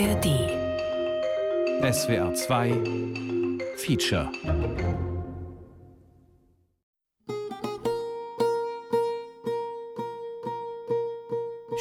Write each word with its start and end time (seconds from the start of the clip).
ARD. 0.00 0.28
SWR 1.82 2.30
2 2.32 3.58
Feature. 3.76 4.30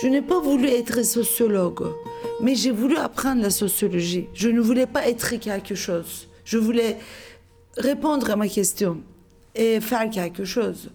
Je 0.01 0.07
n'ai 0.07 0.23
pas 0.23 0.39
voulu 0.39 0.67
être 0.67 1.03
sociologue, 1.05 1.93
mais 2.41 2.55
j'ai 2.55 2.71
voulu 2.71 2.97
apprendre 2.97 3.43
la 3.43 3.51
sociologie. 3.51 4.27
Je 4.33 4.49
ne 4.49 4.61
voulais 4.61 4.87
pas 4.87 5.07
être 5.07 5.35
quelque 5.35 5.75
chose. 5.75 6.27
Je 6.43 6.57
voulais 6.57 6.97
répondre 7.77 8.31
à 8.31 8.35
ma 8.35 8.47
question 8.47 8.97
et 9.53 9.79
faire 9.79 10.09
quelque 10.09 10.43
chose. 10.43 10.89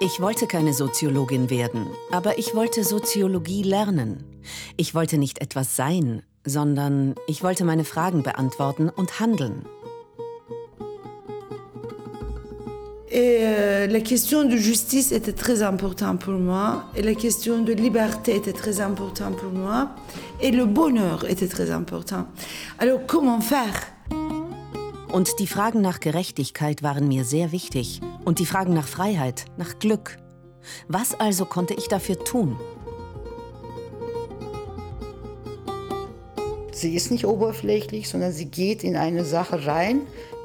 Ich 0.00 0.18
wollte 0.18 0.46
keine 0.46 0.72
Soziologin 0.72 1.50
werden, 1.50 1.86
aber 2.10 2.38
ich 2.38 2.54
wollte 2.54 2.82
Soziologie 2.82 3.64
lernen. 3.64 4.31
Ich 4.76 4.94
wollte 4.94 5.18
nicht 5.18 5.40
etwas 5.40 5.76
sein, 5.76 6.22
sondern 6.44 7.14
ich 7.26 7.42
wollte 7.42 7.64
meine 7.64 7.84
Fragen 7.84 8.22
beantworten 8.22 8.88
und 8.88 9.20
handeln. 9.20 9.64
Et 13.14 13.40
euh, 13.42 13.86
la 13.88 14.00
question 14.00 14.44
de 14.44 14.56
justice 14.56 15.12
était 15.12 15.34
très 15.34 15.62
importante 15.62 16.20
pour 16.20 16.32
moi, 16.32 16.84
et 16.96 17.02
la 17.02 17.14
question 17.14 17.62
de 17.62 17.74
liberté 17.74 18.34
était 18.34 18.54
très 18.54 18.80
importante 18.80 19.36
pour 19.36 19.52
moi, 19.52 19.90
et 20.40 20.50
le 20.50 20.64
bonheur 20.64 21.28
était 21.28 21.46
très 21.46 21.70
important. 21.70 22.26
Alors 22.78 23.00
comment 23.06 23.42
faire 23.42 23.92
Und 25.12 25.38
die 25.40 25.46
Fragen 25.46 25.82
nach 25.82 26.00
Gerechtigkeit 26.00 26.82
waren 26.82 27.06
mir 27.06 27.26
sehr 27.26 27.52
wichtig. 27.52 28.00
Und 28.24 28.38
die 28.38 28.46
Fragen 28.46 28.72
nach 28.72 28.88
Freiheit, 28.88 29.44
nach 29.58 29.78
Glück. 29.78 30.16
Was 30.88 31.12
also 31.20 31.44
konnte 31.44 31.74
ich 31.74 31.88
dafür 31.88 32.18
tun? 32.18 32.56
Sie 36.82 36.96
ist 36.96 37.12
nicht 37.12 37.26
oberflächlich, 37.26 38.08
sondern 38.08 38.32
sie 38.32 38.46
geht 38.46 38.82
in 38.82 38.96
eine 38.96 39.24
Sache 39.24 39.66
rein, 39.66 40.00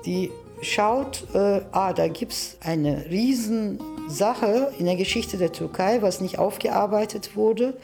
die 0.06 0.30
schaut, 0.62 1.26
äh, 1.34 1.62
ah, 1.72 1.94
da 1.94 2.08
gibt 2.10 2.32
es 2.32 2.58
eine 2.62 3.10
Riesensache 3.10 4.72
in 4.78 4.86
der 4.86 4.98
Geschichte 4.98 5.38
der 5.38 5.52
Türkei, 5.52 6.04
was 6.04 6.22
nicht 6.22 6.38
aufgearbeitet 6.38 7.36
wurde. 7.36 7.76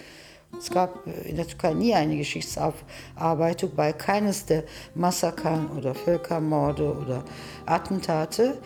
Es 0.60 0.70
gab 0.70 1.08
äh, 1.08 1.30
in 1.30 1.38
der 1.38 1.48
Türkei 1.48 1.74
nie 1.74 1.96
eine 1.96 2.16
Geschichtsaufarbeitung 2.16 3.72
bei 3.76 3.92
keines 3.92 4.46
der 4.46 4.66
Massakern 4.94 5.72
oder 5.76 5.96
Völkermorde 5.96 6.96
oder 6.96 7.26
Attentate. 7.66 8.60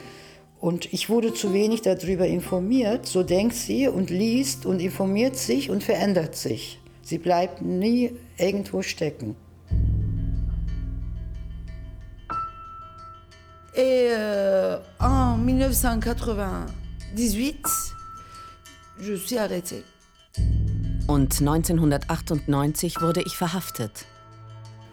Und 0.60 0.92
ich 0.92 1.10
wurde 1.10 1.34
zu 1.34 1.54
wenig 1.54 1.82
darüber 1.82 2.28
informiert. 2.28 3.06
So 3.06 3.24
denkt 3.24 3.56
sie 3.56 3.88
und 3.88 4.10
liest 4.10 4.66
und 4.66 4.82
informiert 4.82 5.38
sich 5.38 5.70
und 5.70 5.82
verändert 5.82 6.36
sich. 6.36 6.78
Sie 7.04 7.20
bleibt 7.20 7.62
nie 7.62 8.12
irgendwo 8.38 8.82
stecken. 8.82 9.38
Et 13.78 14.10
euh, 14.12 14.78
en 15.00 15.38
1998, 15.38 17.56
je 19.00 19.14
suis 19.14 19.38
arrêtée. 19.38 19.84
Und 21.08 21.40
1998 21.40 23.00
wurde 23.02 23.22
ich 23.26 23.38
verhaftet. 23.38 24.06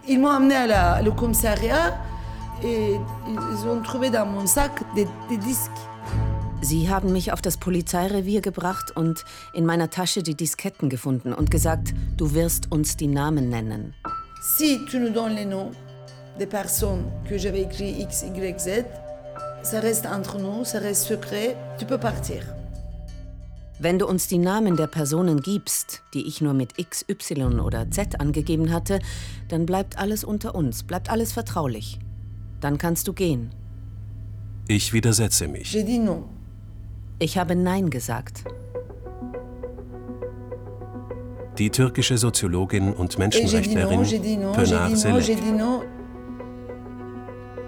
Ils 0.07 0.19
m'ont 0.21 0.29
amené 0.31 0.55
à 0.55 0.67
la- 0.67 1.01
le 1.03 1.11
commissariat 1.13 1.99
et 2.63 2.95
ils 3.27 3.67
ont 3.67 3.81
trouvé 3.83 4.11
dans 4.11 4.27
mon 4.27 4.47
sac 4.47 4.83
des, 4.95 5.07
des 5.31 5.39
disques. 5.39 5.71
Sie 6.63 6.89
haben 6.89 7.13
mich 7.13 7.33
auf 7.33 7.43
das 7.43 7.57
Polizeirevier 7.57 8.41
gebracht 8.43 8.93
und 8.97 9.25
in 9.55 9.67
meiner 9.67 9.91
Tasche 9.91 10.23
die 10.23 10.35
Disketten 10.35 10.89
gefunden 10.89 11.33
und 11.35 11.51
gesagt, 11.51 11.93
du 12.17 12.33
wirst 12.35 12.71
uns 12.71 12.97
die 12.97 13.09
Namen 13.09 13.49
nennen. 13.51 13.93
Si 14.57 14.79
tu 14.91 14.99
nous 14.99 15.11
donnes 15.13 15.35
les 15.35 15.47
noms 15.47 15.73
des 16.39 16.47
personnes 16.47 17.05
que 17.29 17.39
j'avais 17.39 17.63
écrit 17.63 18.01
X, 18.01 18.25
Y, 18.25 18.59
Z, 18.59 18.85
ça 19.63 19.81
reste 19.81 20.07
entre 20.07 20.39
nous, 20.39 20.65
ça 20.65 20.79
reste 20.79 21.07
secret, 21.07 21.57
tu 21.79 21.87
peux 21.87 21.99
partir. 21.99 22.43
Wenn 23.81 23.99
du 23.99 24.07
uns 24.07 24.29
die 24.29 24.39
Namen 24.39 24.77
der 24.77 24.87
Personen 24.87 25.41
gibst, 25.41 26.03
die 26.15 26.27
ich 26.27 26.41
nur 26.41 26.55
mit 26.55 26.79
X, 26.79 27.05
Y 27.09 27.61
oder 27.61 27.91
Z 27.91 28.21
angegeben 28.21 28.73
hatte, 28.73 29.01
dann 29.49 29.67
bleibt 29.67 29.99
alles 29.99 30.23
unter 30.23 30.55
uns, 30.55 30.85
bleibt 30.85 31.11
alles 31.11 31.33
vertraulich. 31.33 31.99
Dann 32.61 32.79
kannst 32.79 33.09
du 33.09 33.13
gehen. 33.13 33.51
Ich 34.69 34.93
widersetze 34.93 35.49
mich. 35.49 35.71
J'ai 35.71 35.83
dit 35.83 35.99
non. 35.99 36.25
Ich 37.19 37.37
habe 37.37 37.55
Nein 37.57 37.91
gesagt. 37.91 38.45
Die 41.59 41.71
türkische 41.71 42.17
Soziologin 42.17 42.93
und 42.93 43.19
Menschenrechtlerin 43.19 44.05
j'ai 44.05 44.97
Selek. 44.97 45.94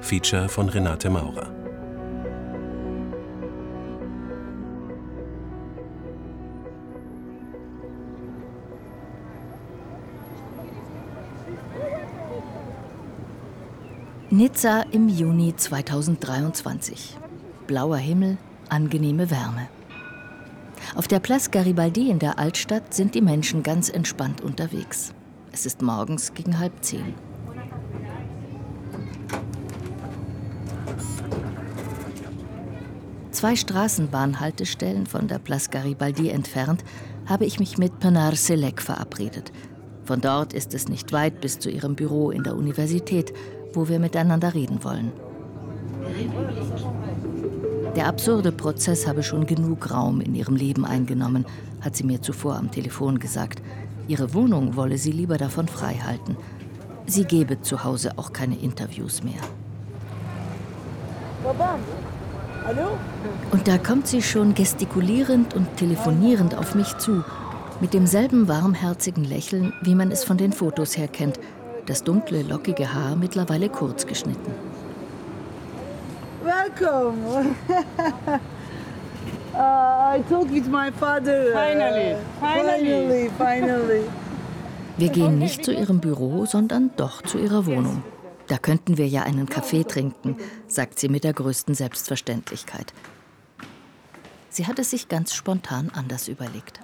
Feature 0.07 0.49
von 0.49 0.69
Renate 0.69 1.11
Maurer. 1.11 1.53
Nizza 14.31 14.83
im 14.93 15.09
Juni 15.09 15.57
2023. 15.57 17.17
Blauer 17.67 17.97
Himmel, 17.97 18.39
angenehme 18.69 19.29
Wärme. 19.33 19.69
Auf 20.95 21.09
der 21.09 21.19
Place 21.19 21.51
Garibaldi 21.51 22.11
in 22.11 22.21
der 22.21 22.39
Altstadt 22.39 22.95
sind 22.95 23.17
die 23.17 23.23
Menschen 23.23 23.65
ganz 23.65 23.89
entspannt 23.89 24.41
unterwegs. 24.41 25.13
Es 25.51 25.67
ist 25.67 25.83
morgens 25.83 26.33
gegen 26.33 26.61
halb 26.61 26.85
zehn. 26.85 27.26
Zwei 33.37 33.55
Straßenbahnhaltestellen 33.55 35.05
von 35.05 35.29
der 35.29 35.39
Place 35.39 35.69
Garibaldi 35.69 36.31
entfernt 36.31 36.83
habe 37.27 37.45
ich 37.45 37.59
mich 37.61 37.77
mit 37.77 38.01
Penar 38.01 38.35
Selek 38.35 38.81
verabredet. 38.81 39.53
Von 40.07 40.23
dort 40.23 40.55
ist 40.55 40.73
es 40.73 40.89
nicht 40.89 41.13
weit 41.13 41.43
bis 41.43 41.59
zu 41.59 41.69
ihrem 41.69 41.97
Büro 41.97 42.31
in 42.31 42.45
der 42.45 42.57
Universität, 42.57 43.35
wo 43.75 43.91
wir 43.91 43.99
miteinander 43.99 44.55
reden 44.55 44.83
wollen. 44.85 45.13
Der 47.95 48.07
absurde 48.07 48.53
Prozess 48.53 49.07
habe 49.07 49.23
schon 49.23 49.45
genug 49.45 49.91
Raum 49.91 50.23
in 50.23 50.35
ihrem 50.35 50.57
Leben 50.57 50.87
eingenommen, 50.87 51.45
hat 51.83 51.95
sie 51.95 52.05
mir 52.05 52.23
zuvor 52.23 52.57
am 52.57 52.71
Telefon 52.71 53.19
gesagt. 53.19 53.61
Ihre 54.09 54.33
Wohnung 54.33 54.77
wolle 54.77 54.97
sie 54.97 55.13
lieber 55.13 55.37
davon 55.37 55.69
frei 55.69 55.97
halten. 55.97 56.39
Sie 57.05 57.25
gebe 57.25 57.61
zu 57.61 57.85
Hause 57.85 58.17
auch 58.17 58.33
keine 58.33 58.59
Interviews 58.59 59.23
mehr. 59.23 59.43
Und 63.53 63.69
da 63.69 63.79
kommt 63.79 64.09
sie 64.09 64.23
schon 64.23 64.55
gestikulierend 64.55 65.55
und 65.55 65.77
telefonierend 65.77 66.57
auf 66.57 66.75
mich 66.75 66.97
zu, 66.99 67.25
mit 67.81 67.95
demselben 67.95 68.49
warmherzigen 68.49 69.25
Lächeln, 69.25 69.73
wie 69.83 69.95
man 69.95 70.11
es 70.11 70.25
von 70.25 70.37
den 70.37 70.53
Fotos 70.53 70.97
her 70.97 71.09
kennt, 71.09 71.39
das 71.87 72.03
dunkle, 72.03 72.43
lockige 72.43 72.93
Haar 72.93 73.17
mittlerweile 73.17 73.69
kurz 73.69 74.07
geschnitten. 74.07 74.53
Welcome. 76.43 77.55
uh, 79.55 79.59
I 79.59 80.23
talked 80.29 80.53
with 80.53 80.69
my 80.69 80.91
father. 80.93 81.53
Finally, 81.53 82.17
finally. 82.41 83.31
finally, 83.31 83.31
finally. 83.39 84.03
Wir 84.97 85.11
gehen 85.11 85.39
nicht 85.39 85.65
zu 85.65 85.73
ihrem 85.73 86.01
Büro, 86.01 86.47
sondern 86.47 86.91
doch 86.97 87.23
zu 87.23 87.39
ihrer 87.39 87.67
Wohnung. 87.67 88.03
Da 88.49 88.59
könnten 88.59 88.97
wir 88.97 89.09
ja 89.09 89.23
einen 89.23 89.49
Kaffee 89.49 89.85
trinken, 89.85 90.37
sagt 90.69 90.99
sie 90.99 91.09
mit 91.09 91.25
der 91.25 91.33
größten 91.33 91.75
Selbstverständlichkeit. 91.75 92.93
Sie 94.51 94.67
hat 94.67 94.79
es 94.79 94.91
sich 94.91 95.09
ganz 95.09 95.35
spontan 95.35 95.91
anders 95.93 96.29
überlegt. 96.29 96.81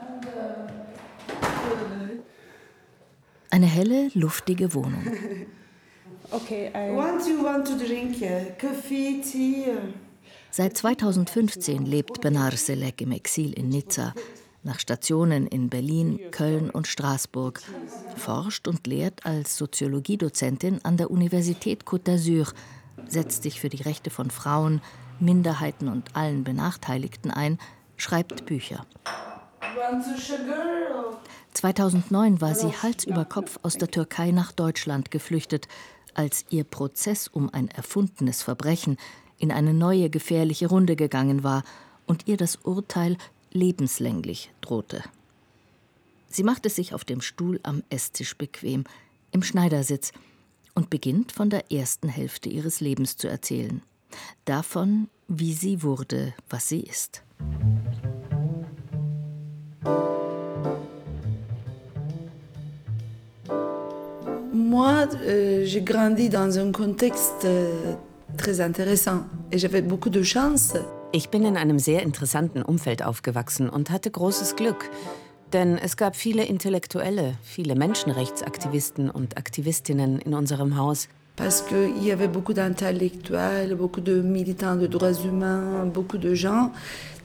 Eine 3.51 3.67
helle, 3.67 4.11
luftige 4.15 4.75
Wohnung. 4.75 5.05
Okay, 6.31 6.71
I, 6.75 6.95
What 6.95 7.21
do 7.21 7.29
you 7.29 7.43
want 7.43 7.67
to 7.67 7.77
drink? 7.77 8.17
Uh, 8.23 8.53
Coffee, 8.59 9.21
tea? 9.21 9.67
uh? 9.69 9.93
Seit 10.51 10.77
2015 10.77 11.85
lebt 11.85 12.23
Benar 12.23 12.53
Selek 12.53 13.03
im 13.03 13.13
Exil 13.13 13.53
in 13.53 13.69
Nizza, 13.69 14.15
nach 14.65 14.79
Stationen 14.79 15.47
in 15.47 15.69
Berlin, 15.69 16.21
Köln 16.31 16.71
und 16.71 16.87
Straßburg, 16.87 17.61
forscht 18.17 18.69
und 18.69 18.87
lehrt 18.87 19.27
als 19.27 19.57
Soziologiedozentin 19.57 20.85
an 20.85 20.97
der 20.97 21.11
Universität 21.11 21.85
Côte 21.85 22.05
d'Azur, 22.15 22.53
setzt 23.09 23.43
sich 23.43 23.61
für 23.61 23.69
die 23.69 23.83
Rechte 23.83 24.11
von 24.11 24.31
Frauen, 24.31 24.81
Minderheiten 25.21 25.89
und 25.89 26.15
allen 26.17 26.45
Benachteiligten 26.45 27.31
ein, 27.31 27.59
schreibt 27.97 28.47
Bücher. 28.47 28.87
Want 29.77 30.05
to 30.05 30.21
sugar? 30.21 31.07
or- 31.07 31.21
2009 31.55 32.41
war 32.41 32.55
sie 32.55 32.73
Hals 32.73 33.05
über 33.05 33.25
Kopf 33.25 33.59
aus 33.63 33.77
der 33.77 33.91
Türkei 33.91 34.31
nach 34.31 34.53
Deutschland 34.53 35.11
geflüchtet, 35.11 35.69
als 36.15 36.45
ihr 36.51 36.65
Prozess 36.65 37.29
um 37.29 37.51
ein 37.53 37.69
erfundenes 37.69 38.43
Verbrechen 38.43 38.97
in 39.39 39.53
eine 39.53 39.75
neue 39.75 40.09
gefährliche 40.09 40.69
Runde 40.69 40.97
gegangen 40.97 41.43
war 41.45 41.63
und 42.07 42.27
ihr 42.27 42.37
das 42.37 42.57
Urteil 42.57 43.17
lebenslänglich 43.53 44.51
drohte. 44.61 45.03
Sie 46.29 46.43
macht 46.43 46.67
es 46.67 46.77
sich 46.77 46.95
auf 46.95 47.05
dem 47.05 47.21
Stuhl 47.21 47.61
am 47.63 47.83
Esstisch 47.91 48.37
bequem, 48.37 48.85
im 49.33 49.43
Schneidersitz, 49.43 50.13
und 50.75 50.89
beginnt 50.89 51.33
von 51.33 51.51
der 51.51 51.71
ersten 51.71 52.09
Hälfte 52.09 52.49
ihres 52.49 52.81
Lebens 52.81 53.17
zu 53.17 53.29
erzählen. 53.29 53.83
Davon, 54.45 55.09
wie 55.29 55.53
sie 55.53 55.83
wurde, 55.83 56.35
was 56.49 56.69
sie 56.69 56.81
ist. 56.81 57.23
Moi, 64.55 65.07
euh, 65.27 65.67
j'ai 65.67 65.83
grandi 65.83 66.31
dans 66.31 66.59
un 66.59 66.73
contexte 66.73 67.45
euh, 67.45 67.95
très 68.39 68.61
intéressant 68.61 69.27
et 69.51 69.59
j'avais 69.59 69.83
beaucoup 69.83 70.11
de 70.11 70.23
chance. 70.23 70.75
Ich 71.15 71.29
bin 71.29 71.45
in 71.45 71.59
einem 71.59 71.79
sehr 71.79 72.03
interessanten 72.03 72.63
Umfeld 72.63 73.05
aufgewachsen 73.05 73.69
und 73.69 73.91
hatte 73.91 74.11
großes 74.11 74.57
Glück. 74.57 74.89
Denn 75.53 75.77
es 75.77 75.99
gab 75.99 76.17
viele 76.17 76.43
Intellektuelle, 76.45 77.35
viele 77.43 77.75
Menschenrechtsaktivisten 77.75 79.11
und 79.11 79.37
Aktivistinnen 79.37 80.21
in 80.21 80.33
unserem 80.33 80.79
Haus. 80.79 81.09
Parce 81.37 81.67
qu'il 81.67 82.03
y 82.03 82.13
avait 82.13 82.29
beaucoup 82.29 82.55
d'intellectuels, 82.55 83.77
beaucoup 83.77 84.01
de 84.01 84.23
militants 84.23 84.77
de 84.77 84.87
droits 84.87 85.23
humains, 85.23 85.85
beaucoup 85.93 86.17
de 86.17 86.35
gens 86.35 86.71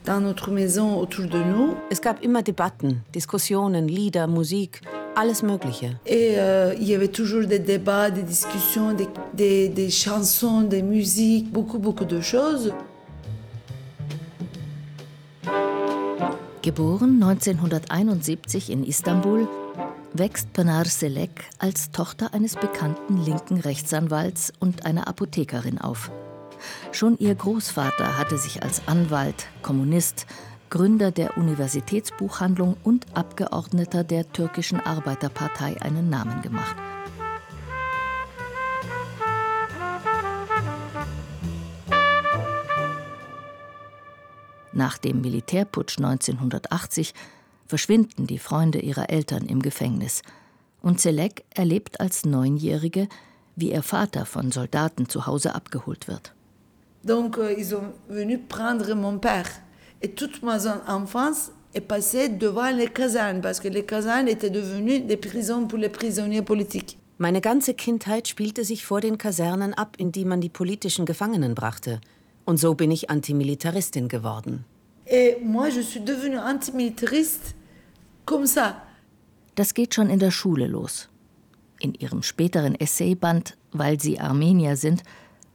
dans 0.04 0.20
notre 0.20 0.50
maison 0.50 0.98
autour 0.98 1.26
de 1.26 1.38
nous. 1.38 1.74
Es 1.90 2.02
gab 2.02 2.22
immer 2.22 2.42
Debatten, 2.42 3.02
Diskussionen, 3.14 3.88
Lieder, 3.88 4.26
Musik, 4.26 4.82
alles 5.16 5.42
Mögliche. 5.42 5.96
Et 6.04 6.34
euh, 6.36 6.74
il 6.78 6.88
y 6.88 6.94
avait 6.94 7.08
toujours 7.08 7.46
des 7.46 7.58
débats, 7.58 8.10
des 8.10 8.22
discussions, 8.22 8.92
des, 8.92 9.08
des, 9.32 9.70
des 9.70 9.88
chansons, 9.88 10.60
des 10.60 10.82
musiques, 10.82 11.50
beaucoup, 11.50 11.78
beaucoup 11.78 12.06
de 12.06 12.20
choses. 12.20 12.72
Geboren 16.68 17.22
1971 17.22 18.68
in 18.68 18.84
Istanbul, 18.84 19.48
wächst 20.12 20.52
Pınar 20.52 20.84
Selek 20.84 21.46
als 21.58 21.92
Tochter 21.92 22.34
eines 22.34 22.56
bekannten 22.56 23.16
linken 23.24 23.58
Rechtsanwalts 23.60 24.52
und 24.60 24.84
einer 24.84 25.08
Apothekerin 25.08 25.78
auf. 25.78 26.10
Schon 26.92 27.16
ihr 27.16 27.34
Großvater 27.34 28.18
hatte 28.18 28.36
sich 28.36 28.62
als 28.62 28.86
Anwalt, 28.86 29.46
Kommunist, 29.62 30.26
Gründer 30.68 31.10
der 31.10 31.38
Universitätsbuchhandlung 31.38 32.76
und 32.84 33.06
Abgeordneter 33.14 34.04
der 34.04 34.30
türkischen 34.30 34.78
Arbeiterpartei 34.78 35.80
einen 35.80 36.10
Namen 36.10 36.42
gemacht. 36.42 36.76
Nach 44.78 44.96
dem 44.96 45.22
Militärputsch 45.22 45.98
1980 45.98 47.12
verschwinden 47.66 48.28
die 48.28 48.38
Freunde 48.38 48.78
ihrer 48.78 49.10
Eltern 49.10 49.44
im 49.46 49.60
Gefängnis. 49.60 50.22
Und 50.80 51.00
Selek 51.00 51.42
erlebt 51.52 51.98
als 51.98 52.24
Neunjährige, 52.24 53.08
wie 53.56 53.72
ihr 53.72 53.82
Vater 53.82 54.24
von 54.24 54.52
Soldaten 54.52 55.08
zu 55.08 55.26
Hause 55.26 55.56
abgeholt 55.56 56.06
wird. 56.06 56.32
Donc 57.02 57.38
euh, 57.38 57.52
ils 57.58 57.70
sont 57.70 57.92
venus 58.08 58.38
prendre 58.48 58.94
mon 58.94 59.18
père. 59.18 59.48
Et 60.00 60.14
toute 60.14 60.44
ma 60.44 60.58
enfance 60.86 61.50
est 61.74 61.88
passée 61.88 62.28
devant 62.28 62.70
les 62.72 62.86
casernes, 62.86 63.40
parce 63.40 63.58
que 63.58 63.68
les 63.68 63.84
casernes 63.84 64.28
étaient 64.28 64.52
devenues 64.52 65.00
des 65.00 65.16
prisons 65.16 65.66
pour 65.66 65.80
les 65.80 65.88
prisonniers 65.88 66.42
politiques. 66.42 66.98
Meine 67.18 67.40
ganze 67.40 67.74
Kindheit 67.74 68.28
spielte 68.28 68.64
sich 68.64 68.84
vor 68.84 69.00
den 69.00 69.18
Kasernen 69.18 69.74
ab, 69.74 69.96
in 69.98 70.12
die 70.12 70.24
man 70.24 70.40
die 70.40 70.48
politischen 70.50 71.04
Gefangenen 71.04 71.56
brachte. 71.56 72.00
Und 72.48 72.56
so 72.56 72.74
bin 72.74 72.90
ich 72.90 73.10
Antimilitaristin 73.10 74.08
geworden. 74.08 74.64
Das 79.54 79.74
geht 79.74 79.94
schon 79.94 80.08
in 80.08 80.18
der 80.18 80.30
Schule 80.30 80.66
los. 80.66 81.10
In 81.78 81.92
ihrem 81.92 82.22
späteren 82.22 82.74
Essayband 82.74 83.58
Weil 83.72 84.00
sie 84.00 84.18
Armenier 84.18 84.78
sind, 84.78 85.02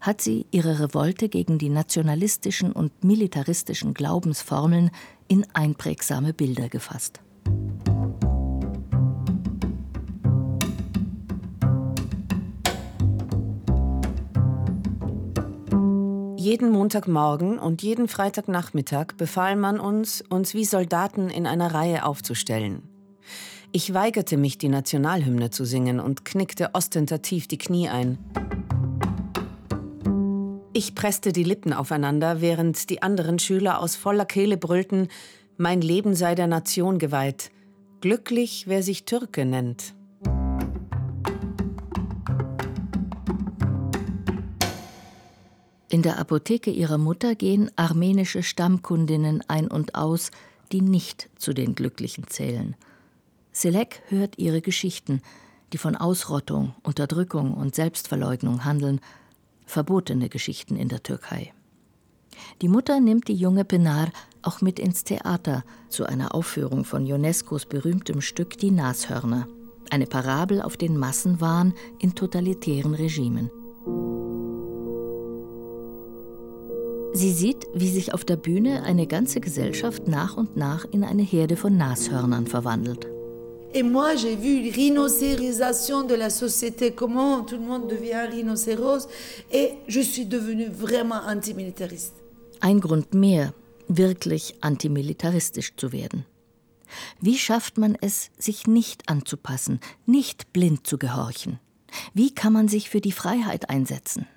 hat 0.02 0.22
sie 0.22 0.46
ihre 0.52 0.82
Revolte 0.82 1.30
gegen 1.30 1.58
die 1.58 1.70
nationalistischen 1.70 2.72
und 2.72 3.04
militaristischen 3.04 3.96
Glaubensformeln 3.96 4.92
in 5.28 5.48
einprägsame 5.52 6.32
Bilder 6.32 6.70
gefasst. 6.70 7.22
Jeden 16.44 16.72
Montagmorgen 16.72 17.58
und 17.58 17.84
jeden 17.84 18.10
Freitagnachmittag 18.10 19.14
befahl 19.16 19.56
man 19.56 19.80
uns, 19.80 20.22
uns 20.28 20.54
wie 20.54 20.66
Soldaten 20.66 21.30
in 21.30 21.48
einer 21.48 21.74
Reihe 21.74 22.04
aufzustellen. 22.04 22.84
Ich 23.72 23.94
weigerte 23.94 24.36
mich, 24.36 24.58
die 24.58 24.68
Nationalhymne 24.68 25.52
zu 25.52 25.64
singen 25.64 26.02
und 26.02 26.26
knickte 26.26 26.72
ostentativ 26.74 27.48
die 27.48 27.58
Knie 27.58 27.88
ein. 27.88 28.18
Ich 30.74 30.96
presste 30.96 31.32
die 31.32 31.46
Lippen 31.46 31.72
aufeinander, 31.72 32.42
während 32.42 32.90
die 32.90 33.02
anderen 33.02 33.40
Schüler 33.40 33.80
aus 33.80 33.96
voller 33.96 34.26
Kehle 34.26 34.58
brüllten, 34.58 35.08
mein 35.56 35.80
Leben 35.80 36.14
sei 36.14 36.36
der 36.36 36.48
Nation 36.48 37.00
geweiht. 37.00 37.52
Glücklich, 38.02 38.66
wer 38.68 38.84
sich 38.84 39.06
Türke 39.06 39.46
nennt. 39.46 39.94
In 45.94 46.02
der 46.02 46.18
Apotheke 46.18 46.72
ihrer 46.72 46.98
Mutter 46.98 47.36
gehen 47.36 47.70
armenische 47.76 48.42
Stammkundinnen 48.42 49.44
ein 49.48 49.68
und 49.68 49.94
aus, 49.94 50.32
die 50.72 50.82
nicht 50.82 51.30
zu 51.36 51.54
den 51.54 51.76
Glücklichen 51.76 52.26
zählen. 52.26 52.76
Selek 53.52 54.02
hört 54.08 54.40
ihre 54.40 54.62
Geschichten, 54.62 55.22
die 55.72 55.78
von 55.78 55.96
Ausrottung, 55.96 56.74
Unterdrückung 56.82 57.54
und 57.54 57.76
Selbstverleugnung 57.76 58.66
handeln, 58.66 59.02
verbotene 59.68 60.30
Geschichten 60.30 60.78
in 60.78 60.90
der 60.90 61.04
Türkei. 61.04 61.54
Die 62.64 62.70
Mutter 62.70 63.00
nimmt 63.00 63.28
die 63.28 63.36
junge 63.36 63.64
Penar 63.64 64.12
auch 64.42 64.62
mit 64.62 64.80
ins 64.80 65.04
Theater 65.04 65.64
zu 65.90 66.08
einer 66.08 66.34
Aufführung 66.34 66.86
von 66.86 67.06
UNESCOs 67.06 67.68
berühmtem 67.68 68.22
Stück 68.22 68.58
Die 68.58 68.72
Nashörner, 68.72 69.48
eine 69.92 70.08
Parabel 70.08 70.64
auf 70.64 70.76
den 70.76 70.98
Massenwahn 70.98 71.76
in 72.00 72.16
totalitären 72.16 72.96
Regimen. 72.96 73.52
Sie 77.16 77.32
sieht, 77.32 77.68
wie 77.76 77.90
sich 77.90 78.12
auf 78.14 78.26
der 78.26 78.38
Bühne 78.38 78.84
eine 78.84 79.06
ganze 79.06 79.40
Gesellschaft 79.40 80.08
nach 80.08 80.36
und 80.36 80.58
nach 80.58 80.86
in 80.92 81.04
eine 81.04 81.22
Herde 81.22 81.56
von 81.56 81.78
Nashörnern 81.78 82.48
verwandelt. 82.48 83.08
Et 83.76 83.84
moi, 83.84 84.16
j'ai 84.16 84.36
vu 84.36 84.72
rhinocérisation 84.72 86.04
de 86.04 86.16
la 86.16 86.30
société, 86.30 86.92
comment 86.92 87.44
tout 87.44 87.56
le 87.56 87.66
monde 87.66 87.88
devient 87.88 88.28
rhinocéros, 88.32 89.08
et 89.52 89.74
je 89.88 90.02
suis 90.02 90.26
devenue 90.26 90.70
vraiment 90.70 91.22
antimilitariste. 91.26 92.14
Ein 92.62 92.80
Grund 92.80 93.14
mehr, 93.14 93.54
wirklich 93.88 94.56
antimilitaristisch 94.62 95.76
zu 95.76 95.92
werden. 95.92 96.26
Wie 97.20 97.38
schafft 97.38 97.78
man 97.78 97.96
es, 98.00 98.30
sich 98.38 98.68
nicht 98.68 99.10
anzupassen, 99.10 99.80
nicht 100.06 100.54
blind 100.54 100.86
zu 100.86 100.98
gehorchen? 100.98 101.60
Wie 102.14 102.34
kann 102.34 102.54
man 102.54 102.68
sich 102.68 102.90
für 102.90 103.02
die 103.02 103.12
Freiheit 103.12 103.70
einsetzen? 103.70 104.28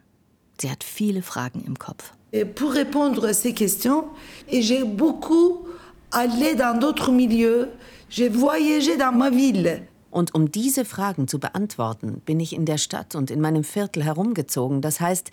Sie 0.59 0.71
hat 0.71 0.85
viele 0.85 1.23
Fragen 1.23 1.63
im 1.67 1.79
Kopf. 1.79 2.16
Et 2.33 2.45
pour 2.45 2.73
répondre 2.73 3.25
à 3.25 3.33
ces 3.33 3.55
questions, 3.55 4.05
et 4.49 4.63
j'ai 4.63 4.85
beaucoup 4.85 5.67
allé 6.13 6.55
dans 6.55 6.79
d'autres 6.79 7.13
milieux, 7.13 7.71
j'ai 8.09 8.29
voyagé 8.29 8.97
dans 8.97 9.13
ma 9.13 9.31
ville. 9.31 9.83
Und 10.11 10.35
um 10.35 10.51
diese 10.51 10.85
Fragen 10.87 11.29
zu 11.29 11.39
beantworten, 11.39 12.23
bin 12.25 12.41
ich 12.41 12.55
in 12.55 12.65
der 12.65 12.79
Stadt 12.79 13.15
und 13.15 13.31
in 13.31 13.41
meinem 13.41 13.65
Viertel 13.65 14.03
herumgezogen. 14.03 14.81
Das 14.81 14.99
heißt, 14.99 15.31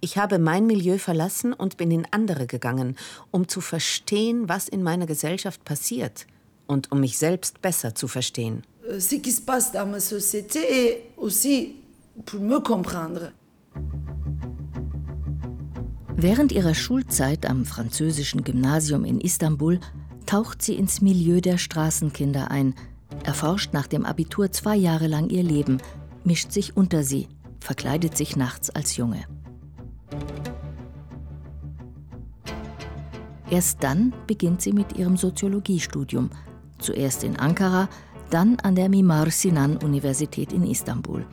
ich 0.00 0.16
habe 0.16 0.38
mein 0.38 0.66
Milieu 0.66 0.98
verlassen 0.98 1.52
und 1.52 1.76
bin 1.76 1.90
in 1.90 2.06
andere 2.10 2.46
gegangen, 2.46 2.96
um 3.30 3.46
zu 3.46 3.60
verstehen, 3.60 4.48
was 4.48 4.68
in 4.68 4.82
meiner 4.82 5.06
Gesellschaft 5.06 5.64
passiert 5.64 6.26
und 6.66 6.92
um 6.92 7.00
mich 7.00 7.18
selbst 7.18 7.60
besser 7.60 7.94
zu 7.94 8.08
verstehen. 8.08 8.62
Euh, 8.88 9.00
Ce 9.00 9.16
qui 9.16 9.32
se 9.32 9.42
passe 9.42 9.72
dans 9.72 9.86
ma 9.86 10.00
société 10.00 10.60
et 10.60 11.02
aussi 11.16 11.76
pour 12.24 12.40
me 12.40 12.60
comprendre. 12.60 13.32
Während 16.18 16.50
ihrer 16.50 16.74
Schulzeit 16.74 17.44
am 17.44 17.66
französischen 17.66 18.42
Gymnasium 18.42 19.04
in 19.04 19.20
Istanbul 19.20 19.80
taucht 20.24 20.62
sie 20.62 20.74
ins 20.74 21.02
Milieu 21.02 21.42
der 21.42 21.58
Straßenkinder 21.58 22.50
ein, 22.50 22.74
erforscht 23.24 23.74
nach 23.74 23.86
dem 23.86 24.06
Abitur 24.06 24.50
zwei 24.50 24.76
Jahre 24.76 25.08
lang 25.08 25.28
ihr 25.28 25.42
Leben, 25.42 25.76
mischt 26.24 26.52
sich 26.52 26.74
unter 26.74 27.04
sie, 27.04 27.28
verkleidet 27.60 28.16
sich 28.16 28.34
nachts 28.34 28.70
als 28.70 28.96
Junge. 28.96 29.24
Erst 33.50 33.82
dann 33.82 34.14
beginnt 34.26 34.62
sie 34.62 34.72
mit 34.72 34.96
ihrem 34.96 35.18
Soziologiestudium, 35.18 36.30
zuerst 36.78 37.24
in 37.24 37.38
Ankara, 37.38 37.90
dann 38.30 38.58
an 38.60 38.74
der 38.74 38.88
Mimar 38.88 39.30
Sinan 39.30 39.76
Universität 39.76 40.54
in 40.54 40.64
Istanbul. 40.64 41.26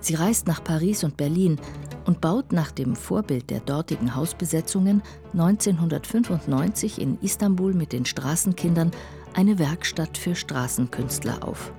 Sie 0.00 0.14
reist 0.14 0.46
nach 0.46 0.64
Paris 0.64 1.04
und 1.04 1.18
Berlin 1.18 1.58
und 2.04 2.20
baut 2.20 2.52
nach 2.52 2.70
dem 2.70 2.96
Vorbild 2.96 3.50
der 3.50 3.60
dortigen 3.60 4.14
Hausbesetzungen 4.14 5.02
1995 5.32 7.00
in 7.00 7.18
Istanbul 7.20 7.74
mit 7.74 7.92
den 7.92 8.04
Straßenkindern 8.04 8.90
eine 9.34 9.58
Werkstatt 9.58 10.18
für 10.18 10.34
Straßenkünstler 10.34 11.46
auf. 11.46 11.72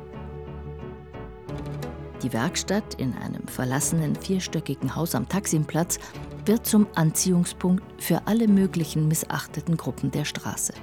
Die 2.24 2.34
Werkstatt 2.34 2.94
in 2.96 3.14
einem 3.14 3.48
verlassenen 3.48 4.16
vierstöckigen 4.16 4.96
Haus 4.96 5.16
am 5.16 5.28
Taksimplatz 5.28 5.98
wird 6.46 6.66
zum 6.66 6.88
Anziehungspunkt 6.96 7.84
für 8.02 8.28
alle 8.28 8.48
möglichen 8.48 9.08
missachteten 9.08 9.76
Gruppen 9.76 10.12
der 10.12 10.26
Straße. 10.26 10.74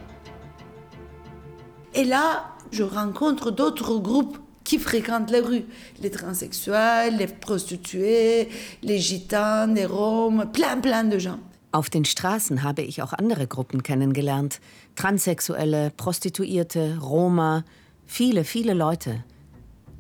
Et 1.95 2.05
là, 2.07 2.55
je 2.71 2.85
rencontre 2.85 3.51
d'autres 3.51 4.03
groupes 4.03 4.39
qui 4.69 4.79
fréquentent 4.79 5.31
les 5.31 5.41
rues. 5.41 5.65
Les 6.03 6.11
transsexuels, 6.11 7.17
les 7.17 7.27
prostituées, 7.27 8.49
les 8.83 8.99
gitanes, 8.99 9.75
les 9.75 9.87
roms, 9.87 10.45
plein, 10.53 10.79
plein 10.81 11.05
de 11.05 11.19
gens. 11.19 11.41
Auf 11.73 11.89
den 11.89 12.05
Straßen 12.05 12.63
habe 12.63 12.83
ich 12.83 13.03
auch 13.03 13.15
andere 13.15 13.47
Gruppen 13.47 13.83
kennengelernt. 13.83 14.61
Transsexuelle, 14.95 15.91
Prostituierte, 15.97 16.99
Roma, 17.01 17.65
viele, 18.07 18.45
viele 18.45 18.75
Leute. 18.75 19.25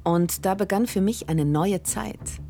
Und 0.04 0.44
da 0.44 0.54
begann 0.54 0.86
für 0.86 1.00
mich 1.00 1.28
eine 1.30 1.46
neue 1.46 1.82
Zeit. 1.82 2.40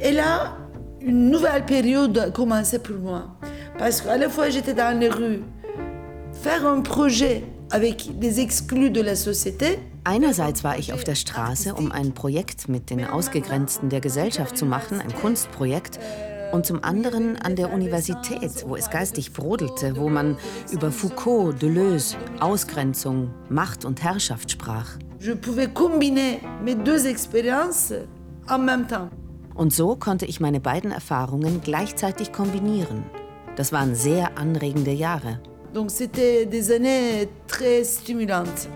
Et 0.00 0.12
là, 0.12 0.56
une 1.00 1.30
nouvelle 1.30 1.66
période 1.66 2.16
a 2.18 2.30
commencé 2.30 2.78
pour 2.78 2.96
moi. 2.96 3.36
Parce 3.76 4.00
qu'à 4.00 4.16
la 4.16 4.28
fois, 4.30 4.48
j'étais 4.48 4.74
dans 4.74 4.98
les 4.98 5.08
rues. 5.10 5.42
Faire 6.32 6.66
un 6.66 6.80
projet 6.82 7.44
Einerseits 10.04 10.64
war 10.64 10.78
ich 10.78 10.94
auf 10.94 11.04
der 11.04 11.14
Straße, 11.14 11.74
um 11.74 11.92
ein 11.92 12.14
Projekt 12.14 12.68
mit 12.68 12.88
den 12.88 13.04
Ausgegrenzten 13.04 13.90
der 13.90 14.00
Gesellschaft 14.00 14.56
zu 14.56 14.64
machen, 14.64 15.02
ein 15.02 15.14
Kunstprojekt. 15.14 15.98
Und 16.50 16.64
zum 16.64 16.82
anderen 16.82 17.36
an 17.36 17.56
der 17.56 17.70
Universität, 17.70 18.64
wo 18.66 18.74
es 18.74 18.88
geistig 18.88 19.34
brodelte, 19.34 19.96
wo 19.98 20.08
man 20.08 20.38
über 20.72 20.90
Foucault, 20.90 21.60
Deleuze, 21.60 22.16
Ausgrenzung, 22.40 23.34
Macht 23.50 23.84
und 23.84 24.02
Herrschaft 24.02 24.50
sprach. 24.50 24.96
Und 29.54 29.74
so 29.74 29.94
konnte 29.94 30.24
ich 30.24 30.40
meine 30.40 30.60
beiden 30.60 30.90
Erfahrungen 30.90 31.60
gleichzeitig 31.62 32.32
kombinieren. 32.32 33.02
Das 33.56 33.72
waren 33.72 33.94
sehr 33.94 34.38
anregende 34.38 34.92
Jahre. 34.92 35.40
Donc 35.74 35.90
c'était 35.90 36.46
des 36.46 36.70
années 36.72 37.28
très 37.46 37.84
stimulantes. 37.84 38.68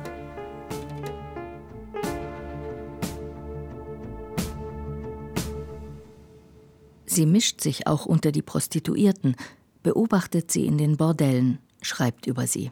Sie 7.06 7.26
mischt 7.26 7.60
sich 7.60 7.86
auch 7.86 8.06
unter 8.06 8.32
die 8.32 8.40
Prostituierten, 8.40 9.36
beobachtet 9.82 10.50
sie 10.50 10.64
in 10.64 10.78
den 10.78 10.96
Bordellen, 10.96 11.58
schreibt 11.82 12.26
über 12.26 12.46
sie. 12.46 12.70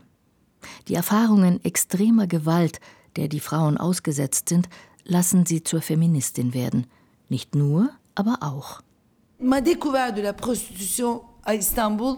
Die 0.88 0.94
Erfahrungen 0.94 1.62
extremer 1.62 2.26
Gewalt, 2.26 2.80
der 3.16 3.28
die 3.28 3.40
Frauen 3.40 3.76
ausgesetzt 3.76 4.48
sind, 4.48 4.68
lassen 5.04 5.44
sie 5.44 5.62
zur 5.62 5.82
Feministin 5.82 6.54
werden. 6.54 6.86
Nicht 7.28 7.54
nur, 7.54 7.90
aber 8.14 8.38
auch. 8.40 8.80
Ma 9.38 9.60
découverte 9.60 10.16
de 10.16 10.22
la 10.22 10.32
prostitution 10.32 11.20
à 11.44 11.54
Istanbul 11.54 12.16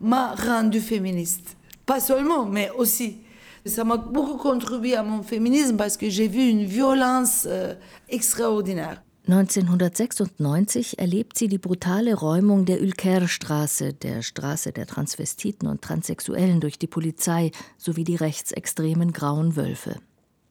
m'a 0.00 0.34
rendue 0.34 0.80
féministe. 0.80 1.56
Pas 1.86 2.00
seulement, 2.00 2.46
mais 2.46 2.70
aussi. 2.70 3.18
Ça 3.66 3.84
m'a 3.84 3.96
beaucoup 3.96 4.36
contribué 4.36 4.94
à 4.94 5.02
mon 5.02 5.22
féminisme 5.22 5.76
parce 5.76 5.96
que 5.96 6.10
j'ai 6.10 6.28
vu 6.28 6.48
une 6.48 6.66
violence 6.66 7.46
euh, 7.46 7.74
extraordinaire. 8.08 9.02
1996 9.26 10.94
erlebt 10.98 11.38
sie 11.38 11.48
die 11.48 11.56
brutale 11.56 12.14
Räumung 12.14 12.66
der 12.66 12.82
Ülker-Straße, 12.82 13.94
der 13.94 14.20
Straße 14.20 14.70
der 14.72 14.86
Transvestiten 14.86 15.66
und 15.66 15.80
Transsexuellen 15.80 16.60
durch 16.60 16.78
die 16.78 16.86
Polizei 16.86 17.50
sowie 17.78 18.04
die 18.04 18.16
rechtsextremen 18.16 19.12
Grauen 19.12 19.56
Wölfe. 19.56 19.96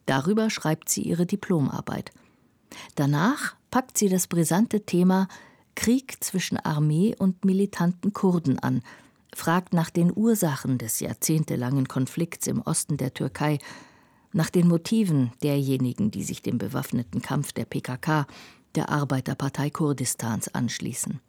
Darüber 0.07 0.49
schreibt 0.49 0.89
sie 0.89 1.03
ihre 1.03 1.27
Diplomarbeit. 1.27 2.11
Danach 2.95 3.55
packt 3.69 3.95
sie 3.95 4.09
das 4.09 4.25
brisante 4.25 4.81
Thema 4.81 5.27
Krieg 5.75 6.23
zwischen 6.23 6.57
Armee 6.57 7.15
und 7.17 7.45
militanten 7.45 8.13
Kurden 8.13 8.59
an, 8.59 8.81
fragt 9.35 9.73
nach 9.73 9.89
den 9.89 10.11
Ursachen 10.15 10.77
des 10.77 10.99
jahrzehntelangen 10.99 11.87
Konflikts 11.87 12.47
im 12.47 12.61
Osten 12.61 12.97
der 12.97 13.13
Türkei, 13.13 13.59
nach 14.31 14.49
den 14.49 14.67
Motiven 14.67 15.31
derjenigen, 15.43 16.11
die 16.11 16.23
sich 16.23 16.41
dem 16.41 16.57
bewaffneten 16.57 17.21
Kampf 17.21 17.53
der 17.53 17.65
PKK, 17.65 18.27
der 18.75 18.89
Arbeiterpartei 18.89 19.69
Kurdistans, 19.69 20.47
anschließen. 20.53 21.19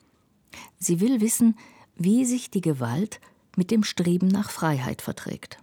Sie 0.79 1.01
will 1.01 1.21
wissen, 1.21 1.57
wie 1.97 2.25
sich 2.25 2.51
die 2.51 2.61
Gewalt 2.61 3.21
mit 3.57 3.71
dem 3.71 3.85
Streben 3.85 4.29
nach 4.29 4.51
Freiheit 4.51 5.03
verträgt. 5.03 5.59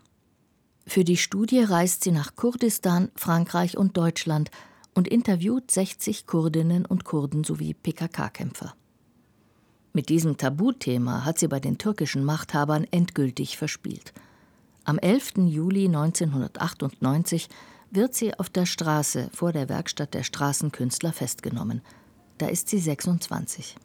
Für 0.88 1.04
die 1.04 1.18
Studie 1.18 1.62
reist 1.62 2.04
sie 2.04 2.12
nach 2.12 2.36
Kurdistan, 2.36 3.12
Frankreich 3.16 3.78
und 3.78 3.98
Deutschland 3.98 4.52
und 4.94 5.08
interviewt 5.08 5.72
60 5.72 6.28
Kurdinnen 6.28 6.86
und 6.86 7.06
Kurden 7.06 7.44
sowie 7.44 7.74
PKK-Kämpfer. 7.74 8.74
Mit 9.94 10.10
diesem 10.10 10.38
Tabuthema 10.38 11.26
hat 11.26 11.40
sie 11.40 11.48
bei 11.48 11.60
den 11.60 11.78
türkischen 11.78 12.24
Machthabern 12.24 12.86
endgültig 12.92 13.58
verspielt. 13.58 14.14
Am 14.86 14.98
11. 14.98 15.34
Juli 15.48 15.86
1998 15.86 17.50
wird 17.92 18.16
sie 18.16 18.34
auf 18.40 18.50
der 18.50 18.66
Straße 18.66 19.30
vor 19.34 19.52
der 19.52 19.68
Werkstatt 19.68 20.14
der 20.14 20.24
Straßenkünstler 20.24 21.12
festgenommen. 21.12 21.82
Da 22.38 22.48
ist 22.48 22.70
sie 22.70 22.80
26. 22.80 23.76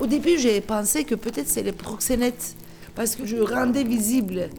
Au 0.00 0.06
début, 0.06 0.38
j'ai 0.38 0.60
pensé 0.60 1.04
que 1.04 1.14
peut-être 1.14 1.48
c'est 1.48 1.62
les 1.62 1.72
proxénètes, 1.72 2.54
parce 2.94 3.16
que 3.16 3.26
je 3.26 3.36
rendais 3.36 3.84
visible 3.84 4.50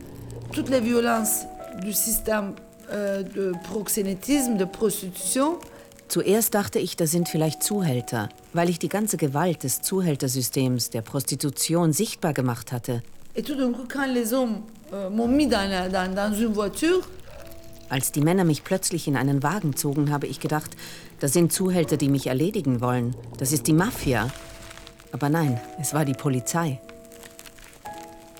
toutes 0.52 0.70
les 0.70 0.82
violences 0.82 1.46
du 1.82 1.94
système 1.94 2.54
euh, 2.92 3.24
de 3.24 3.54
proxénétisme, 3.70 4.58
de 4.58 4.66
prostitution. 4.66 5.58
Zuerst 6.08 6.54
dachte 6.54 6.80
ich, 6.80 6.96
das 6.96 7.12
sind 7.12 7.28
vielleicht 7.28 7.62
Zuhälter, 7.64 8.30
weil 8.54 8.70
ich 8.70 8.80
die 8.80 8.88
ganze 8.88 9.18
Gewalt 9.18 9.64
des 9.64 9.82
Zuhältersystems, 9.82 10.90
der 10.90 11.02
Prostitution 11.02 11.92
sichtbar 11.92 12.34
gemacht 12.34 12.72
hatte. 12.72 13.04
Euh, 13.36 13.42
Als 17.90 18.12
die 18.12 18.22
Männer 18.22 18.44
mich 18.46 18.64
plötzlich 18.64 19.08
in 19.08 19.18
einen 19.18 19.44
Wagen 19.44 19.76
zogen, 19.76 20.12
habe 20.12 20.28
ich 20.28 20.40
gedacht, 20.40 20.78
das 21.20 21.34
sind 21.34 21.52
Zuhälter, 21.52 21.98
die 21.98 22.10
mich 22.10 22.28
erledigen 22.28 22.80
wollen. 22.80 23.16
Das 23.38 23.52
ist 23.52 23.68
die 23.68 23.74
Mafia. 23.74 24.30
Aber 25.12 25.30
nein, 25.30 25.60
es 25.82 25.94
war 25.94 26.06
die 26.06 26.14
Polizei. 26.14 26.80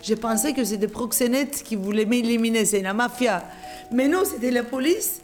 j'ai 0.08 0.16
pensé 0.16 0.54
que 0.54 0.64
c'était 0.64 0.88
des 0.88 0.92
proxénètes 0.92 1.64
qui 1.64 1.76
voulaient 1.76 2.06
m'éliminer, 2.06 2.64
c'est 2.64 2.82
la 2.82 2.94
mafia. 2.94 3.44
Mais 3.92 4.08
non, 4.08 4.24
c'était 4.26 4.52
la 4.52 4.64
police. 4.64 5.22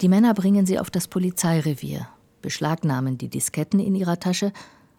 Die 0.00 0.08
Männer 0.08 0.34
bringen 0.34 0.66
sie 0.66 0.78
auf 0.78 0.90
das 0.90 1.08
Polizeirevier, 1.08 2.06
beschlagnahmen 2.42 3.16
die 3.18 3.28
Disketten 3.28 3.80
in 3.80 3.94
ihrer 3.94 4.20
Tasche 4.20 4.52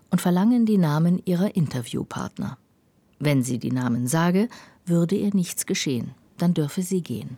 und 0.09 0.21
verlangen 0.21 0.65
die 0.65 0.77
Namen 0.77 1.21
ihrer 1.25 1.55
Interviewpartner. 1.55 2.57
Wenn 3.19 3.43
sie 3.43 3.59
die 3.59 3.71
Namen 3.71 4.07
sage, 4.07 4.49
würde 4.85 5.15
ihr 5.15 5.33
nichts 5.33 5.65
geschehen, 5.65 6.11
dann 6.37 6.53
dürfe 6.53 6.81
sie 6.81 7.01
gehen. 7.01 7.37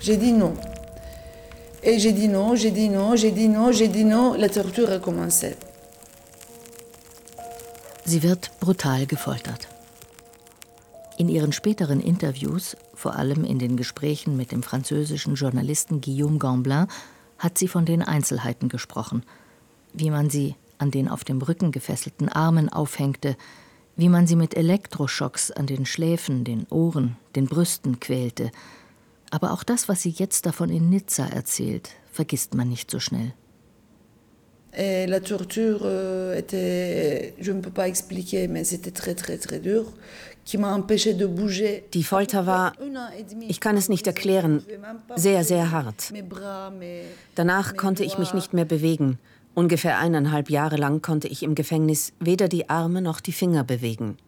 J'ai 0.00 0.16
dit 0.16 0.32
non. 0.32 0.54
Et 1.82 1.98
j'ai 1.98 2.12
dit 2.12 2.28
non, 2.28 2.54
j'ai 2.56 2.70
dit 2.70 2.88
non, 2.88 3.16
j'ai 3.16 3.32
dit 3.32 3.48
non, 3.48 3.72
j'ai 3.72 3.88
dit 3.88 4.04
non. 4.04 4.34
La 4.34 4.48
torture 4.48 4.90
a 4.90 4.98
commencé. 4.98 5.56
Sie 8.04 8.22
wird 8.22 8.50
brutal 8.60 9.06
gefoltert. 9.06 9.68
In 11.18 11.30
ihren 11.30 11.52
späteren 11.52 12.00
Interviews, 12.00 12.76
vor 12.92 13.16
allem 13.16 13.44
in 13.44 13.58
den 13.58 13.78
Gesprächen 13.78 14.36
mit 14.36 14.52
dem 14.52 14.62
französischen 14.62 15.34
Journalisten 15.34 16.02
Guillaume 16.02 16.38
Gamblin, 16.38 16.88
hat 17.38 17.56
sie 17.56 17.68
von 17.68 17.86
den 17.86 18.02
Einzelheiten 18.02 18.68
gesprochen, 18.68 19.22
wie 19.94 20.10
man 20.10 20.28
sie 20.28 20.56
an 20.76 20.90
den 20.90 21.08
auf 21.08 21.24
dem 21.24 21.40
Rücken 21.40 21.72
gefesselten 21.72 22.28
Armen 22.28 22.68
aufhängte, 22.68 23.36
wie 23.96 24.10
man 24.10 24.26
sie 24.26 24.36
mit 24.36 24.54
Elektroschocks 24.54 25.50
an 25.50 25.66
den 25.66 25.86
Schläfen, 25.86 26.44
den 26.44 26.66
Ohren, 26.68 27.16
den 27.34 27.46
Brüsten 27.46 27.98
quälte. 27.98 28.50
Aber 29.30 29.52
auch 29.52 29.64
das, 29.64 29.88
was 29.88 30.02
sie 30.02 30.10
jetzt 30.10 30.44
davon 30.44 30.68
in 30.68 30.90
Nizza 30.90 31.26
erzählt, 31.26 31.92
vergisst 32.12 32.54
man 32.54 32.68
nicht 32.68 32.90
so 32.90 33.00
schnell. 33.00 33.32
Et 34.78 35.06
la 35.06 35.20
torture 35.20 35.80
euh, 35.84 36.38
était, 36.38 37.32
je 37.40 37.50
ne 37.50 37.62
peux 37.62 37.70
pas 37.70 37.88
expliquer, 37.88 38.46
mais 38.46 38.62
c'était 38.62 38.90
très 38.90 39.14
très 39.14 39.38
très 39.38 39.58
dur, 39.58 39.90
Die 41.94 42.04
Folter 42.04 42.46
war, 42.46 42.72
ich 43.48 43.60
kann 43.60 43.76
es 43.76 43.88
nicht 43.88 44.06
erklären, 44.06 44.64
sehr, 45.16 45.44
sehr 45.44 45.70
hart. 45.72 46.12
Danach 47.34 47.76
konnte 47.76 48.04
ich 48.04 48.18
mich 48.18 48.32
nicht 48.32 48.52
mehr 48.52 48.64
bewegen. 48.64 49.18
Ungefähr 49.54 49.98
eineinhalb 49.98 50.50
Jahre 50.50 50.76
lang 50.76 51.00
konnte 51.00 51.28
ich 51.28 51.42
im 51.42 51.54
Gefängnis 51.54 52.12
weder 52.20 52.46
die 52.46 52.68
Arme 52.68 53.00
noch 53.00 53.20
die 53.20 53.32
Finger 53.32 53.64
bewegen. 53.64 54.18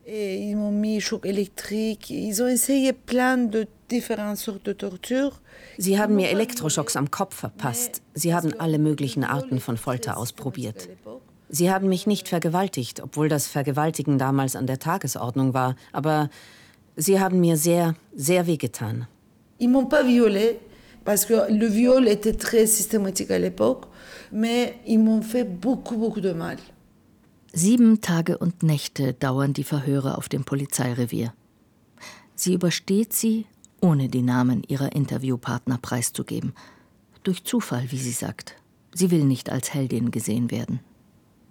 Sie 5.77 5.99
haben 5.99 6.17
mir 6.17 6.31
Elektroschocks 6.31 6.97
am 6.97 7.11
Kopf 7.11 7.35
verpasst. 7.35 8.01
Sie 8.15 8.35
haben 8.35 8.59
alle 8.59 8.79
möglichen 8.79 9.23
Arten 9.23 9.61
von 9.61 9.77
Folter 9.77 10.17
ausprobiert. 10.17 10.89
Sie 11.49 11.71
haben 11.71 11.89
mich 11.89 12.07
nicht 12.07 12.29
vergewaltigt, 12.29 13.01
obwohl 13.01 13.29
das 13.29 13.47
Vergewaltigen 13.47 14.19
damals 14.19 14.55
an 14.55 14.67
der 14.67 14.79
Tagesordnung 14.79 15.55
war, 15.55 15.77
aber 15.93 16.29
Sie 17.01 17.21
haben 17.21 17.39
mir 17.39 17.57
sehr, 17.57 17.95
sehr 18.17 18.49
wehgetan. 18.49 19.07
Ils 19.61 19.69
m'ont 19.69 19.89
pas 19.89 20.05
violée 20.05 20.59
parce 21.05 21.25
que 21.25 21.47
le 21.49 21.69
viol 21.69 22.09
était 22.09 22.37
très 22.37 22.67
systématique 22.67 23.31
à 23.31 23.39
l'époque, 23.39 23.87
mais 24.33 24.75
ils 24.85 24.99
m'ont 24.99 25.23
fait 25.23 25.45
beaucoup, 25.45 25.97
beaucoup 25.97 26.21
de 26.21 26.33
mal. 26.33 26.57
Sieben 27.53 28.01
Tage 28.01 28.37
und 28.37 28.63
Nächte 28.65 29.15
dauern 29.15 29.53
die 29.53 29.65
Verhöre 29.65 30.19
auf 30.19 30.29
dem 30.29 30.45
Polizeirevier. 30.45 31.33
Sie 32.35 32.55
übersteht 32.55 33.13
sie, 33.13 33.47
ohne 33.81 34.09
die 34.09 34.23
Namen 34.23 34.65
ihrer 34.67 34.93
Interviewpartner 34.93 35.79
preiszugeben. 35.81 36.53
Durch 37.23 37.45
Zufall, 37.45 37.91
wie 37.91 37.99
sie 37.99 38.13
sagt. 38.13 38.57
Sie 38.93 39.13
will 39.13 39.25
nicht 39.25 39.51
als 39.51 39.73
Heldin 39.73 40.11
gesehen 40.11 40.51
werden. 40.51 40.81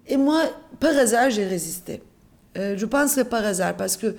Et 0.07 0.17
moi, 0.17 0.43
par 0.79 0.95
hasard, 0.97 1.29
j'ai 1.29 1.45
résisté. 1.45 2.01
Euh, 2.57 2.75
je 2.77 2.85
pense 2.85 3.15
que 3.15 3.21
par 3.21 3.43
hasard, 3.45 3.75
parce 3.75 3.97
que 3.97 4.15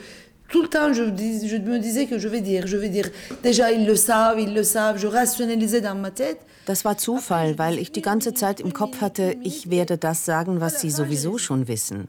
tout 0.49 0.63
le 0.63 0.69
temps, 0.69 0.93
je, 0.93 1.03
dis, 1.05 1.49
je 1.49 1.57
me 1.57 1.79
disais 1.79 2.07
que 2.07 2.19
je 2.19 2.29
vais 2.29 2.41
dire, 2.41 2.67
je 2.67 2.77
vais 2.77 2.89
dire. 2.89 3.09
Déjà, 3.43 3.71
ils 3.73 3.87
le 3.87 3.97
savent, 3.97 4.41
ils 4.41 4.55
le 4.55 4.63
savent. 4.63 4.99
Je 4.99 5.07
rationalisais 5.07 5.81
dans 5.81 5.95
ma 5.95 6.11
tête. 6.11 6.39
Das 6.67 6.85
war 6.85 6.99
Zufall, 6.99 7.59
weil 7.59 7.79
ich 7.79 7.93
die 7.93 8.03
ganze 8.03 8.35
Zeit 8.35 8.61
im 8.61 8.75
Kopf 8.75 9.01
hatte, 9.01 9.37
ich 9.43 9.71
werde 9.71 9.97
das 9.97 10.27
sagen, 10.27 10.61
was 10.61 10.83
Sie 10.83 10.91
sowieso 10.91 11.39
schon 11.39 11.67
wissen. 11.67 12.09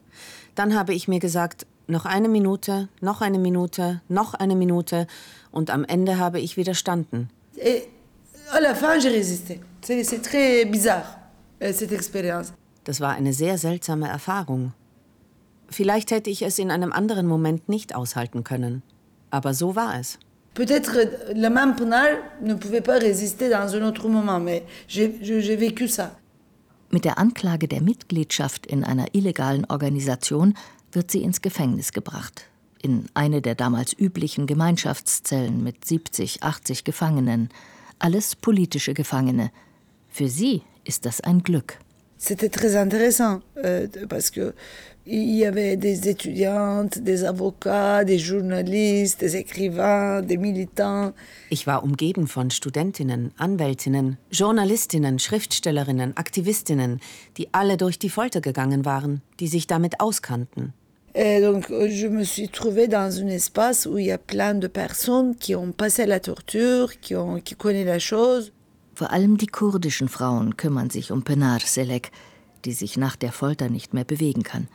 Dann 0.56 0.76
habe 0.76 0.94
ich 0.94 1.08
mir 1.08 1.20
gesagt, 1.20 1.66
noch 1.88 2.06
eine 2.06 2.28
Minute, 2.28 2.90
noch 3.00 3.22
eine 3.22 3.40
Minute, 3.40 4.02
noch 4.10 4.34
eine 4.34 4.56
Minute 4.56 5.08
und 5.52 5.70
am 5.70 5.86
Ende 5.86 6.18
habe 6.18 6.42
ich 6.42 6.58
widerstanden. 6.58 7.30
Et 7.56 7.88
à 8.52 8.60
la 8.60 8.76
fin, 8.76 9.00
j'ai 9.00 9.10
résisté. 9.10 9.62
C'est 9.82 10.22
très 10.22 10.66
bizarre, 10.66 11.20
euh, 11.64 11.72
cette 11.72 11.94
expérience. 11.94 12.52
Das 12.90 13.02
war 13.02 13.14
eine 13.14 13.34
sehr 13.34 13.60
seltsame 13.60 14.08
Erfahrung. 14.08 14.74
Vielleicht 15.70 16.10
hätte 16.10 16.32
ich 16.32 16.42
es 16.42 16.58
in 16.58 16.72
einem 16.72 16.92
anderen 16.92 17.28
Moment 17.28 17.70
nicht 17.70 17.94
aushalten 17.94 18.44
können. 18.44 18.82
Aber 19.30 19.54
so 19.54 19.76
war 19.76 20.00
es. 20.00 20.18
Peut-être 20.56 20.96
le 21.36 21.52
même 21.52 21.76
Penal 21.76 22.18
ne 22.42 22.56
pouvait 22.56 22.82
pas 22.82 22.98
résister 22.98 23.48
dans 23.52 23.76
un 23.76 23.84
autre 23.84 24.10
moment, 24.10 24.40
mais 24.40 24.64
j'ai 24.88 25.56
vécu 25.56 25.88
ça. 25.88 26.16
Mit 26.90 27.06
der 27.06 27.20
Anklage 27.20 27.68
der 27.68 27.84
Mitgliedschaft 27.84 28.66
in 28.66 28.84
einer 28.84 29.14
illegalen 29.14 29.66
Organisation 29.66 30.56
wird 30.92 31.12
sie 31.12 31.22
ins 31.22 31.44
Gefängnis 31.44 31.92
gebracht. 31.94 32.46
In 32.82 33.06
eine 33.14 33.44
der 33.44 33.54
damals 33.54 33.94
üblichen 33.94 34.48
Gemeinschaftszellen 34.48 35.64
mit 35.64 35.86
70, 35.86 36.42
80 36.42 36.86
Gefangenen. 36.86 37.50
Alles 38.00 38.36
politische 38.36 38.96
Gefangene. 38.96 39.52
Für 40.08 40.28
sie 40.28 40.64
ist 40.86 41.06
das 41.06 41.22
ein 41.22 41.44
Glück. 41.44 41.78
C'était 42.22 42.50
très 42.50 42.76
intéressant 42.76 43.40
euh, 43.64 43.88
parce 44.10 44.30
que 44.30 44.54
il 45.06 45.38
y 45.38 45.46
avait 45.46 45.78
des 45.78 46.10
étudiantes, 46.10 47.00
des 47.00 47.24
avocats, 47.24 48.04
des 48.04 48.20
journalistes, 48.20 49.22
des 49.22 49.38
écrivains, 49.38 50.22
des 50.22 50.38
militants. 50.38 51.14
Ich 51.50 51.66
war 51.66 51.82
umgeben 51.82 52.28
von 52.28 52.52
Studentinnen, 52.52 53.32
Anwältinnen, 53.38 54.18
Journalistinnen, 54.32 55.18
Schriftstellerinnen, 55.18 56.16
Aktivistinnen, 56.18 57.00
die 57.38 57.48
alle 57.54 57.78
durch 57.78 57.98
die 57.98 58.10
Folter 58.10 58.42
gegangen 58.42 58.84
waren, 58.84 59.22
die 59.40 59.48
sich 59.48 59.66
damit 59.66 60.02
auskannten. 60.02 60.74
Et 61.16 61.42
donc, 61.42 61.70
je 61.70 62.08
me 62.08 62.24
suis 62.24 62.50
trouvée 62.50 62.88
dans 62.88 63.20
un 63.20 63.28
espace 63.28 63.88
où 63.88 63.98
il 63.98 64.06
y 64.08 64.12
a 64.12 64.20
plein 64.20 64.54
de 64.54 64.68
personnes 64.68 65.36
qui 65.38 65.56
ont 65.56 65.72
passé 65.72 66.06
la 66.06 66.20
torture, 66.20 67.00
qui, 67.00 67.16
ont, 67.16 67.40
qui 67.40 67.56
connaissent 67.56 67.88
la 67.88 68.00
chose. 68.00 68.52
Vor 69.00 69.12
allem 69.12 69.38
die 69.38 69.48
kurdischen 69.48 70.10
Frauen 70.10 70.58
kümmern 70.58 70.90
sich 70.90 71.14
um 71.14 71.24
Penar 71.24 71.62
Selek, 71.62 72.12
die 72.66 72.74
sich 72.74 72.98
nach 72.98 73.16
der 73.16 73.32
Folter 73.32 73.70
nicht 73.70 73.94
mehr 73.94 74.04
bewegen 74.04 74.44
kann. 74.44 74.68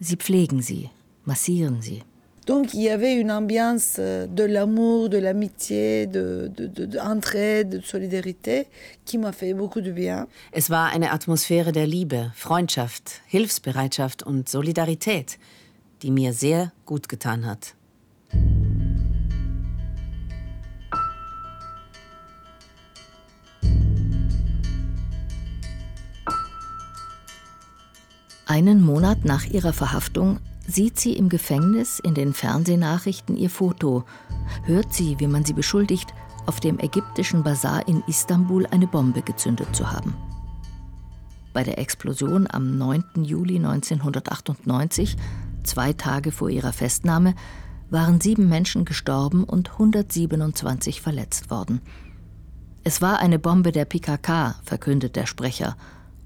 Sie 0.00 0.16
pflegen 0.16 0.60
sie, 0.60 0.90
massieren 1.24 1.80
sie. 1.80 2.02
Donc, 2.44 2.74
il 2.74 2.82
y 2.82 2.90
avait 2.90 3.14
une 3.14 3.30
ambiance 3.30 4.00
euh, 4.00 4.26
de 4.26 4.42
l'amour, 4.42 5.08
de 5.10 5.18
l'amitié, 5.18 6.08
de, 6.08 6.50
de, 6.52 6.66
de, 6.66 6.86
de 6.86 6.98
entraide, 6.98 7.68
de 7.68 7.80
solidarité 7.80 8.66
qui 9.04 9.16
m'a 9.16 9.30
fait 9.30 9.54
beaucoup 9.54 9.80
de 9.80 9.92
bien. 9.92 10.26
Es 10.50 10.68
war 10.68 10.90
eine 10.90 11.12
Atmosphäre 11.12 11.70
der 11.70 11.86
Liebe, 11.86 12.32
Freundschaft, 12.34 13.20
Hilfsbereitschaft 13.28 14.24
und 14.24 14.48
Solidarität, 14.48 15.38
die 16.02 16.10
mir 16.10 16.32
sehr 16.32 16.72
gut 16.84 17.08
getan 17.08 17.46
hat. 17.46 17.76
Einen 28.52 28.82
Monat 28.82 29.24
nach 29.24 29.46
ihrer 29.46 29.72
Verhaftung 29.72 30.38
sieht 30.66 31.00
sie 31.00 31.14
im 31.14 31.30
Gefängnis 31.30 31.98
in 31.98 32.12
den 32.12 32.34
Fernsehnachrichten 32.34 33.34
ihr 33.34 33.48
Foto, 33.48 34.04
hört 34.64 34.92
sie, 34.92 35.18
wie 35.18 35.26
man 35.26 35.46
sie 35.46 35.54
beschuldigt, 35.54 36.12
auf 36.44 36.60
dem 36.60 36.78
ägyptischen 36.78 37.42
Bazar 37.42 37.88
in 37.88 38.02
Istanbul 38.06 38.66
eine 38.66 38.86
Bombe 38.86 39.22
gezündet 39.22 39.74
zu 39.74 39.90
haben. 39.90 40.12
Bei 41.54 41.64
der 41.64 41.78
Explosion 41.78 42.46
am 42.46 42.76
9. 42.76 43.24
Juli 43.24 43.56
1998, 43.56 45.16
zwei 45.64 45.94
Tage 45.94 46.30
vor 46.30 46.50
ihrer 46.50 46.74
Festnahme, 46.74 47.34
waren 47.88 48.20
sieben 48.20 48.50
Menschen 48.50 48.84
gestorben 48.84 49.44
und 49.44 49.70
127 49.70 51.00
verletzt 51.00 51.50
worden. 51.50 51.80
Es 52.84 53.00
war 53.00 53.18
eine 53.18 53.38
Bombe 53.38 53.72
der 53.72 53.86
PKK, 53.86 54.56
verkündet 54.62 55.16
der 55.16 55.24
Sprecher, 55.24 55.74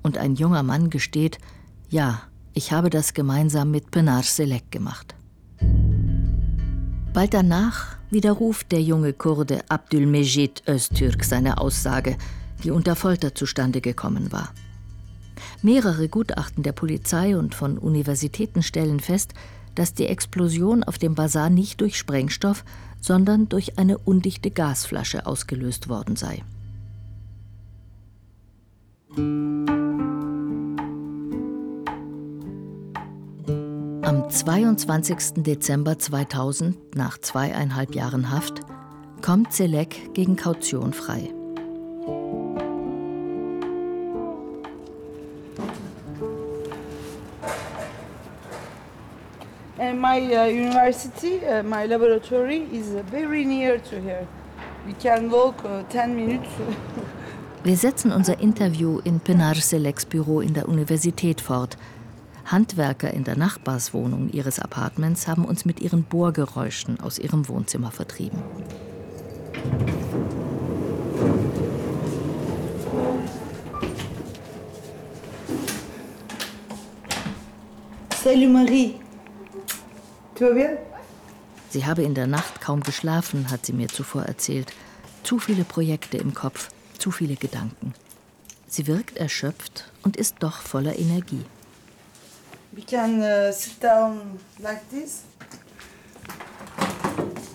und 0.03 0.19
ein 0.19 0.35
junger 0.35 0.65
Mann 0.65 0.91
gesteht, 0.91 1.39
ja, 1.89 2.23
ich 2.53 2.73
habe 2.73 2.91
das 2.91 3.15
gemeinsam 3.15 3.71
mit 3.71 3.91
Penar 3.91 4.23
Selek 4.23 4.71
gemacht. 4.71 5.15
Bald 7.13 7.35
danach 7.35 7.97
widerruft 8.11 8.73
der 8.73 8.83
junge 8.83 9.13
Kurde 9.13 9.63
Abdülmecid 9.69 10.63
Öztürk 10.69 11.25
seine 11.25 11.59
Aussage, 11.59 12.17
die 12.63 12.71
unter 12.71 12.97
Folter 12.97 13.35
zustande 13.35 13.81
gekommen 13.81 14.33
war. 14.33 14.53
Mehrere 15.63 16.09
Gutachten 16.09 16.63
der 16.63 16.73
Polizei 16.73 17.37
und 17.37 17.55
von 17.55 17.79
Universitäten 17.79 18.63
stellen 18.63 19.01
fest, 19.01 19.33
dass 19.75 19.95
die 19.95 20.07
Explosion 20.07 20.85
auf 20.85 20.99
dem 20.99 21.15
Basar 21.15 21.51
nicht 21.51 21.81
durch 21.81 21.99
Sprengstoff, 21.99 22.65
sondern 23.01 23.49
durch 23.49 23.79
eine 23.79 23.99
undichte 23.99 24.51
Gasflasche 24.51 25.27
ausgelöst 25.27 25.89
worden 25.89 26.17
sei. 26.17 26.43
22. 34.37 35.43
Dezember 35.45 35.99
2000, 35.99 36.77
nach 36.95 37.17
zweieinhalb 37.19 37.95
Jahren 37.95 38.31
Haft, 38.31 38.61
kommt 39.23 39.55
Selek 39.55 40.13
gegen 40.13 40.37
Kaution 40.37 40.93
frei. 40.93 41.31
And 49.79 50.01
my 50.01 50.21
uh, 50.21 50.47
university, 50.49 51.41
uh, 51.43 51.63
my 51.63 51.87
laboratory 51.87 52.67
is 52.71 52.91
uh, 52.91 53.03
very 53.11 53.45
near 53.45 53.83
to 53.85 53.97
here. 53.97 54.27
We 54.87 54.93
can 55.03 55.31
walk 55.31 55.65
uh, 55.65 55.83
10 55.89 56.15
minutes. 56.15 56.49
Wir 57.65 57.77
setzen 57.77 58.13
unser 58.13 58.39
Interview 58.39 59.01
in 59.03 59.19
Penar 59.19 59.57
Seleks 59.57 60.07
Büro 60.07 60.41
in 60.41 60.55
der 60.55 60.69
Universität 60.69 61.41
fort. 61.41 61.77
Handwerker 62.47 63.13
in 63.13 63.25
der 63.25 63.37
Nachbarswohnung 63.37 64.31
ihres 64.31 64.59
Apartments 64.59 65.27
haben 65.27 65.45
uns 65.45 65.65
mit 65.65 65.81
ihren 65.81 66.05
Bohrgeräuschen 66.05 67.01
aus 67.01 67.19
ihrem 67.19 67.49
Wohnzimmer 67.49 67.91
vertrieben. 67.91 68.43
Salut 78.23 78.53
Marie. 78.53 78.95
Tu 80.35 80.45
vas 80.45 80.55
bien 80.55 80.79
Sie 81.71 81.85
habe 81.85 82.03
in 82.03 82.15
der 82.15 82.27
Nacht 82.27 82.61
kaum 82.61 82.81
geschlafen, 82.81 83.51
hat 83.51 83.67
sie 83.67 83.73
mir 83.73 83.89
zuvor 83.89 84.23
erzählt. 84.23 84.73
Zu 85.23 85.39
viele 85.39 85.65
Projekte 85.65 86.17
im 86.17 86.33
Kopf, 86.33 86.71
zu 86.99 87.11
viele 87.11 87.37
Gedanken. 87.37 87.93
Sie 88.69 88.87
wirkt 88.87 89.17
erschöpft 89.17 89.91
und 90.03 90.17
ist 90.17 90.37
doch 90.41 90.61
voller 90.61 90.99
Energie. 90.99 91.45
We 92.77 92.83
can 92.83 93.23
uh, 93.23 93.53
sit 93.53 93.83
down 93.83 94.39
like 94.59 94.83
this. 94.91 95.25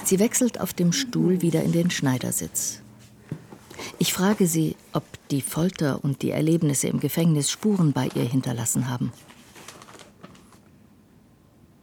Sie 0.03 0.19
wechselt 0.19 0.59
auf 0.59 0.73
dem 0.73 0.91
Stuhl 0.91 1.43
wieder 1.43 1.61
in 1.61 1.71
den 1.71 1.91
Schneidersitz. 1.91 2.81
Ich 3.99 4.13
frage 4.13 4.47
sie, 4.47 4.75
ob 4.93 5.03
die 5.29 5.41
Folter 5.41 6.03
und 6.03 6.23
die 6.23 6.31
Erlebnisse 6.31 6.87
im 6.87 6.99
Gefängnis 6.99 7.51
Spuren 7.51 7.93
bei 7.93 8.09
ihr 8.15 8.23
hinterlassen 8.23 8.89
haben. 8.89 9.13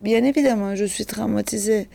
Bien 0.00 0.24
évidemment, 0.24 0.76
je 0.76 0.86
suis 0.86 1.06
traumatisée. 1.06 1.88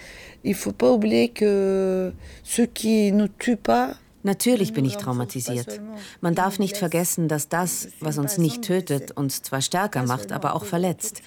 Il 0.44 0.56
faut 0.56 0.74
pas 0.74 0.92
oublier 0.92 1.30
que 1.30 2.14
ce 2.44 2.62
qui 2.62 3.12
ne 3.12 3.28
tue 3.28 3.58
pas 3.58 3.96
Natürlich 4.24 4.72
bin 4.74 4.86
ich 4.86 4.96
traumatisiert. 4.98 5.82
Man 6.22 6.34
darf 6.34 6.58
nicht 6.58 6.78
vergessen, 6.78 7.28
dass 7.28 7.50
das, 7.50 7.90
was 8.00 8.18
uns 8.18 8.38
nicht 8.38 8.64
tötet, 8.64 9.12
uns 9.12 9.42
zwar 9.42 9.62
stärker 9.62 10.04
macht, 10.04 10.32
aber 10.32 10.56
auch 10.56 10.64
verletzt. 10.64 11.22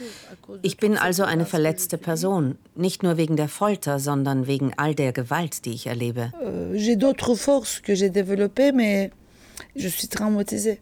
Ich 0.62 0.78
bin 0.78 0.96
also 0.96 1.24
eine 1.24 1.44
verletzte 1.44 1.98
Person, 1.98 2.56
nicht 2.74 3.02
nur 3.02 3.18
wegen 3.18 3.37
der 3.37 3.48
Folter, 3.48 3.98
sondern 3.98 4.46
wegen 4.46 4.72
all 4.76 4.94
der 4.94 5.12
Gewalt, 5.12 5.64
die 5.66 5.74
ich 5.74 5.87
erlebe. 5.87 6.32
Euh, 6.42 6.74
j'ai 6.76 6.96
d'autres 6.96 7.37
forces 7.37 7.80
que 7.82 7.94
j'ai 7.94 8.11
développées, 8.11 8.72
mais 8.72 9.11
je 9.74 9.88
suis 9.88 10.09
traumatisée, 10.09 10.80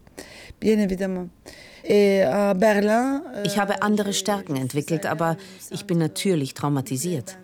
bien 0.60 0.78
évidemment. 0.78 1.28
Euh, 1.90 2.54
ich 3.44 3.58
habe 3.58 3.82
andere 3.82 4.12
Stärken 4.12 4.56
entwickelt, 4.56 5.04
aber 5.04 5.36
ich 5.70 5.84
bin 5.84 5.98
natürlich 5.98 6.54
traumatisiert. 6.54 7.36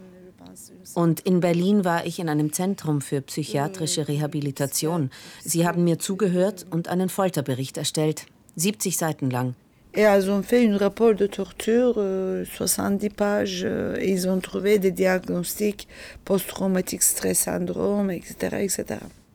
Und 0.94 1.20
in 1.20 1.40
Berlin 1.40 1.84
war 1.84 2.06
ich 2.06 2.18
in 2.18 2.28
einem 2.28 2.52
Zentrum 2.52 3.00
für 3.00 3.20
psychiatrische 3.20 4.08
Rehabilitation. 4.08 5.10
Sie 5.44 5.66
haben 5.66 5.84
mir 5.84 5.98
zugehört 5.98 6.66
und 6.70 6.88
einen 6.88 7.08
Folterbericht 7.08 7.76
erstellt, 7.78 8.26
70 8.56 8.96
Seiten 8.96 9.30
lang. 9.30 9.54
Et 9.92 10.04
ils 10.04 10.30
ont 10.30 10.42
fait 10.42 10.64
un 10.68 10.76
rapport 10.76 11.14
de 11.14 11.26
torture, 11.26 11.94
euh, 11.96 12.44
70 12.44 13.10
pages, 13.10 13.64
euh, 13.64 13.96
et 13.98 14.12
ils 14.12 14.28
ont 14.28 14.40
trouvé 14.40 14.78
des 14.78 14.92
diagnostics 14.92 15.88
post-traumatique 16.24 17.02
stress 17.02 17.42
syndrome, 17.42 18.10
etc., 18.10 18.58
etc. 18.60 18.84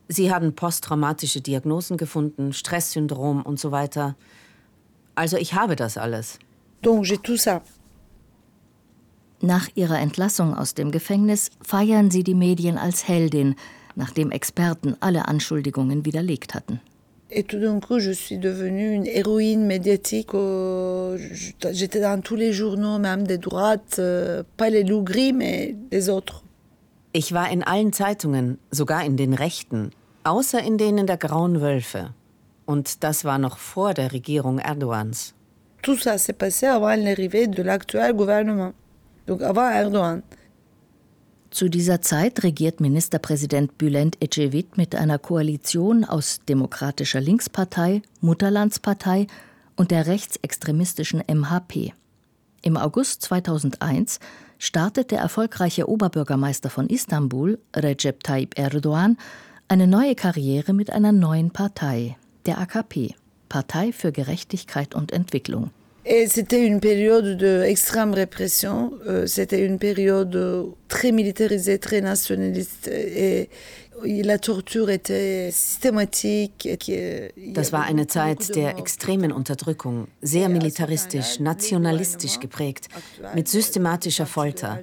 Sie 0.08 0.32
haben 0.32 0.54
posttraumatische 0.54 1.42
Diagnosen 1.42 1.98
gefunden, 1.98 2.54
Stresssyndrom 2.54 3.42
und 3.42 3.60
so 3.60 3.72
weiter. 3.72 4.16
Also 5.16 5.36
ich 5.36 5.54
habe 5.54 5.76
das 5.76 5.98
alles. 5.98 6.40
Donc 6.82 7.04
j'ai 7.04 7.18
tout 7.18 7.38
ça. 7.38 7.62
Nach 9.42 9.70
ihrer 9.76 10.00
Entlassung 10.00 10.56
aus 10.56 10.74
dem 10.74 10.92
Gefängnis 10.92 11.52
feiern 11.62 12.10
sie 12.10 12.24
die 12.24 12.36
Medien 12.36 12.78
als 12.78 13.08
Heldin, 13.08 13.56
nachdem 13.96 14.32
Experten 14.32 14.96
alle 15.00 15.28
Anschuldigungen 15.28 16.06
widerlegt 16.06 16.54
hatten. 16.54 16.80
Et 17.32 17.44
tout 17.48 17.60
d'un 17.60 17.80
coup, 17.80 18.00
je 18.00 18.12
suis 18.12 18.38
devenue 18.38 18.94
une 18.94 19.08
héroïne 19.08 19.66
médiatique. 19.66 20.32
J'étais 21.72 22.00
dans 22.00 22.22
tous 22.22 22.36
les 22.36 22.54
journaux, 22.54 23.00
même 23.00 23.26
des 23.26 23.40
droites, 23.40 23.98
euh, 23.98 24.44
pas 24.58 24.70
les 24.70 24.84
loups 24.84 25.04
gris, 25.04 25.34
mais 25.34 25.76
les 25.92 26.10
autres. 26.10 26.44
Ich 27.14 27.34
war 27.34 27.50
in 27.52 27.64
allen 27.64 27.94
Zeitungen, 27.94 28.58
sogar 28.72 29.06
in 29.06 29.18
den 29.18 29.34
Rechten, 29.34 29.92
außer 30.24 30.62
in 30.62 30.78
denen 30.78 31.08
der 31.08 31.18
Grauen 31.18 31.62
Wölfe. 31.62 32.14
Und 32.66 33.04
das 33.04 33.26
war 33.26 33.38
noch 33.38 33.58
vor 33.58 33.94
der 33.94 34.12
Regierung 34.12 34.60
Erdogans. 34.60 35.34
Tout 35.82 35.98
ça 35.98 36.18
s'est 36.18 36.34
passé 36.34 36.68
avant 36.68 36.96
l'arrivée 36.96 37.48
de 37.48 37.64
l'actuel 37.64 38.14
gouvernement. 38.14 38.74
Zu 41.50 41.70
dieser 41.70 42.02
Zeit 42.02 42.44
regiert 42.44 42.80
Ministerpräsident 42.80 43.78
Bülent 43.78 44.22
Ecevit 44.22 44.78
mit 44.78 44.94
einer 44.94 45.18
Koalition 45.18 46.04
aus 46.04 46.42
Demokratischer 46.48 47.22
Linkspartei, 47.22 48.02
Mutterlandspartei 48.22 49.28
und 49.76 49.90
der 49.92 50.06
rechtsextremistischen 50.06 51.24
MHP. 51.28 51.94
Im 52.62 52.78
August 52.78 53.24
2001 53.24 54.20
startet 54.60 55.12
der 55.12 55.20
erfolgreiche 55.20 55.90
Oberbürgermeister 55.90 56.70
von 56.70 56.88
Istanbul, 56.88 57.58
Recep 57.76 58.24
Tayyip 58.24 58.60
Erdogan, 58.60 59.18
eine 59.68 59.88
neue 59.88 60.16
Karriere 60.16 60.74
mit 60.74 60.92
einer 60.92 61.12
neuen 61.12 61.52
Partei, 61.52 62.18
der 62.46 62.60
AKP, 62.60 63.16
Partei 63.50 63.92
für 63.92 64.12
Gerechtigkeit 64.12 64.94
und 64.94 65.12
Entwicklung. 65.12 65.72
Et 66.08 66.28
c'était 66.28 66.64
une 66.64 66.80
période 66.80 67.38
d'extrême 67.38 68.14
répression, 68.14 68.92
euh, 69.08 69.26
c'était 69.26 69.66
une 69.66 69.80
période 69.80 70.72
très 70.88 71.12
militarisée, 71.12 71.80
très 71.80 72.00
nationaliste 72.00 72.88
et 72.88 73.50
la 74.04 74.38
torture 74.38 74.90
était 74.90 75.50
systématique. 75.52 76.70
Das 77.54 77.72
war 77.72 77.86
eine 77.86 78.08
Zeit 78.08 78.56
der 78.56 78.78
extremen 78.78 79.32
Unterdrückung, 79.32 80.08
sehr 80.22 80.50
militaristisch, 80.50 81.40
nationalistisch 81.40 82.40
geprägt, 82.40 82.88
mit 83.34 83.48
systematischer 83.48 84.26
Folter. 84.26 84.80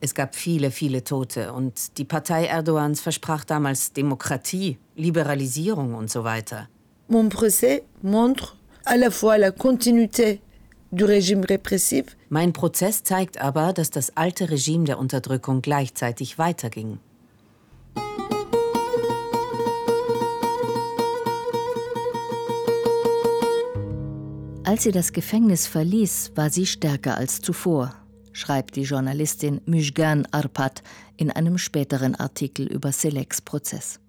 Es 0.00 0.14
gab 0.14 0.34
viele, 0.34 0.70
viele 0.70 1.04
Tote 1.04 1.52
und 1.52 1.96
die 1.98 2.04
Partei 2.04 2.46
Erdogans 2.46 3.00
versprach 3.00 3.44
damals 3.44 3.92
Demokratie, 3.92 4.78
Liberalisierung 4.96 5.94
und 5.94 6.10
so 6.10 6.24
weiter. 6.24 6.68
Mon 7.08 7.28
procès 7.28 7.84
montre 8.02 8.56
à 8.84 8.96
la 8.96 9.10
fois 9.10 9.38
la 9.38 9.52
continuité. 9.52 10.40
Mein 12.28 12.52
Prozess 12.52 13.02
zeigt 13.02 13.40
aber, 13.40 13.72
dass 13.72 13.90
das 13.90 14.16
alte 14.16 14.50
Regime 14.50 14.84
der 14.84 14.98
Unterdrückung 14.98 15.62
gleichzeitig 15.62 16.38
weiterging. 16.38 16.98
Als 24.64 24.82
sie 24.82 24.90
das 24.90 25.12
Gefängnis 25.12 25.66
verließ, 25.66 26.32
war 26.34 26.50
sie 26.50 26.66
stärker 26.66 27.16
als 27.16 27.40
zuvor, 27.40 27.94
schreibt 28.32 28.74
die 28.76 28.82
Journalistin 28.82 29.60
Müjgan 29.64 30.26
Arpat 30.32 30.82
in 31.16 31.30
einem 31.30 31.56
späteren 31.56 32.16
Artikel 32.16 32.66
über 32.66 32.90
Seleks 32.90 33.40
Prozess. 33.40 34.00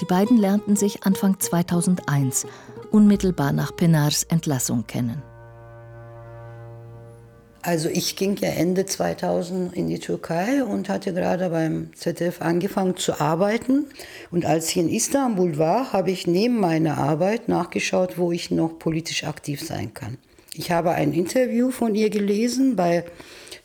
Die 0.00 0.06
beiden 0.06 0.38
lernten 0.38 0.76
sich 0.76 1.04
Anfang 1.04 1.38
2001 1.38 2.46
unmittelbar 2.86 3.52
nach 3.52 3.74
Penars 3.74 4.22
Entlassung 4.24 4.86
kennen. 4.86 5.22
Also 7.66 7.88
ich 7.88 8.14
ging 8.14 8.36
ja 8.36 8.50
Ende 8.50 8.86
2000 8.86 9.74
in 9.74 9.88
die 9.88 9.98
Türkei 9.98 10.62
und 10.62 10.88
hatte 10.88 11.12
gerade 11.12 11.50
beim 11.50 11.90
ZDF 11.96 12.40
angefangen 12.40 12.96
zu 12.96 13.20
arbeiten. 13.20 13.86
Und 14.30 14.44
als 14.44 14.70
ich 14.70 14.76
in 14.76 14.88
Istanbul 14.88 15.58
war, 15.58 15.92
habe 15.92 16.12
ich 16.12 16.28
neben 16.28 16.60
meiner 16.60 16.96
Arbeit 16.96 17.48
nachgeschaut, 17.48 18.18
wo 18.18 18.30
ich 18.30 18.52
noch 18.52 18.78
politisch 18.78 19.24
aktiv 19.24 19.60
sein 19.66 19.92
kann. 19.94 20.16
Ich 20.54 20.70
habe 20.70 20.92
ein 20.92 21.12
Interview 21.12 21.72
von 21.72 21.96
ihr 21.96 22.08
gelesen 22.08 22.76
bei 22.76 23.04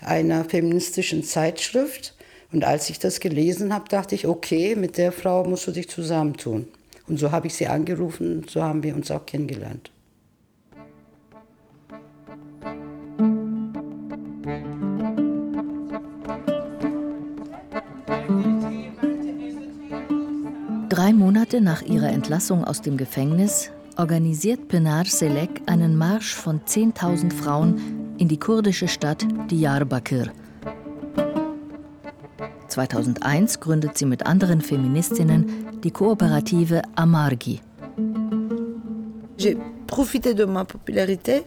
einer 0.04 0.46
feministischen 0.46 1.24
Zeitschrift. 1.24 2.16
Und 2.52 2.64
als 2.64 2.90
ich 2.90 2.98
das 2.98 3.20
gelesen 3.20 3.72
habe, 3.72 3.88
dachte 3.88 4.16
ich, 4.16 4.26
okay, 4.26 4.76
mit 4.76 4.98
der 4.98 5.12
Frau 5.12 5.44
musst 5.44 5.68
du 5.68 5.72
dich 5.72 5.88
zusammentun. 5.90 6.68
Und 7.08 7.18
so 7.18 7.32
habe 7.32 7.48
ich 7.48 7.56
sie 7.56 7.68
angerufen 7.68 8.46
so 8.48 8.62
haben 8.64 8.84
wir 8.84 8.96
uns 8.96 9.12
auch 9.12 9.26
kennengelernt. 9.26 9.92
Drei 20.90 21.14
Monate 21.14 21.62
nach 21.62 21.82
ihrer 21.82 22.10
Entlassung 22.10 22.64
aus 22.64 22.82
dem 22.82 22.98
Gefängnis 22.98 23.72
organisiert 23.98 24.68
Penar 24.68 25.06
Selek 25.06 25.62
einen 25.66 25.96
Marsch 25.96 26.36
von 26.36 26.62
10.000 26.62 27.34
Frauen 27.34 28.16
in 28.18 28.28
die 28.28 28.40
kurdische 28.40 28.88
Stadt 28.88 29.26
Diyarbakir. 29.50 30.32
2001 32.72 33.60
gründet 33.60 33.98
sie 33.98 34.06
mit 34.06 34.26
anderen 34.26 34.62
Feministinnen 34.62 35.46
die 35.84 35.92
Kooperative 35.92 36.82
Amargi. 36.96 37.60
J'ai 39.38 39.58
profité 39.88 40.34
de 40.34 40.46
ma 40.46 40.64
popularité 40.64 41.44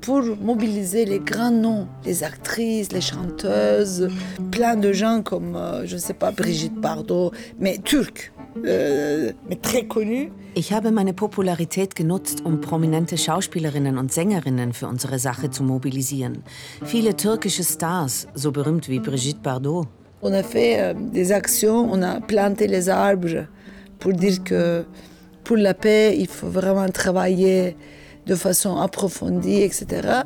pour 0.00 0.22
mobiliser 0.40 1.04
les 1.04 1.20
grands 1.20 1.50
noms, 1.50 1.86
les 2.04 2.24
actrices, 2.24 2.92
les 2.92 3.02
chanteuses, 3.02 4.08
plein 4.50 4.74
de 4.74 4.92
gens 4.92 5.22
comme, 5.22 5.56
je 5.84 5.94
ne 5.94 6.00
sais 6.00 6.14
pas, 6.14 6.30
Brigitte 6.32 6.80
Bardot, 6.80 7.30
mais 7.60 7.78
turcs, 7.78 8.32
mais 8.56 9.56
très 9.60 9.86
connus. 9.86 10.30
Ich 10.54 10.72
habe 10.72 10.90
meine 10.90 11.12
Popularität 11.12 11.94
genutzt, 11.94 12.42
um 12.44 12.60
prominente 12.60 13.18
Schauspielerinnen 13.18 13.98
und 13.98 14.10
Sängerinnen 14.10 14.72
für 14.72 14.88
unsere 14.88 15.18
Sache 15.18 15.50
zu 15.50 15.62
mobilisieren. 15.62 16.42
Viele 16.84 17.14
türkische 17.14 17.62
Stars, 17.62 18.26
so 18.34 18.50
berühmt 18.50 18.88
wie 18.88 18.98
Brigitte 18.98 19.40
Bardot. 19.40 19.86
On 20.22 20.32
a 20.32 20.42
fait 20.42 20.80
euh, 20.80 20.94
des 20.94 21.32
actions, 21.32 21.88
on 21.90 22.02
a 22.02 22.20
planté 22.20 22.66
les 22.66 22.88
arbres 22.88 23.46
pour 23.98 24.12
dire 24.12 24.42
que 24.42 24.84
pour 25.44 25.56
la 25.56 25.74
paix, 25.74 26.16
il 26.18 26.26
faut 26.26 26.48
vraiment 26.48 26.88
travailler 26.88 27.76
de 28.26 28.34
façon 28.34 28.76
approfondie, 28.76 29.62
etc. 29.62 30.24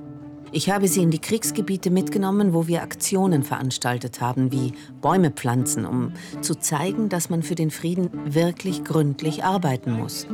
Ich 0.54 0.70
habe 0.70 0.86
sie 0.86 1.02
in 1.02 1.10
die 1.10 1.18
Kriegsgebiete 1.18 1.88
mitgenommen, 1.90 2.52
wo 2.52 2.66
wir 2.66 2.82
Aktionen 2.82 3.42
veranstaltet 3.42 4.20
haben, 4.20 4.52
wie 4.52 4.72
Bäume 5.00 5.30
pflanzen, 5.30 5.86
um 5.86 6.12
zu 6.42 6.54
zeigen, 6.54 7.08
dass 7.08 7.30
man 7.30 7.42
für 7.42 7.54
den 7.54 7.70
Frieden 7.70 8.10
wirklich 8.26 8.84
gründlich 8.84 9.44
arbeiten 9.44 9.92
muss. 9.92 10.26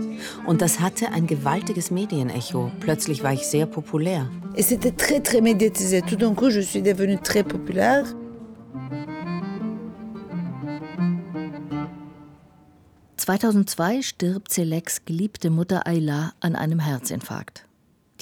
Und 0.44 0.60
das 0.60 0.80
hatte 0.80 1.12
ein 1.12 1.28
gewaltiges 1.28 1.92
Medienecho. 1.92 2.72
Plötzlich 2.80 3.22
war 3.22 3.32
ich 3.32 3.46
sehr 3.46 3.66
populär. 3.66 4.28
Et 4.56 4.64
c'était 4.64 4.96
très 4.96 5.20
très 5.20 5.40
médiatisé. 5.40 6.02
Tout 6.02 6.16
d'un 6.16 6.34
coup, 6.34 6.50
je 6.50 6.60
suis 6.60 6.82
devenue 6.82 7.18
très 7.22 7.44
populaire. 7.44 8.04
2002 13.28 14.00
stirbt 14.00 14.50
Seleks 14.50 15.04
geliebte 15.04 15.50
Mutter 15.50 15.86
Ayla 15.86 16.32
an 16.40 16.56
einem 16.56 16.80
Herzinfarkt. 16.80 17.66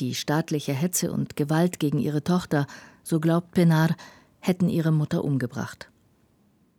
Die 0.01 0.17
staatliche 0.17 0.73
Hetze 0.73 1.13
und 1.13 1.37
Gewalt 1.37 1.79
gegen 1.79 2.01
ihre 2.01 2.25
Tochter, 2.25 2.67
so 3.05 3.21
glaubt 3.21 3.53
Penar, 3.53 3.95
hätten 4.41 4.69
ihre 4.69 4.91
Mutter 4.91 5.23
umgebracht. 5.23 5.89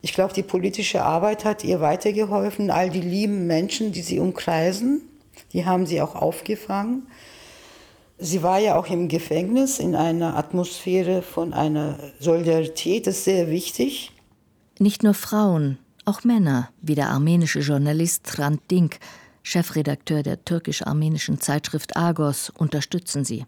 Ich 0.01 0.11
glaube, 0.11 0.33
die 0.33 0.43
politische 0.43 1.03
Arbeit 1.03 1.45
hat 1.45 1.63
ihr 1.63 1.79
weitergeholfen. 1.79 2.69
All 2.69 2.89
die 2.89 2.99
lieben 2.99 3.47
Menschen, 3.47 3.93
die 3.93 4.01
sie 4.01 4.19
umkreisen, 4.19 5.03
die 5.53 5.65
haben 5.65 5.85
sie 5.85 6.01
auch 6.01 6.15
aufgefangen. 6.15 7.07
Sie 8.17 8.43
war 8.43 8.59
ja 8.59 8.77
auch 8.77 8.87
im 8.87 9.07
Gefängnis 9.07 9.79
in 9.79 9.95
einer 9.95 10.35
Atmosphäre 10.35 11.21
von 11.21 11.53
einer 11.53 11.97
Solidarität, 12.19 13.07
das 13.07 13.19
ist 13.19 13.23
sehr 13.23 13.49
wichtig. 13.49 14.11
Nicht 14.79 15.01
nur 15.01 15.13
Frauen, 15.13 15.77
auch 16.07 16.23
Männer, 16.23 16.69
wie 16.81 16.95
der 16.95 17.09
armenische 17.09 17.59
Journalist 17.59 18.37
Hrant 18.37 18.61
Dink, 18.71 18.99
Chefredakteur 19.43 20.23
der 20.23 20.43
türkisch-armenischen 20.45 21.41
Zeitschrift 21.41 21.97
Argos, 21.97 22.49
unterstützen 22.49 23.25
sie. 23.25 23.45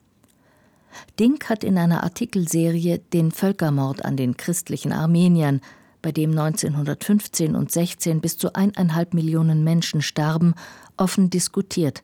Dink 1.19 1.49
hat 1.49 1.63
in 1.63 1.77
einer 1.77 2.03
Artikelserie 2.03 2.99
den 3.13 3.31
Völkermord 3.31 4.03
an 4.03 4.17
den 4.17 4.35
christlichen 4.35 4.91
Armeniern, 4.91 5.61
bei 6.01 6.11
dem 6.11 6.31
1915 6.31 7.55
und 7.55 7.71
16 7.71 8.21
bis 8.21 8.37
zu 8.37 8.53
eineinhalb 8.53 9.13
Millionen 9.13 9.63
Menschen 9.63 10.01
starben, 10.01 10.53
offen 10.97 11.29
diskutiert. 11.29 12.01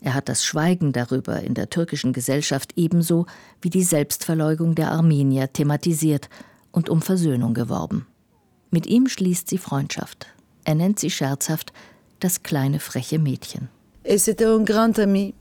Er 0.00 0.14
hat 0.14 0.28
das 0.28 0.44
Schweigen 0.44 0.92
darüber 0.92 1.40
in 1.40 1.54
der 1.54 1.70
türkischen 1.70 2.12
Gesellschaft 2.12 2.72
ebenso 2.76 3.26
wie 3.60 3.70
die 3.70 3.82
Selbstverleugung 3.82 4.74
der 4.74 4.92
Armenier 4.92 5.52
thematisiert 5.52 6.28
und 6.70 6.88
um 6.88 7.02
Versöhnung 7.02 7.54
geworben. 7.54 8.06
Mit 8.70 8.86
ihm 8.86 9.08
schließt 9.08 9.48
sie 9.48 9.58
Freundschaft. 9.58 10.26
Er 10.64 10.74
nennt 10.74 10.98
sie 10.98 11.10
scherzhaft 11.10 11.72
das 12.20 12.42
kleine 12.42 12.80
freche 12.80 13.18
Mädchen. 13.18 13.68
Et 14.04 14.18
c'était 14.18 14.46
un 14.46 14.64
grand 14.64 14.98
ami, 14.98 15.34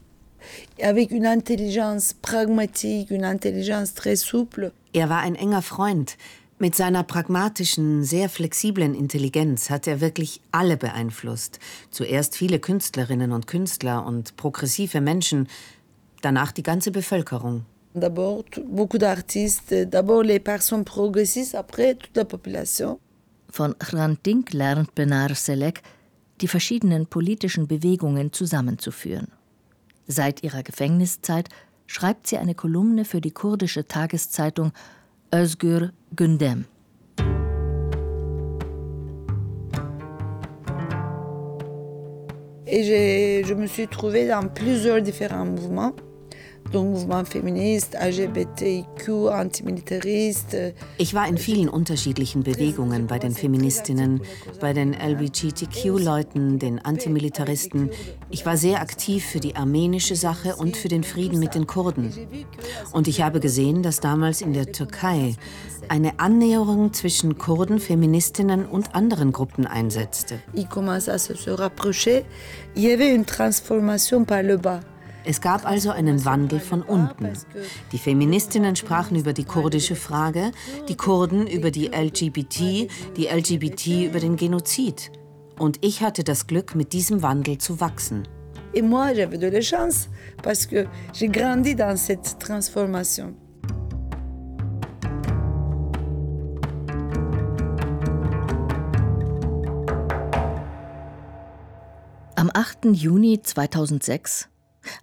avec 0.82 1.12
une 1.12 1.26
intelligence 1.26 2.14
pragmatique, 2.14 3.12
une 3.12 3.26
intelligence 3.26 3.94
très 3.94 4.16
souple. 4.16 4.72
Er 4.94 5.10
war 5.10 5.22
ein 5.22 5.36
enger 5.36 5.62
Freund. 5.62 6.18
Mit 6.60 6.76
seiner 6.76 7.04
pragmatischen, 7.04 8.04
sehr 8.04 8.30
flexiblen 8.30 8.96
Intelligenz 8.96 9.70
hat 9.70 9.86
er 9.86 10.02
wirklich 10.02 10.42
alle 10.52 10.76
beeinflusst. 10.76 11.60
Zuerst 11.92 12.36
viele 12.36 12.60
Künstlerinnen 12.60 13.32
und 13.32 13.46
Künstler 13.46 14.06
und 14.06 14.36
progressive 14.38 15.00
Menschen, 15.00 15.48
danach 16.22 16.52
die 16.52 16.64
ganze 16.64 16.92
Bevölkerung. 16.92 17.66
D'abord, 17.94 18.60
beaucoup 18.66 18.98
d'artistes, 18.98 19.86
d'abord 19.86 20.24
les 20.24 20.40
personnes 20.40 20.84
progressistes, 20.84 21.56
après 21.56 21.96
toute 21.96 22.16
la 22.16 22.26
population. 22.26 23.00
Von 23.50 23.76
Hrant 23.80 24.54
lernt 24.54 24.96
Benar 24.96 25.34
Selek, 25.36 25.82
die 26.42 26.48
verschiedenen 26.48 27.08
politischen 27.08 27.68
Bewegungen 27.68 28.32
zusammenzuführen. 28.34 29.28
Seit 30.08 30.44
ihrer 30.44 30.64
Gefängniszeit 30.64 31.50
schreibt 31.88 32.28
sie 32.28 32.38
eine 32.38 32.56
Kolumne 32.56 33.06
für 33.06 33.22
die 33.22 33.32
kurdische 33.32 33.88
Tageszeitung 33.88 34.72
Özgür 35.34 35.92
Gündem. 36.16 36.66
Et 42.70 42.84
je, 42.84 43.44
je 43.48 43.54
me 43.54 43.66
suis 43.66 43.88
trouvée 43.88 44.28
dans 44.28 44.50
plusieurs 44.54 45.02
différents 45.02 45.46
mouvements. 45.46 45.94
Ich 50.98 51.14
war 51.14 51.28
in 51.28 51.38
vielen 51.38 51.70
unterschiedlichen 51.70 52.44
Bewegungen 52.44 53.08
bei 53.08 53.20
den 53.20 53.32
Feministinnen, 53.32 54.22
bei 54.60 54.74
den 54.74 54.94
LGBTQ-Leuten, 54.94 56.60
den 56.60 56.80
Antimilitaristen. 56.80 57.90
Ich 58.30 58.46
war 58.46 58.58
sehr 58.58 58.82
aktiv 58.82 59.26
für 59.26 59.40
die 59.40 59.56
armenische 59.56 60.16
Sache 60.16 60.56
und 60.58 60.76
für 60.76 60.90
den 60.90 61.04
Frieden 61.04 61.40
mit 61.40 61.56
den 61.56 61.68
Kurden. 61.68 62.14
Und 62.92 63.08
ich 63.08 63.22
habe 63.22 63.40
gesehen, 63.40 63.82
dass 63.82 64.02
damals 64.02 64.42
in 64.42 64.54
der 64.54 64.72
Türkei 64.72 65.36
eine 65.88 66.20
Annäherung 66.20 66.92
zwischen 66.92 67.38
Kurden, 67.38 67.80
Feministinnen 67.80 68.66
und 68.66 68.94
anderen 68.94 69.32
Gruppen 69.32 69.66
einsetzte. 69.66 70.40
Il 70.54 70.68
commence 70.68 71.08
à 71.08 71.18
se 71.18 71.34
rapprocher. 71.58 72.24
Il 72.76 72.84
y 72.84 72.92
avait 72.92 73.14
une 73.14 73.26
transformation 73.26 74.26
par 74.26 74.44
le 74.44 74.58
bas. 74.58 74.82
Es 75.30 75.42
gab 75.42 75.66
also 75.66 75.92
einen 75.92 76.24
Wandel 76.24 76.62
von 76.62 76.82
unten. 76.82 77.34
Die 77.92 77.98
Feministinnen 77.98 78.78
sprachen 78.78 79.18
über 79.18 79.34
die 79.34 79.44
kurdische 79.44 79.98
Frage, 79.98 80.54
die 80.88 80.96
Kurden 80.96 81.48
über 81.48 81.70
die 81.70 81.88
LGBT, 81.88 82.88
die 83.18 83.28
LGBT 83.28 84.06
über 84.06 84.22
den 84.22 84.38
Genozid. 84.38 85.12
Und 85.60 85.84
ich 85.84 86.02
hatte 86.02 86.24
das 86.24 86.48
Glück, 86.48 86.76
mit 86.76 86.94
diesem 86.94 87.24
Wandel 87.24 87.58
zu 87.58 87.82
wachsen. 87.82 88.24
Et 88.74 88.82
moi, 88.82 89.14
j'avais 89.14 89.38
de 89.38 89.50
la 89.50 89.60
chance 89.60 90.08
parce 90.42 90.66
que 90.66 90.88
j'ai 91.12 91.28
grandi 91.28 91.76
dans 91.76 91.98
cette 91.98 92.40
transformation. 92.40 93.36
Am 102.38 102.50
8. 102.56 102.94
Juni 102.94 103.42
2006 103.42 104.48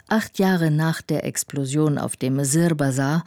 Acht 0.08 0.38
Jahre 0.38 0.70
nach 0.70 1.02
der 1.02 1.24
Explosion 1.24 1.98
auf 1.98 2.16
dem 2.16 2.36
Mesir 2.36 2.74
Bazar 2.74 3.24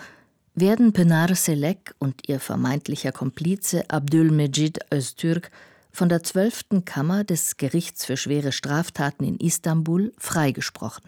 werden 0.56 0.94
Penar 0.94 1.36
Selek 1.36 1.94
und 2.00 2.28
ihr 2.28 2.40
vermeintlicher 2.40 3.12
Komplize 3.12 3.90
Abdul 3.90 4.32
Mejid 4.32 4.80
Öztürk 4.92 5.52
von 5.92 6.10
der 6.10 6.24
12. 6.24 6.84
Kammer 6.86 7.24
des 7.24 7.58
Gerichts 7.58 8.06
für 8.06 8.18
schwere 8.18 8.52
Straftaten 8.52 9.24
in 9.24 9.38
Istanbul 9.38 10.14
freigesprochen. 10.18 11.06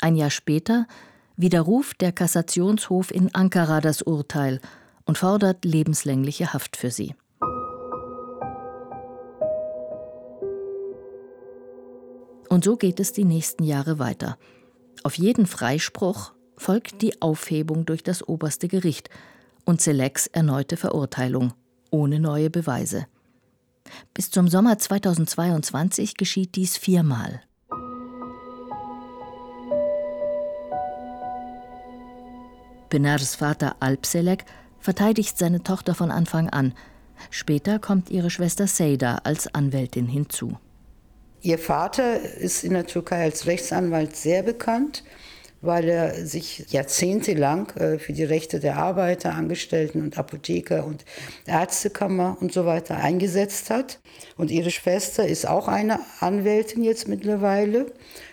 Ein 0.00 0.16
Jahr 0.16 0.30
später 0.30 0.86
widerruft 1.36 2.00
der 2.00 2.12
Kassationshof 2.12 3.10
in 3.10 3.34
Ankara 3.34 3.80
das 3.80 4.02
Urteil 4.02 4.60
und 5.04 5.18
fordert 5.18 5.64
lebenslängliche 5.64 6.52
Haft 6.52 6.76
für 6.76 6.90
sie. 6.90 7.14
Und 12.48 12.64
so 12.64 12.76
geht 12.76 13.00
es 13.00 13.12
die 13.12 13.24
nächsten 13.24 13.64
Jahre 13.64 13.98
weiter. 13.98 14.38
Auf 15.02 15.14
jeden 15.14 15.46
Freispruch 15.46 16.32
folgt 16.56 17.02
die 17.02 17.20
Aufhebung 17.22 17.86
durch 17.86 18.02
das 18.02 18.26
oberste 18.26 18.68
Gericht 18.68 19.10
und 19.64 19.80
Selecks 19.80 20.26
erneute 20.26 20.76
Verurteilung 20.76 21.52
ohne 21.90 22.20
neue 22.20 22.50
Beweise. 22.50 23.06
Bis 24.14 24.30
zum 24.30 24.48
Sommer 24.48 24.78
2022 24.78 26.16
geschieht 26.16 26.56
dies 26.56 26.76
viermal. 26.76 27.42
Benars 32.90 33.34
Vater 33.34 33.76
Alp 33.80 34.06
Selek 34.06 34.44
verteidigt 34.78 35.36
seine 35.36 35.62
Tochter 35.62 35.94
von 35.94 36.10
Anfang 36.10 36.48
an. 36.48 36.74
Später 37.30 37.78
kommt 37.78 38.10
ihre 38.10 38.30
Schwester 38.30 38.66
Seyda 38.66 39.18
als 39.24 39.52
Anwältin 39.54 40.06
hinzu. 40.06 40.58
Ihr 41.40 41.58
Vater 41.58 42.20
ist 42.20 42.64
in 42.64 42.74
der 42.74 42.86
Türkei 42.86 43.22
als 43.22 43.46
Rechtsanwalt 43.46 44.16
sehr 44.16 44.42
bekannt, 44.42 45.04
weil 45.60 45.88
er 45.88 46.26
sich 46.26 46.66
jahrzehntelang 46.68 47.70
äh, 47.76 47.98
für 47.98 48.12
die 48.12 48.24
Rechte 48.24 48.60
der 48.60 48.76
Arbeiter, 48.76 49.34
Angestellten 49.34 50.02
und 50.02 50.18
Apotheker 50.18 50.84
und 50.84 51.04
Ärztekammer 51.46 52.36
und 52.40 52.52
so 52.52 52.64
weiter 52.66 52.96
eingesetzt 52.96 53.70
hat. 53.70 54.00
Und 54.36 54.50
ihre 54.50 54.70
Schwester 54.70 55.26
ist 55.26 55.48
auch 55.48 55.68
eine 55.68 56.00
Anwältin 56.20 56.84
jetzt 56.84 57.08
mittlerweile. 57.08 57.86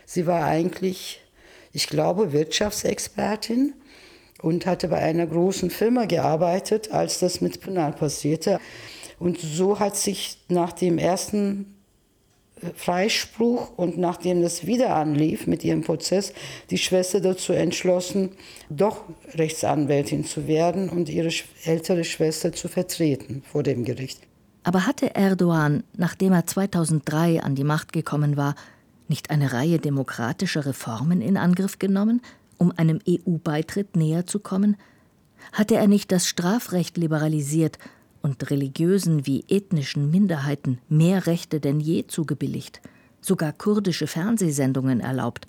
Sie 0.06 0.28
war 0.28 0.44
eigentlich, 0.44 1.22
ich 1.74 1.88
glaube, 1.88 2.32
Wirtschaftsexpertin 2.32 3.74
und 4.42 4.66
hatte 4.66 4.88
bei 4.88 4.98
einer 4.98 5.26
großen 5.26 5.70
Firma 5.70 6.06
gearbeitet, 6.06 6.92
als 6.92 7.20
das 7.20 7.42
mit 7.42 7.62
Penal 7.62 7.94
passierte. 7.94 8.60
Und 9.18 9.40
so 9.40 9.80
hat 9.80 9.96
sich 9.96 10.38
nach 10.50 10.74
dem 10.74 10.98
ersten 10.98 11.75
Freispruch 12.76 13.78
und 13.78 13.98
nachdem 13.98 14.42
das 14.42 14.66
wieder 14.66 14.96
anlief 14.96 15.48
mit 15.48 15.64
ihrem 15.64 15.82
Prozess, 15.82 16.34
die 16.70 16.78
Schwester 16.78 17.20
dazu 17.20 17.54
entschlossen, 17.54 18.32
doch 18.70 19.04
Rechtsanwältin 19.34 20.26
zu 20.26 20.48
werden 20.48 20.90
und 20.90 21.10
ihre 21.10 21.30
ältere 21.64 22.04
Schwester 22.04 22.54
zu 22.54 22.68
vertreten 22.68 23.44
vor 23.52 23.64
dem 23.64 23.86
Gericht. 23.86 24.22
Aber 24.64 24.88
hatte 24.88 25.16
Erdogan, 25.16 25.84
nachdem 25.96 26.34
er 26.34 26.48
2003 26.48 27.42
an 27.42 27.56
die 27.56 27.64
Macht 27.64 27.94
gekommen 27.94 28.36
war, 28.36 28.56
nicht 29.08 29.30
eine 29.30 29.54
Reihe 29.54 29.78
demokratischer 29.78 30.66
Reformen 30.66 31.22
in 31.22 31.38
Angriff 31.38 31.78
genommen, 31.78 32.22
um 32.58 32.72
einem 32.76 33.00
EU-Beitritt 33.08 33.96
näher 33.96 34.26
zu 34.26 34.40
kommen? 34.40 34.78
Hatte 35.54 35.76
er 35.76 35.88
nicht 35.88 36.12
das 36.12 36.28
Strafrecht 36.28 36.98
liberalisiert 36.98 37.78
und 38.26 38.50
religiösen 38.50 39.28
wie 39.28 39.46
ethnischen 39.48 40.10
Minderheiten 40.10 40.80
mehr 40.90 41.28
Rechte 41.28 41.60
denn 41.60 41.80
je 41.80 42.08
zugebilligt, 42.08 42.82
sogar 43.22 43.54
kurdische 43.54 44.08
Fernsehsendungen 44.08 45.00
erlaubt. 45.00 45.46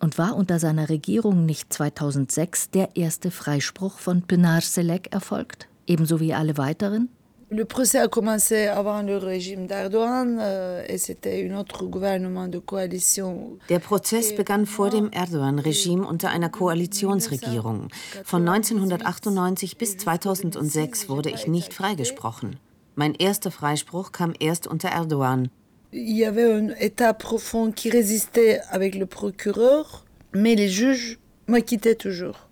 Und 0.00 0.16
war 0.16 0.34
unter 0.34 0.58
seiner 0.58 0.88
Regierung 0.88 1.44
nicht 1.44 1.70
2006 1.70 2.70
der 2.70 2.96
erste 2.96 3.30
Freispruch 3.30 3.98
von 3.98 4.22
Pinar 4.22 4.62
Selek 4.62 5.12
erfolgt, 5.12 5.68
ebenso 5.86 6.18
wie 6.18 6.32
alle 6.32 6.56
weiteren? 6.56 7.10
Le 7.50 7.64
procès 7.64 7.98
a 7.98 8.08
commencé 8.08 8.66
avant 8.66 9.00
le 9.00 9.16
régime 9.16 9.66
d'Erdogan 9.66 10.38
euh, 10.38 10.84
et 10.86 10.98
c'était 10.98 11.48
un 11.48 11.58
autre 11.58 11.86
gouvernement 11.86 12.46
de 12.46 12.58
coalition. 12.58 13.56
Der 13.70 13.78
Prozess 13.78 14.34
begann 14.34 14.66
vor 14.66 14.90
dem 14.90 15.08
Erdogan-Regime 15.12 16.06
unter 16.06 16.28
einer 16.28 16.50
Koalitionsregierung. 16.50 17.88
Von 18.24 18.46
1998 18.46 19.78
bis 19.78 19.96
2006 19.96 21.08
wurde 21.08 21.30
ich 21.30 21.46
nicht 21.46 21.72
freigesprochen. 21.72 22.56
Mein 22.96 23.14
erster 23.14 23.50
Freispruch 23.50 24.12
kam 24.12 24.34
erst 24.38 24.66
unter 24.66 24.90
Erdogan. 24.90 25.48
Il 25.90 26.18
y 26.18 26.26
avait 26.26 26.52
un 26.52 26.68
état 26.78 27.14
profond 27.14 27.72
qui 27.72 27.88
résistait 27.88 28.60
avec 28.70 28.94
le 28.94 29.06
procureur, 29.06 30.04
mais 30.34 30.54
les 30.54 30.68
juges. 30.68 31.18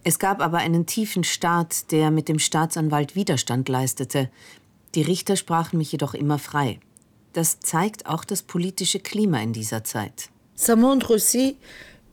Es 0.04 0.18
gab 0.18 0.40
aber 0.40 0.56
einen 0.56 0.86
tiefen 0.86 1.22
Staat, 1.22 1.92
der 1.92 2.10
mit 2.10 2.30
dem 2.30 2.38
Staatsanwalt 2.38 3.14
Widerstand 3.14 3.68
leistete. 3.68 4.30
Die 4.96 5.02
Richter 5.02 5.36
sprachen 5.36 5.76
mich 5.76 5.92
jedoch 5.92 6.14
immer 6.14 6.38
frei. 6.38 6.80
Das 7.34 7.60
zeigt 7.60 8.06
auch 8.06 8.24
das 8.24 8.42
politische 8.42 8.98
Klima 8.98 9.40
in 9.42 9.52
dieser 9.52 9.84
Zeit. 9.84 10.30
Ça 10.56 10.74
montre 10.74 11.10
aussi 11.14 11.56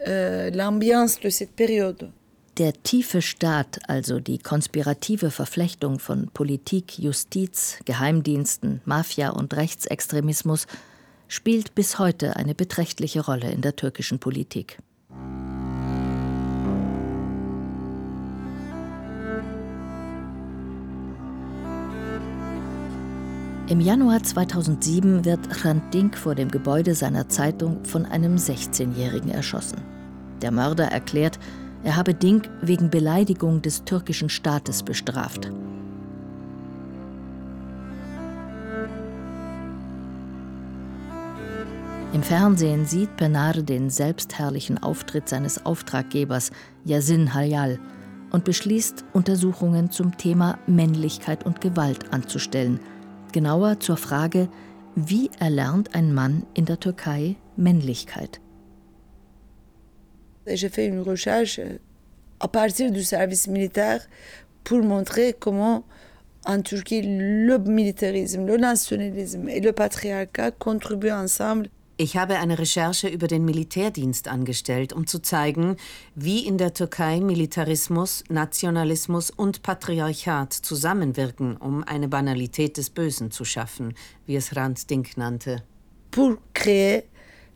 euh, 0.05 0.49
l'ambiance 0.51 1.17
de 1.21 1.29
cette 1.29 1.55
période. 1.55 2.11
Der 2.57 2.73
tiefe 2.83 3.21
Staat, 3.21 3.79
also 3.87 4.19
die 4.19 4.37
konspirative 4.37 5.31
Verflechtung 5.31 5.97
von 5.97 6.29
Politik, 6.33 6.99
Justiz, 6.99 7.79
Geheimdiensten, 7.85 8.81
Mafia 8.85 9.29
und 9.29 9.55
Rechtsextremismus, 9.55 10.67
spielt 11.29 11.73
bis 11.73 11.97
heute 11.97 12.35
eine 12.35 12.53
beträchtliche 12.53 13.25
Rolle 13.25 13.49
in 13.49 13.61
der 13.61 13.75
türkischen 13.77 14.19
Politik. 14.19 14.77
Im 23.69 23.79
Januar 23.79 24.21
2007 24.21 25.23
wird 25.23 25.63
Hrant 25.63 25.93
Dink 25.93 26.17
vor 26.17 26.35
dem 26.35 26.51
Gebäude 26.51 26.95
seiner 26.95 27.29
Zeitung 27.29 27.85
von 27.85 28.05
einem 28.05 28.35
16-Jährigen 28.35 29.31
erschossen. 29.31 29.77
Der 30.41 30.51
Mörder 30.51 30.87
erklärt, 30.87 31.39
er 31.85 31.95
habe 31.95 32.13
Dink 32.13 32.49
wegen 32.61 32.89
Beleidigung 32.89 33.61
des 33.61 33.85
türkischen 33.85 34.27
Staates 34.27 34.83
bestraft. 34.83 35.49
Im 42.11 42.21
Fernsehen 42.21 42.85
sieht 42.85 43.15
Penar 43.15 43.53
den 43.53 43.89
selbstherrlichen 43.89 44.83
Auftritt 44.83 45.29
seines 45.29 45.65
Auftraggebers 45.65 46.51
Yasin 46.83 47.33
Hayal 47.33 47.79
und 48.31 48.43
beschließt, 48.43 49.05
Untersuchungen 49.13 49.89
zum 49.89 50.17
Thema 50.17 50.57
Männlichkeit 50.67 51.45
und 51.45 51.61
Gewalt 51.61 52.11
anzustellen. 52.11 52.81
Genauer 53.33 53.79
zur 53.79 53.97
Frage, 53.97 54.47
wie 54.95 55.31
erlernt 55.39 55.95
ein 55.95 56.13
Mann 56.13 56.45
in 56.53 56.65
der 56.65 56.79
Türkei 56.79 57.35
Männlichkeit? 57.57 58.39
J'ai 60.45 60.69
fait 60.69 60.87
une 60.87 61.01
recherche 61.01 61.59
à 62.39 62.47
partir 62.47 62.91
du 62.91 63.01
service 63.01 63.47
militaire 63.47 64.01
pour 64.63 64.83
montrer 64.83 65.33
comment 65.33 65.83
en 66.45 66.61
Turquie 66.61 67.01
le 67.01 67.57
militarisme, 67.57 68.45
le 68.45 68.57
nationalisme 68.57 69.49
et 69.49 69.61
le 69.61 69.71
patriarcat 69.71 70.51
contribuent 70.51 71.11
ensemble 71.11 71.69
Ich 71.95 72.17
habe 72.17 72.39
eine 72.39 72.57
Recherche 72.57 73.07
über 73.07 73.27
den 73.27 73.45
Militärdienst 73.45 74.27
angestellt, 74.27 74.93
um 74.93 75.05
zu 75.05 75.19
zeigen, 75.19 75.77
wie 76.15 76.39
in 76.39 76.57
der 76.57 76.73
Türkei 76.73 77.19
Militarismus, 77.19 78.23
Nationalismus 78.29 79.29
und 79.29 79.61
Patriarchat 79.61 80.53
zusammenwirken, 80.53 81.55
um 81.55 81.83
eine 81.83 82.07
Banalität 82.07 82.77
des 82.77 82.89
Bösen 82.89 83.29
zu 83.29 83.45
schaffen, 83.45 83.93
wie 84.25 84.35
es 84.35 84.55
Rand 84.55 84.89
Dink 84.89 85.17
nannte. 85.17 85.61
Pour 86.09 86.37
créer 86.55 87.03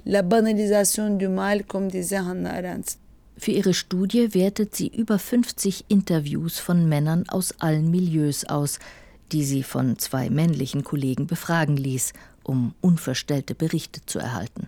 la 0.06 0.22
banalisation 0.22 1.18
du 1.18 1.30
mal, 1.30 1.64
comme 1.64 1.90
disait 1.90 2.20
Hannah 2.20 2.54
Arendt. 2.54 2.98
Für 3.40 3.52
ihre 3.52 3.74
Studie 3.74 4.36
wertet 4.36 4.76
sie 4.76 4.88
über 4.88 5.18
50 5.18 5.86
Interviews 5.88 6.60
von 6.60 6.88
Männern 6.88 7.28
aus 7.28 7.56
allen 7.60 7.90
Milieus 7.90 8.46
aus, 8.46 8.78
die 9.32 9.44
sie 9.44 9.64
von 9.64 9.98
zwei 9.98 10.30
männlichen 10.30 10.84
Kollegen 10.84 11.28
befragen 11.28 11.76
ließ 11.76 12.14
um 12.48 12.74
unverstellte 12.82 13.54
Berichte 13.54 14.06
zu 14.06 14.20
erhalten. 14.20 14.68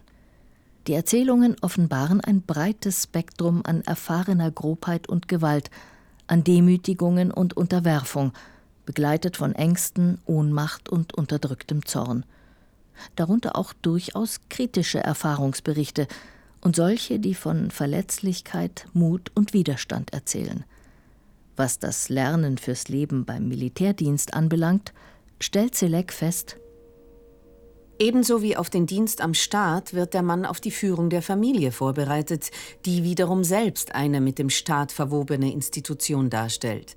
Die 0.87 0.93
Erzählungen 0.93 1.55
offenbaren 1.61 2.21
ein 2.21 2.41
breites 2.41 3.03
Spektrum 3.03 3.61
an 3.63 3.81
erfahrener 3.81 4.51
Grobheit 4.51 5.07
und 5.07 5.27
Gewalt, 5.27 5.69
an 6.27 6.43
Demütigungen 6.43 7.31
und 7.31 7.55
Unterwerfung, 7.55 8.33
begleitet 8.85 9.37
von 9.37 9.53
Ängsten, 9.53 10.19
Ohnmacht 10.25 10.89
und 10.89 11.13
unterdrücktem 11.13 11.85
Zorn. 11.85 12.25
Darunter 13.15 13.55
auch 13.55 13.73
durchaus 13.73 14.39
kritische 14.49 14.99
Erfahrungsberichte 14.99 16.07
und 16.61 16.75
solche, 16.75 17.19
die 17.19 17.35
von 17.35 17.71
Verletzlichkeit, 17.71 18.87
Mut 18.93 19.31
und 19.35 19.53
Widerstand 19.53 20.11
erzählen. 20.11 20.63
Was 21.55 21.79
das 21.79 22.09
Lernen 22.09 22.57
fürs 22.57 22.87
Leben 22.87 23.25
beim 23.25 23.47
Militärdienst 23.47 24.33
anbelangt, 24.33 24.93
stellt 25.39 25.75
Selek 25.75 26.11
fest, 26.11 26.57
Ebenso 28.01 28.41
wie 28.41 28.55
auf 28.55 28.69
den 28.69 28.85
Dienst 28.85 29.19
am 29.19 29.33
Staat 29.33 29.93
wird 29.93 30.13
der 30.13 30.21
Mann 30.21 30.45
auf 30.45 30.61
die 30.61 30.71
Führung 30.71 31.09
der 31.09 31.21
Familie 31.21 31.73
vorbereitet, 31.73 32.49
die 32.85 33.03
wiederum 33.03 33.43
selbst 33.43 33.93
eine 33.93 34.21
mit 34.21 34.39
dem 34.39 34.49
Staat 34.49 34.93
verwobene 34.93 35.51
Institution 35.51 36.29
darstellt. 36.29 36.95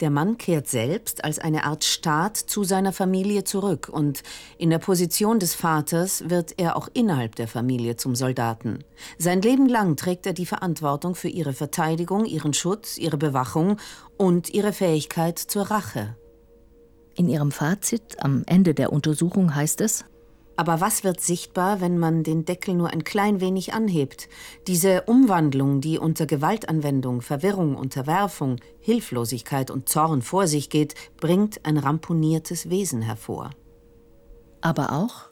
Der 0.00 0.10
Mann 0.10 0.38
kehrt 0.38 0.68
selbst 0.68 1.24
als 1.24 1.38
eine 1.38 1.64
Art 1.64 1.84
Staat 1.84 2.36
zu 2.36 2.64
seiner 2.64 2.92
Familie 2.92 3.44
zurück 3.44 3.90
und 3.92 4.22
in 4.56 4.70
der 4.70 4.78
Position 4.78 5.38
des 5.38 5.54
Vaters 5.54 6.30
wird 6.30 6.54
er 6.56 6.76
auch 6.76 6.88
innerhalb 6.94 7.34
der 7.34 7.48
Familie 7.48 7.96
zum 7.96 8.14
Soldaten. 8.14 8.84
Sein 9.18 9.42
Leben 9.42 9.68
lang 9.68 9.96
trägt 9.96 10.24
er 10.24 10.32
die 10.32 10.46
Verantwortung 10.46 11.14
für 11.14 11.28
ihre 11.28 11.52
Verteidigung, 11.52 12.24
ihren 12.24 12.54
Schutz, 12.54 12.96
ihre 12.96 13.18
Bewachung 13.18 13.76
und 14.16 14.48
ihre 14.54 14.72
Fähigkeit 14.72 15.38
zur 15.38 15.64
Rache. 15.64 16.16
In 17.18 17.28
ihrem 17.28 17.50
Fazit 17.50 18.22
am 18.22 18.44
Ende 18.46 18.74
der 18.74 18.92
Untersuchung 18.92 19.52
heißt 19.52 19.80
es, 19.80 20.04
aber 20.54 20.80
was 20.80 21.02
wird 21.02 21.20
sichtbar, 21.20 21.80
wenn 21.80 21.98
man 21.98 22.22
den 22.22 22.44
Deckel 22.44 22.74
nur 22.74 22.90
ein 22.90 23.02
klein 23.02 23.40
wenig 23.40 23.74
anhebt? 23.74 24.28
Diese 24.68 25.02
Umwandlung, 25.02 25.80
die 25.80 25.98
unter 25.98 26.26
Gewaltanwendung, 26.26 27.20
Verwirrung, 27.20 27.74
Unterwerfung, 27.74 28.56
Hilflosigkeit 28.78 29.72
und 29.72 29.88
Zorn 29.88 30.22
vor 30.22 30.46
sich 30.46 30.70
geht, 30.70 30.94
bringt 31.16 31.64
ein 31.64 31.76
ramponiertes 31.76 32.70
Wesen 32.70 33.02
hervor. 33.02 33.50
Aber 34.60 34.92
auch? 34.92 35.28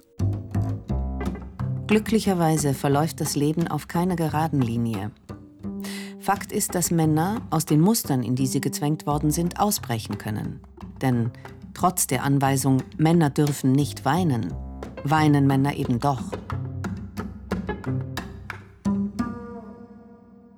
Glücklicherweise 1.87 2.75
verläuft 2.75 3.21
das 3.21 3.37
Leben 3.37 3.69
auf 3.69 3.87
keiner 3.87 4.17
geraden 4.17 4.61
Linie. 4.61 5.13
Fakt 6.19 6.51
ist, 6.51 6.75
dass 6.75 6.91
Männer 6.91 7.43
aus 7.51 7.65
den 7.65 7.81
Mustern, 7.81 8.25
in 8.25 8.35
die 8.35 8.49
sie 8.49 8.61
gezwängt 8.61 9.07
worden 9.07 9.31
sind, 9.31 9.61
ausbrechen 9.61 10.19
können. 10.19 10.61
Denn 11.01 11.31
Trotz 11.77 12.07
der 12.07 12.23
Anweisung, 12.23 12.83
Männer 12.97 13.29
dürfen 13.29 13.73
nicht 13.73 14.07
weinen, 14.07 14.51
weinen 15.05 15.47
Männer 15.47 15.77
eben 15.77 16.01
doch. 16.01 16.23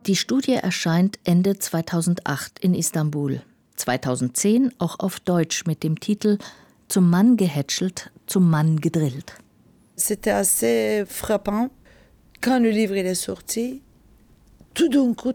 Die 0.07 0.15
Studie 0.15 0.53
erscheint 0.53 1.19
Ende 1.25 1.59
2008 1.59 2.61
in 2.61 2.73
Istanbul, 2.73 3.43
2010 3.75 4.75
auch 4.79 5.01
auf 5.01 5.19
Deutsch 5.19 5.67
mit 5.67 5.83
dem 5.83 5.99
Titel 5.99 6.39
Zum 6.87 7.11
Mann 7.11 7.37
gehätschelt, 7.37 8.13
zum 8.29 8.49
Mann 8.49 8.81
gedrillt. 8.81 9.33
C'était 9.97 10.31
assez 10.31 11.05
frappant. 11.05 11.71
Quand 12.41 12.63
le 12.63 12.71
livre 12.71 12.95
est 12.95 13.17
sorti, 13.17 13.83
tout 14.73 14.89
d'un 14.89 15.17
coup, 15.17 15.35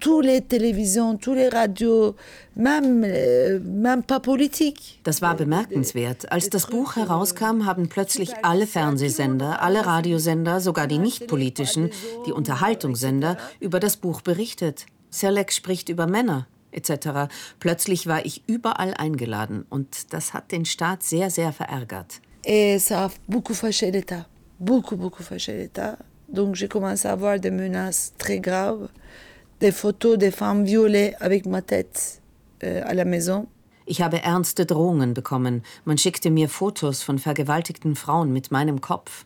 toutes 0.00 0.24
les 0.24 0.40
télévisions, 0.40 1.16
toutes 1.16 1.36
les 1.36 1.48
radios, 1.48 2.16
même, 2.56 3.04
euh, 3.04 3.60
même 3.62 4.02
pas 4.02 4.18
politique. 4.18 5.00
Das 5.04 5.20
war 5.20 5.36
bemerkenswert. 5.36 6.32
Als 6.32 6.48
das 6.50 6.66
Buch 6.66 6.96
herauskam, 6.96 7.66
haben 7.66 7.88
plötzlich 7.88 8.32
alle 8.42 8.66
Fernsehsender, 8.66 9.62
alle 9.62 9.86
Radiosender, 9.86 10.60
sogar 10.60 10.86
die 10.86 10.98
nicht-politischen, 10.98 11.90
die 12.26 12.32
Unterhaltungssender, 12.32 13.36
über 13.60 13.78
das 13.78 13.96
Buch 13.96 14.22
berichtet. 14.22 14.86
Selek 15.10 15.52
spricht 15.52 15.88
über 15.88 16.06
Männer 16.06 16.46
etc. 16.72 17.32
Plötzlich 17.58 18.06
war 18.06 18.24
ich 18.24 18.42
überall 18.46 18.94
eingeladen 18.94 19.66
und 19.68 20.12
das 20.12 20.34
hat 20.34 20.52
den 20.52 20.64
Staat 20.64 21.02
sehr, 21.02 21.30
sehr 21.30 21.52
verärgert. 21.52 22.20
Et 22.44 22.78
ça 22.78 23.04
a 23.04 23.10
beaucoup 23.28 23.54
fâché 23.54 23.90
l'État. 23.90 24.26
Beaucoup, 24.58 24.96
beaucoup 24.96 25.22
fâché 25.22 25.52
l'État. 25.52 25.98
Donc 26.28 26.54
j'ai 26.54 26.68
commencé 26.68 27.08
à 27.08 27.12
avoir 27.12 27.38
des 27.38 27.50
menaces 27.50 28.12
très 28.18 28.38
graves 28.38 28.88
des 29.60 29.72
photos 29.72 30.18
des 30.18 30.30
femmes 30.30 30.64
violées 30.64 31.14
avec 31.20 31.46
ma 31.46 31.62
tête 31.62 32.22
euh, 32.64 32.82
à 32.84 32.94
la 32.94 33.04
maison. 33.04 33.46
Ich 33.86 34.00
habe 34.02 34.22
ernste 34.22 34.66
Drohungen 34.66 35.14
bekommen. 35.14 35.62
Man 35.84 35.98
schickte 35.98 36.30
mir 36.30 36.48
Fotos 36.48 37.02
von 37.02 37.18
vergewaltigten 37.18 37.96
Frauen 37.96 38.32
mit 38.32 38.50
meinem 38.50 38.80
Kopf. 38.80 39.24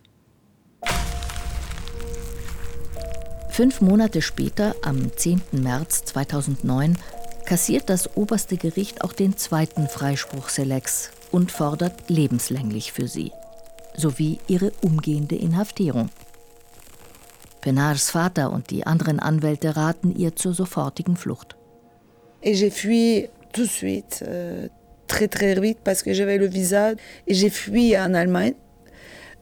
Fünf 3.51 3.81
Monate 3.81 4.21
später, 4.21 4.75
am 4.83 5.17
10. 5.17 5.41
März 5.53 6.05
2009, 6.07 6.97
kassiert 7.45 7.89
das 7.89 8.17
oberste 8.17 8.57
Gericht 8.57 9.05
auch 9.05 9.13
den 9.13 9.37
zweiten 9.37 9.87
Freispruch 9.87 10.49
Selex 10.49 11.11
und 11.31 11.53
fordert 11.53 12.09
lebenslänglich 12.09 12.91
für 12.93 13.07
sie, 13.07 13.33
sowie 13.97 14.39
ihre 14.49 14.73
umgehende 14.81 15.37
Inhaftierung. 15.37 16.09
Penars 17.65 18.11
Vater 18.11 18.53
und 18.53 18.69
die 18.71 18.87
anderen 18.87 19.19
Anwälte 19.19 19.75
raten 19.75 20.15
ihr 20.15 20.37
zur 20.37 20.53
sofortigen 20.53 21.17
Flucht. 21.17 21.57
Et 22.43 22.55
j'ai 22.55 22.71
fui 22.71 23.31
tout 23.55 23.63
de 23.63 23.69
suite, 23.69 24.23
euh, 24.29 24.69
très 25.07 25.29
très 25.29 25.59
vite 25.59 25.79
parce 25.83 26.03
que 26.03 26.13
j'avais 26.13 26.37
le 26.37 26.47
visa 26.47 26.93
et 27.27 27.33
j'ai 27.33 27.49
fui 27.49 27.97
en 27.97 28.13
Allemagne 28.13 28.53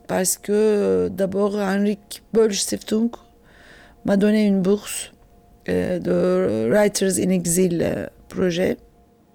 parce 0.06 0.38
que 0.38 1.10
d'abord 1.12 1.56
Henrik 1.56 2.22
Böll 2.32 2.54
Stiftung 2.54 3.10
m'a 4.04 4.16
donné 4.16 4.46
une 4.46 4.62
bourse 4.62 5.10
euh, 5.68 5.98
de 5.98 6.70
Writers 6.70 7.18
in 7.18 7.30
Exil 7.30 7.80
euh, 7.82 8.06
projet. 8.28 8.76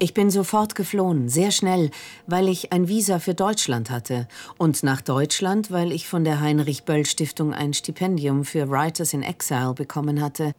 Ich 0.00 0.14
bin 0.14 0.30
sofort 0.30 0.76
geflohen, 0.76 1.28
sehr 1.28 1.50
schnell, 1.50 1.90
weil 2.28 2.48
ich 2.48 2.72
ein 2.72 2.86
Visa 2.86 3.18
für 3.18 3.34
Deutschland 3.34 3.90
hatte. 3.90 4.28
Und 4.56 4.84
nach 4.84 5.00
Deutschland, 5.00 5.72
weil 5.72 5.90
ich 5.90 6.06
von 6.06 6.22
der 6.22 6.40
Heinrich 6.40 6.84
Böll 6.84 7.04
Stiftung 7.04 7.52
ein 7.52 7.74
Stipendium 7.74 8.44
für 8.44 8.70
Writers 8.70 9.12
in 9.12 9.24
Exile 9.24 9.74
bekommen 9.74 10.20
hatte. 10.20 10.52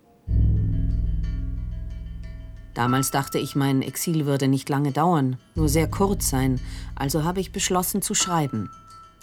Damals 2.74 3.12
dachte 3.12 3.40
ich, 3.40 3.56
mein 3.56 3.82
Exil 3.82 4.26
würde 4.26 4.50
nicht 4.50 4.68
lange 4.68 4.92
dauern, 4.92 5.38
nur 5.56 5.70
sehr 5.70 5.88
kurz 5.88 6.30
sein, 6.30 6.60
also 6.96 7.24
habe 7.24 7.40
ich 7.40 7.54
beschlossen 7.54 8.02
zu 8.02 8.14
schreiben. 8.14 8.70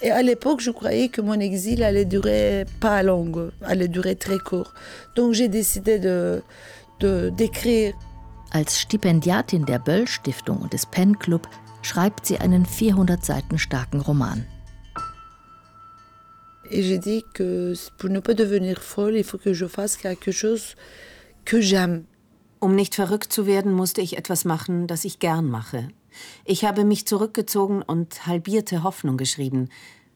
Et 0.03 0.11
à 0.13 0.23
l'époque, 0.23 0.61
je 0.61 0.71
croyais 0.71 1.09
que 1.09 1.23
mon 1.23 1.41
exil 1.41 1.83
allait 1.83 2.05
durer 2.05 2.67
pas 2.81 3.03
long, 3.03 3.51
allait 3.63 3.89
durer 3.89 4.17
très 4.17 4.39
court. 4.39 4.75
Donc 5.15 5.35
j'ai 5.35 5.49
décidé 5.49 5.99
de. 5.99 6.43
Als 8.57 8.81
Stipendiatin 8.81 9.67
der 9.67 9.79
Böll 9.79 10.09
Stiftung 10.09 10.57
und 10.63 10.73
des 10.73 10.87
Penn 10.87 11.19
Club 11.19 11.47
schreibt 11.83 12.25
sie 12.25 12.39
einen 12.39 12.65
400 12.65 13.23
Seiten 13.23 13.59
starken 13.59 14.01
Roman. 14.01 14.47
Et 16.71 16.83
j'ai 16.83 16.99
dit 16.99 17.23
que 17.35 17.75
pour 17.99 18.09
ne 18.09 18.21
pas 18.21 18.33
devenir 18.33 18.81
folle, 18.81 19.19
il 19.19 19.25
faut 19.25 19.37
que 19.37 19.53
je 19.53 19.67
fasse 19.67 19.99
quelque 19.99 20.33
chose 20.33 20.75
que 21.45 21.61
j'aime. 21.61 22.07
Um 22.59 22.75
nicht 22.75 22.95
verrückt 22.95 23.31
zu 23.31 23.47
werden, 23.47 23.75
musste 23.75 24.01
ich 24.01 24.17
etwas 24.17 24.47
machen, 24.47 24.87
das 24.87 25.05
ich 25.05 25.19
gern 25.19 25.51
mache. 25.51 25.89
Ich 26.47 26.65
habe 26.65 26.87
mich 26.87 27.07
zurückgezogen 27.07 27.83
und 27.83 28.27
halbierte 28.27 28.83
Hoffnung 28.83 29.19
geschrieben. 29.19 29.69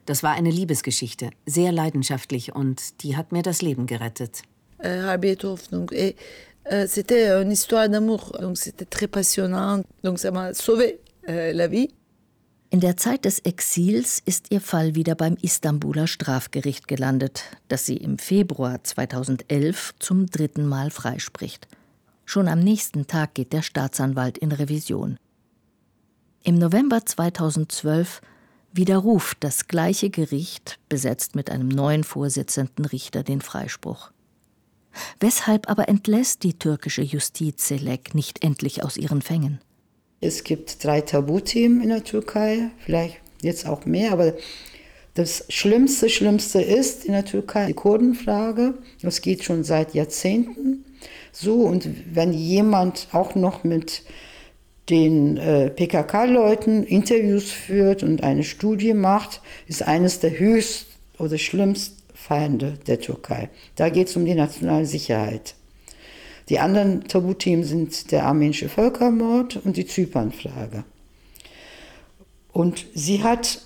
Das 0.07 0.22
war 0.22 0.32
eine 0.32 0.51
Liebesgeschichte, 0.51 1.28
sehr 1.45 1.72
leidenschaftlich 1.72 2.55
und 2.55 3.03
die 3.03 3.18
hat 3.18 3.32
mir 3.32 3.43
das 3.43 3.61
Leben 3.61 3.84
gerettet. 3.84 4.45
Äh, 4.78 5.03
halbierte 5.03 5.47
Hoffnung. 5.51 5.91
Et, 5.93 6.16
äh, 6.65 6.87
c'était 6.87 7.31
une 7.43 7.53
histoire 7.53 7.89
d'amour, 7.89 8.37
donc 8.41 8.57
c'était 8.59 8.85
très 8.85 9.09
passionnant. 9.09 9.83
Donc 10.03 10.19
ça 10.19 10.31
m'a 10.31 10.55
sauvé 10.55 11.01
äh, 11.27 11.53
la 11.53 11.67
vie. 11.69 11.91
In 12.73 12.79
der 12.79 12.97
Zeit 12.97 13.25
des 13.25 13.41
Exils 13.41 14.23
ist 14.25 14.53
ihr 14.53 14.61
Fall 14.61 14.95
wieder 14.95 15.17
beim 15.17 15.37
Istanbuler 15.43 16.07
Strafgericht 16.07 16.87
gelandet, 16.87 17.43
das 17.67 17.85
sie 17.85 17.97
im 17.97 18.17
Februar 18.17 18.85
2011 18.85 19.95
zum 19.99 20.27
dritten 20.27 20.67
Mal 20.67 20.93
freispricht. 20.93 21.67
Schon 22.25 22.47
am 22.47 22.61
nächsten 22.61 23.09
Tag 23.09 23.35
geht 23.35 23.53
der 23.53 23.63
Staatsanwalt 23.63 24.39
in 24.39 24.53
Revision. 24.53 25.17
Im 26.45 26.55
November 26.59 27.05
2012 27.05 28.21
widerruft 28.73 29.39
das 29.41 29.67
gleiche 29.67 30.11
Gericht, 30.11 30.79
besetzt 30.89 31.35
mit 31.35 31.51
einem 31.51 31.67
neuen 31.67 32.05
Vorsitzenden 32.05 32.85
Richter, 32.85 33.25
den 33.25 33.41
Freispruch. 33.41 34.13
Weshalb 35.20 35.68
aber 35.70 35.88
entlässt 35.88 36.43
die 36.43 36.55
türkische 36.55 37.03
Justiz 37.03 37.68
Selek 37.68 38.14
nicht 38.14 38.45
endlich 38.45 38.82
aus 38.82 38.97
ihren 38.97 39.22
Fängen? 39.22 39.61
Es 40.20 40.45
gibt 40.45 40.84
drei 40.84 41.01
Tabuthemen 41.01 41.80
in 41.82 41.88
der 41.88 42.05
Türkei, 42.05 42.70
vielleicht 42.84 43.16
jetzt 43.43 43.66
auch 43.66 43.86
mehr, 43.86 44.12
aber 44.12 44.34
das 45.14 45.45
Schlimmste, 45.49 46.09
Schlimmste 46.09 46.61
ist 46.62 47.05
in 47.05 47.12
der 47.12 47.24
Türkei 47.24 47.66
die 47.66 47.74
Kurdenfrage. 47.74 48.74
Das 49.03 49.22
geht 49.22 49.43
schon 49.43 49.64
seit 49.64 49.95
Jahrzehnten 49.95 50.84
so. 51.32 51.62
Und 51.62 51.88
wenn 52.14 52.32
jemand 52.32 53.09
auch 53.12 53.34
noch 53.34 53.64
mit 53.64 54.03
den 54.88 55.36
äh, 55.36 55.70
PKK-Leuten 55.70 56.84
Interviews 56.84 57.51
führt 57.51 58.03
und 58.03 58.22
eine 58.22 58.45
Studie 58.45 58.95
macht, 58.95 59.41
ist 59.66 59.82
eines 59.82 60.20
der 60.20 60.38
höchst 60.38 60.86
oder 61.18 61.38
schlimmsten 61.38 61.99
Feinde 62.21 62.79
der 62.87 63.01
Türkei. 63.01 63.49
Da 63.77 63.89
geht 63.89 64.09
es 64.09 64.16
um 64.16 64.25
die 64.25 64.35
nationale 64.35 64.87
Sicherheit. 64.87 65.55
Die 66.49 66.59
anderen 66.59 67.05
Tabuthemen 67.05 67.64
sind 67.64 68.12
der 68.12 68.27
armenische 68.27 68.68
Völkermord 68.68 69.57
und 69.64 69.77
die 69.77 69.87
Zypernfrage. 69.87 70.85
Und 72.53 72.87
sie 72.95 73.23
hat 73.23 73.61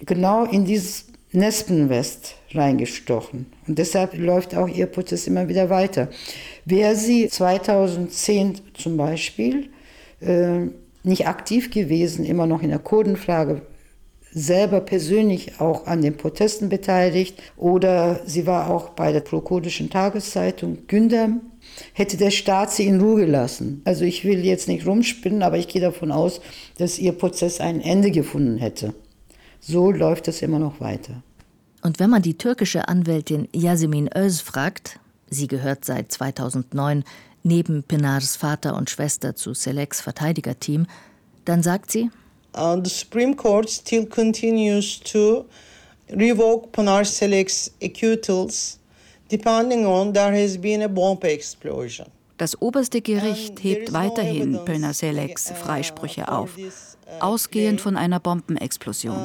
genau 0.00 0.44
in 0.44 0.64
dieses 0.64 1.06
Nespenwest 1.32 2.36
reingestochen. 2.52 3.46
Und 3.66 3.78
deshalb 3.78 4.16
läuft 4.16 4.54
auch 4.54 4.68
ihr 4.68 4.86
Prozess 4.86 5.26
immer 5.26 5.48
wieder 5.48 5.68
weiter. 5.68 6.08
Wäre 6.64 6.94
sie 6.94 7.28
2010 7.28 8.60
zum 8.74 8.96
Beispiel 8.96 9.70
äh, 10.20 10.66
nicht 11.02 11.26
aktiv 11.26 11.70
gewesen, 11.70 12.24
immer 12.24 12.46
noch 12.46 12.62
in 12.62 12.70
der 12.70 12.78
Kurdenfrage, 12.78 13.62
selber 14.34 14.80
persönlich 14.80 15.60
auch 15.60 15.86
an 15.86 16.02
den 16.02 16.16
Protesten 16.16 16.68
beteiligt 16.68 17.40
oder 17.56 18.20
sie 18.26 18.46
war 18.46 18.68
auch 18.68 18.90
bei 18.90 19.12
der 19.12 19.20
prokurdischen 19.20 19.90
Tageszeitung 19.90 20.86
Gündem, 20.88 21.40
hätte 21.92 22.16
der 22.16 22.30
Staat 22.30 22.72
sie 22.72 22.86
in 22.86 23.00
Ruhe 23.00 23.24
gelassen. 23.24 23.80
Also 23.84 24.04
ich 24.04 24.24
will 24.24 24.44
jetzt 24.44 24.68
nicht 24.68 24.86
rumspinnen, 24.86 25.42
aber 25.42 25.56
ich 25.56 25.68
gehe 25.68 25.80
davon 25.80 26.10
aus, 26.10 26.40
dass 26.78 26.98
ihr 26.98 27.12
Prozess 27.12 27.60
ein 27.60 27.80
Ende 27.80 28.10
gefunden 28.10 28.58
hätte. 28.58 28.92
So 29.60 29.90
läuft 29.90 30.28
es 30.28 30.42
immer 30.42 30.58
noch 30.58 30.80
weiter. 30.80 31.22
Und 31.82 32.00
wenn 32.00 32.10
man 32.10 32.22
die 32.22 32.36
türkische 32.36 32.88
Anwältin 32.88 33.48
Yasemin 33.54 34.10
Öz 34.14 34.40
fragt, 34.40 34.98
sie 35.30 35.46
gehört 35.46 35.84
seit 35.84 36.10
2009 36.10 37.04
neben 37.42 37.82
Penars 37.82 38.36
Vater 38.36 38.74
und 38.74 38.90
Schwester 38.90 39.36
zu 39.36 39.54
Seleks 39.54 40.00
Verteidigerteam, 40.00 40.86
dann 41.44 41.62
sagt 41.62 41.90
sie, 41.90 42.10
uh, 42.54 42.76
the 42.76 42.90
Supreme 42.90 43.34
Court 43.34 43.68
still 43.68 44.06
continues 44.06 44.98
to 45.00 45.46
revoke 46.10 46.72
Pinar 46.72 47.04
Selek's 47.04 47.70
acquittals 47.80 48.78
depending 49.28 49.86
on 49.86 50.12
there 50.12 50.32
has 50.32 50.56
been 50.58 50.82
a 50.82 50.88
bomb 50.88 51.18
explosion. 51.22 52.06
Das 52.36 52.60
oberste 52.60 53.00
Gericht 53.00 53.62
hebt 53.62 53.92
weiterhin 53.92 54.58
Pöner 54.64 54.92
Seleks 54.92 55.50
uh, 55.50 55.54
Freisprüche 55.54 56.28
auf, 56.28 56.58
uh, 56.58 56.70
ausgehend 57.20 57.80
von 57.80 57.96
einer 57.96 58.18
Bombenexplosion. 58.18 59.16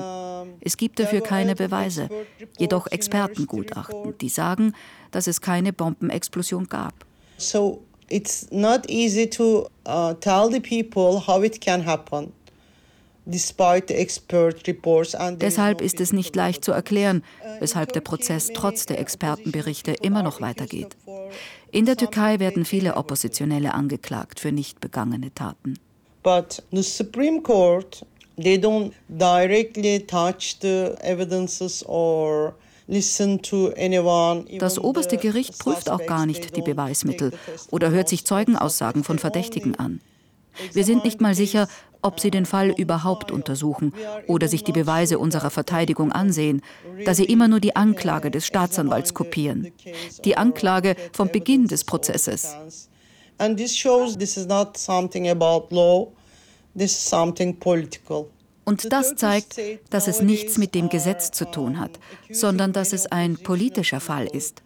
Es 0.62 0.78
gibt 0.78 1.00
dafür 1.00 1.22
keine 1.22 1.56
Beweise, 1.56 2.10
jedoch 2.58 2.88
Expertengutachten, 2.88 4.16
die 4.20 4.30
sagen, 4.30 4.74
dass 5.12 5.26
es 5.26 5.42
keine 5.42 5.74
Bombenexplosion 5.74 6.68
gab. 6.68 6.94
So 7.38 7.82
it's 8.10 8.48
not 8.52 8.90
easy 8.90 9.28
to 9.28 9.70
uh, 9.86 10.14
tell 10.14 10.50
the 10.52 10.60
people 10.60 11.20
how 11.26 11.44
it 11.44 11.60
can 11.60 11.86
happen. 11.86 12.32
Deshalb 15.38 15.82
ist 15.82 16.02
es 16.02 16.14
nicht 16.14 16.36
leicht 16.36 16.66
zu 16.66 16.72
erklären, 16.72 17.24
weshalb 17.60 17.94
der 17.94 18.02
Prozess 18.02 18.50
trotz 18.54 18.86
der 18.86 19.00
Expertenberichte 19.00 19.92
immer 20.02 20.24
noch 20.24 20.42
weitergeht. 20.42 20.96
In 21.72 21.86
der 21.86 21.96
Türkei 21.98 22.40
werden 22.40 22.66
viele 22.66 22.96
Oppositionelle 22.98 23.74
angeklagt 23.74 24.40
für 24.40 24.52
nicht 24.52 24.80
begangene 24.80 25.34
Taten. 25.34 25.78
But 26.24 26.64
the 26.72 26.82
Supreme 26.82 27.42
Court, 27.42 28.06
they 28.36 28.56
don't 28.56 28.92
directly 29.08 30.00
touch 30.06 30.58
the 30.62 30.96
evidences 31.02 31.86
or 31.88 32.56
das 34.60 34.80
oberste 34.80 35.18
Gericht 35.18 35.60
prüft 35.60 35.92
auch 35.92 36.04
gar 36.08 36.26
nicht 36.26 36.58
die 36.58 36.64
Beweismittel 36.64 37.34
oder 37.70 37.92
hört 37.92 38.10
sich 38.10 38.26
Zeugenaussagen 38.26 39.04
von 39.04 39.20
Verdächtigen 39.20 39.76
an. 39.76 40.02
Wir 40.74 40.84
sind 40.84 41.04
nicht 41.06 41.22
mal 41.22 41.36
sicher, 41.36 41.68
ob 42.02 42.20
sie 42.20 42.32
den 42.32 42.46
Fall 42.46 42.70
überhaupt 42.70 43.32
untersuchen 43.32 43.94
oder 44.28 44.48
sich 44.48 44.64
die 44.64 44.72
Beweise 44.72 45.20
unserer 45.20 45.50
Verteidigung 45.50 46.12
ansehen, 46.12 46.62
da 47.06 47.14
sie 47.14 47.26
immer 47.26 47.48
nur 47.48 47.60
die 47.60 47.76
Anklage 47.76 48.32
des 48.32 48.46
Staatsanwalts 48.46 49.14
kopieren. 49.14 49.72
Die 50.26 50.38
Anklage 50.38 50.96
vom 51.14 51.30
Beginn 51.30 51.68
des 51.68 51.84
Prozesses. 51.84 52.56
And 53.38 53.58
this 53.58 53.76
shows 53.76 54.18
this 54.18 54.36
is 54.36 54.48
not 54.48 54.78
something 54.78 55.30
about 55.30 55.74
law, 55.74 56.12
this 56.78 56.92
is 56.92 57.10
something 57.10 57.58
political. 57.58 58.28
Und 58.66 58.92
das 58.94 59.16
zeigt, 59.16 59.60
dass 59.90 60.08
es 60.08 60.22
nichts 60.22 60.58
mit 60.58 60.76
dem 60.76 60.90
Gesetz 60.90 61.32
zu 61.32 61.46
tun 61.46 61.80
hat, 61.80 61.92
sondern 62.30 62.72
dass 62.72 62.94
es 62.94 63.08
ein 63.08 63.38
politischer 63.38 64.00
Fall 64.00 64.28
ist. 64.28 64.62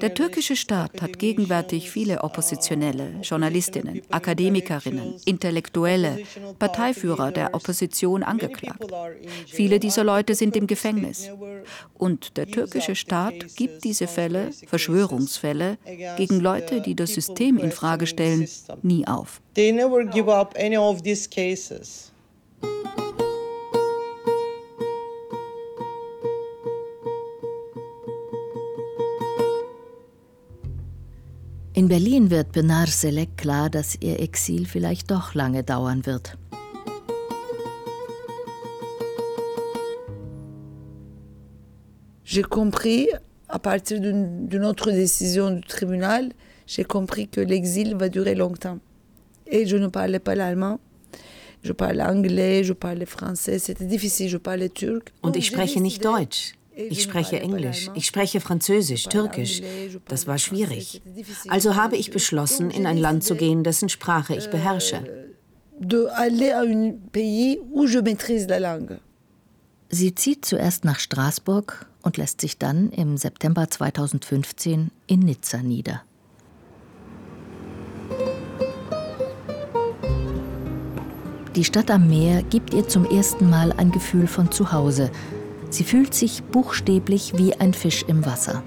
Der 0.00 0.14
türkische 0.14 0.56
Staat 0.56 1.00
hat 1.00 1.18
gegenwärtig 1.18 1.90
viele 1.90 2.22
Oppositionelle, 2.22 3.20
Journalistinnen, 3.22 4.02
Akademikerinnen, 4.10 5.14
Intellektuelle, 5.24 6.18
Parteiführer 6.58 7.32
der 7.32 7.54
Opposition 7.54 8.22
angeklagt. 8.22 8.84
Viele 9.46 9.78
dieser 9.80 10.04
Leute 10.04 10.34
sind 10.34 10.56
im 10.56 10.66
Gefängnis. 10.66 11.30
Und 11.94 12.36
der 12.36 12.46
türkische 12.46 12.94
Staat 12.94 13.56
gibt 13.56 13.84
diese 13.84 14.06
Fälle, 14.06 14.50
Verschwörungsfälle, 14.66 15.78
gegen 16.16 16.40
Leute, 16.40 16.80
die 16.80 16.94
das 16.94 17.14
System 17.14 17.58
in 17.58 17.72
Frage 17.72 18.06
stellen, 18.06 18.48
nie 18.82 19.06
auf. 19.06 19.40
They 19.54 19.72
never 19.72 20.04
give 20.04 20.32
up 20.32 20.54
any 20.58 20.76
of 20.76 21.02
these 21.02 21.28
cases. 21.28 22.12
In 31.78 31.88
Berlin 31.88 32.30
wird 32.30 32.52
Benar 32.52 32.86
Selek 32.86 33.36
klar, 33.36 33.68
dass 33.68 33.98
ihr 34.00 34.18
Exil 34.20 34.64
vielleicht 34.64 35.10
doch 35.10 35.34
lange 35.34 35.62
dauern 35.62 36.06
wird. 36.06 36.38
J'ai 42.24 42.44
compris 42.44 43.10
à 43.48 43.58
partir 43.58 44.00
d'une 44.00 44.64
autre 44.64 44.90
décision 44.90 45.50
du 45.50 45.60
tribunal, 45.60 46.32
j'ai 46.66 46.84
compris 46.84 47.28
que 47.28 47.42
l'exil 47.42 47.94
va 47.94 48.08
durer 48.08 48.34
longtemps. 48.34 48.78
Et 49.46 49.66
je 49.66 49.76
ne 49.76 49.88
parlais 49.88 50.18
pas 50.18 50.34
l'allemand. 50.34 50.80
Je 51.62 51.72
parlais 51.72 52.04
anglais, 52.04 52.64
je 52.64 52.72
parlais 52.72 53.04
français, 53.04 53.58
c'était 53.58 53.84
difficile, 53.84 54.30
je 54.30 54.38
parlais 54.38 54.70
turc. 54.70 55.12
Und 55.22 55.36
ich 55.36 55.48
spreche 55.48 55.78
nicht 55.78 56.02
Deutsch. 56.02 56.54
Ich 56.76 57.02
spreche 57.02 57.40
Englisch, 57.40 57.90
ich 57.94 58.04
spreche 58.04 58.40
Französisch, 58.40 59.04
Türkisch. 59.04 59.62
Das 60.08 60.26
war 60.26 60.36
schwierig. 60.36 61.00
Also 61.48 61.74
habe 61.74 61.96
ich 61.96 62.10
beschlossen, 62.10 62.70
in 62.70 62.86
ein 62.86 62.98
Land 62.98 63.24
zu 63.24 63.34
gehen, 63.34 63.64
dessen 63.64 63.88
Sprache 63.88 64.36
ich 64.36 64.50
beherrsche. 64.50 65.02
Sie 69.88 70.14
zieht 70.14 70.44
zuerst 70.44 70.84
nach 70.84 70.98
Straßburg 70.98 71.86
und 72.02 72.16
lässt 72.18 72.42
sich 72.42 72.58
dann 72.58 72.90
im 72.90 73.16
September 73.16 73.70
2015 73.70 74.90
in 75.06 75.20
Nizza 75.20 75.62
nieder. 75.62 76.02
Die 81.54 81.64
Stadt 81.64 81.90
am 81.90 82.06
Meer 82.08 82.42
gibt 82.42 82.74
ihr 82.74 82.86
zum 82.86 83.06
ersten 83.06 83.48
Mal 83.48 83.72
ein 83.72 83.90
Gefühl 83.90 84.26
von 84.26 84.52
Zuhause. 84.52 85.10
Sie 85.70 85.84
fühlt 85.84 86.14
sich 86.14 86.42
buchstäblich 86.44 87.34
wie 87.36 87.54
ein 87.54 87.74
Fisch 87.74 88.04
im 88.06 88.24
Wasser. 88.24 88.62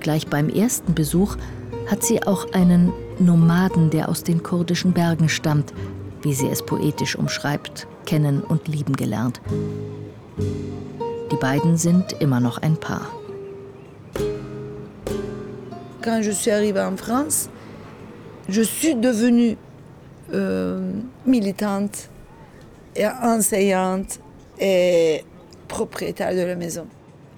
Gleich 0.00 0.26
beim 0.26 0.48
ersten 0.48 0.94
Besuch 0.94 1.36
hat 1.86 2.02
sie 2.02 2.22
auch 2.22 2.52
einen 2.52 2.92
Nomaden, 3.18 3.90
der 3.90 4.08
aus 4.08 4.24
den 4.24 4.42
kurdischen 4.42 4.92
Bergen 4.92 5.28
stammt, 5.28 5.72
wie 6.22 6.34
sie 6.34 6.48
es 6.48 6.64
poetisch 6.64 7.16
umschreibt, 7.16 7.86
kennen 8.06 8.42
und 8.42 8.68
lieben 8.68 8.94
gelernt. 8.94 9.40
Die 11.30 11.36
beiden 11.36 11.76
sind 11.76 12.12
immer 12.20 12.40
noch 12.40 12.58
ein 12.58 12.76
Paar. 12.76 13.06
Quand 16.02 16.22
je 16.22 16.32
suis 16.32 16.50
arrivée 16.50 16.84
en 16.84 16.96
France, 16.96 17.48
je 18.48 18.62
suis 18.62 18.94
devenue 18.94 19.56
euh, 20.32 21.00
militante 21.24 22.08
enseignante 23.22 24.18
et 24.58 25.24
propriétaire 25.72 26.34
de 26.34 26.44
la 26.46 26.56
maison. 26.56 26.86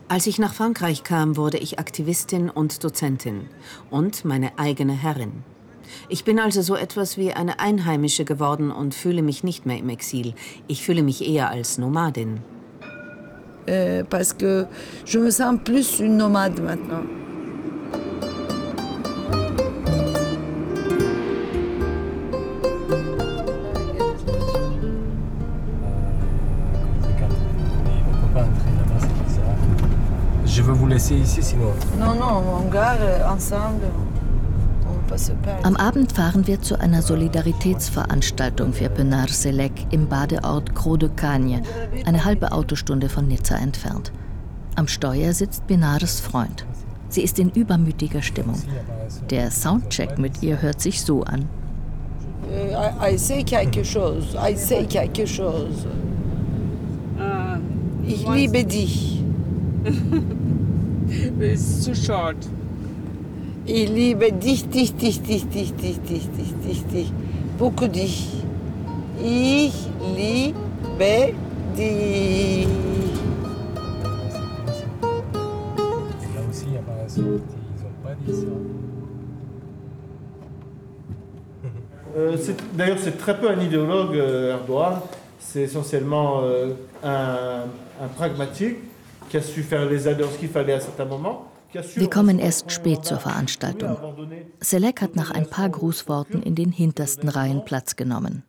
Als 0.08 0.26
ich 0.26 0.38
nach 0.38 0.52
Frankreich 0.52 1.02
kam, 1.02 1.36
wurde 1.36 1.58
ich 1.58 1.78
Aktivistin 1.78 2.50
und 2.50 2.84
Dozentin 2.84 3.48
und 3.90 4.24
meine 4.24 4.58
eigene 4.58 4.92
Herrin. 4.92 5.44
Ich 6.08 6.24
bin 6.24 6.38
also 6.38 6.60
so 6.60 6.76
etwas 6.76 7.16
wie 7.16 7.32
eine 7.32 7.58
Einheimische 7.58 8.24
geworden 8.24 8.70
und 8.70 8.94
fühle 8.94 9.22
mich 9.22 9.44
nicht 9.44 9.64
mehr 9.66 9.78
im 9.78 9.88
Exil. 9.88 10.34
Ich 10.66 10.82
fühle 10.82 11.02
mich 11.02 11.26
eher 11.26 11.50
als 11.50 11.78
Nomadin. 11.78 12.40
Euh, 13.66 14.04
parce 14.10 14.34
que 14.34 14.66
je 15.06 15.18
me 15.18 15.30
sens 15.30 15.58
plus 15.64 15.98
une 16.00 16.18
nomade 16.18 16.60
maintenant. 16.60 17.23
Laisser 31.10 31.22
ici 31.22 31.42
sinon. 31.42 31.72
Non, 31.98 32.18
non, 32.18 32.44
on 32.46 32.70
gare 32.70 33.24
ensemble. 33.32 33.90
Am 35.62 35.76
Abend 35.76 36.12
fahren 36.12 36.46
wir 36.46 36.60
zu 36.62 36.80
einer 36.80 37.02
Solidaritätsveranstaltung 37.02 38.72
für 38.72 38.88
Penar 38.88 39.28
Selek 39.28 39.72
im 39.90 40.08
Badeort 40.08 40.74
Cro 40.74 40.96
de 40.96 41.10
Cagne, 41.14 41.62
eine 42.06 42.24
halbe 42.24 42.50
Autostunde 42.52 43.08
von 43.08 43.28
Nizza 43.28 43.56
entfernt. 43.56 44.12
Am 44.76 44.88
Steuer 44.88 45.32
sitzt 45.32 45.66
Benares 45.66 46.20
Freund. 46.20 46.66
Sie 47.10 47.22
ist 47.22 47.38
in 47.38 47.50
übermütiger 47.50 48.22
Stimmung. 48.22 48.60
Der 49.30 49.50
Soundcheck 49.50 50.18
mit 50.18 50.42
ihr 50.42 50.60
hört 50.62 50.80
sich 50.80 51.02
so 51.02 51.22
an. 51.22 51.48
I 52.50 53.16
say 53.16 53.44
quelque 53.44 53.84
chose, 53.84 54.36
I 54.36 54.56
say 54.56 54.84
quelque 54.86 55.26
chose. 55.26 55.86
Ich 58.06 58.26
liebe 58.26 58.64
dich. 58.64 59.22
It's 61.16 61.84
too 61.84 61.94
short. 61.94 62.36
Ich 63.66 63.88
liebe 63.88 64.32
dich, 64.32 64.68
dich, 64.68 64.94
dich, 64.94 65.22
dich, 65.22 65.46
dich, 65.48 65.72
dich, 65.74 66.00
dich, 66.00 66.28
dich, 66.28 66.54
dich, 66.66 66.84
dich. 66.86 67.12
Beaucoup 67.58 67.92
dich. 67.92 68.28
Ich 69.22 69.72
liebe 70.16 71.34
dich. 71.76 72.66
Euh, 82.16 82.36
D'ailleurs, 82.76 82.98
c'est 82.98 83.18
très 83.18 83.38
peu 83.38 83.50
un 83.50 83.60
idéologue, 83.60 84.16
euh, 84.16 84.52
Erdogan. 84.52 85.00
C'est 85.38 85.62
essentiellement 85.62 86.42
euh, 86.42 86.72
un, 87.02 87.64
un 88.02 88.08
pragmatique 88.16 88.76
qui 89.34 89.38
a 89.38 89.42
su 89.42 89.62
faire 89.62 89.84
les 89.90 90.04
ce 90.04 90.38
qu'il 90.38 90.48
fallait 90.48 90.74
à 90.74 90.80
certains 90.80 91.06
moments. 91.06 91.50
Wir 91.96 92.08
kommen 92.08 92.38
erst 92.38 92.70
spät 92.70 93.04
zur 93.04 93.18
Veranstaltung. 93.18 93.96
Selek 94.60 95.02
hat 95.02 95.16
nach 95.16 95.32
ein 95.32 95.50
paar 95.50 95.68
Grußworten 95.68 96.40
in 96.40 96.54
den 96.54 96.70
hintersten 96.70 97.28
Reihen 97.28 97.64
Platz 97.64 97.96
genommen. 97.96 98.44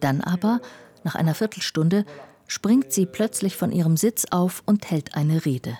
Dann 0.00 0.22
aber, 0.22 0.62
nach 1.04 1.14
einer 1.14 1.34
Viertelstunde, 1.34 2.06
springt 2.46 2.90
sie 2.90 3.04
plötzlich 3.04 3.56
von 3.56 3.72
ihrem 3.72 3.98
Sitz 3.98 4.24
auf 4.30 4.62
und 4.64 4.90
hält 4.90 5.14
eine 5.14 5.44
Rede. 5.44 5.76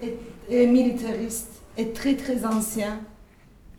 et, 0.00 0.18
et 0.48 0.66
militariste 0.66 1.60
est 1.76 1.92
très 1.94 2.14
très 2.14 2.46
ancien. 2.46 3.00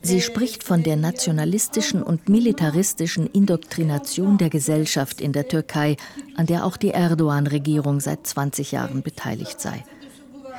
Sie 0.03 0.19
spricht 0.19 0.63
von 0.63 0.81
der 0.81 0.95
nationalistischen 0.95 2.01
und 2.01 2.27
militaristischen 2.27 3.27
Indoktrination 3.27 4.37
der 4.37 4.49
Gesellschaft 4.49 5.21
in 5.21 5.31
der 5.31 5.47
Türkei, 5.47 5.95
an 6.35 6.47
der 6.47 6.65
auch 6.65 6.75
die 6.75 6.89
Erdogan-Regierung 6.89 7.99
seit 7.99 8.25
20 8.25 8.71
Jahren 8.71 9.03
beteiligt 9.03 9.61
sei. 9.61 9.83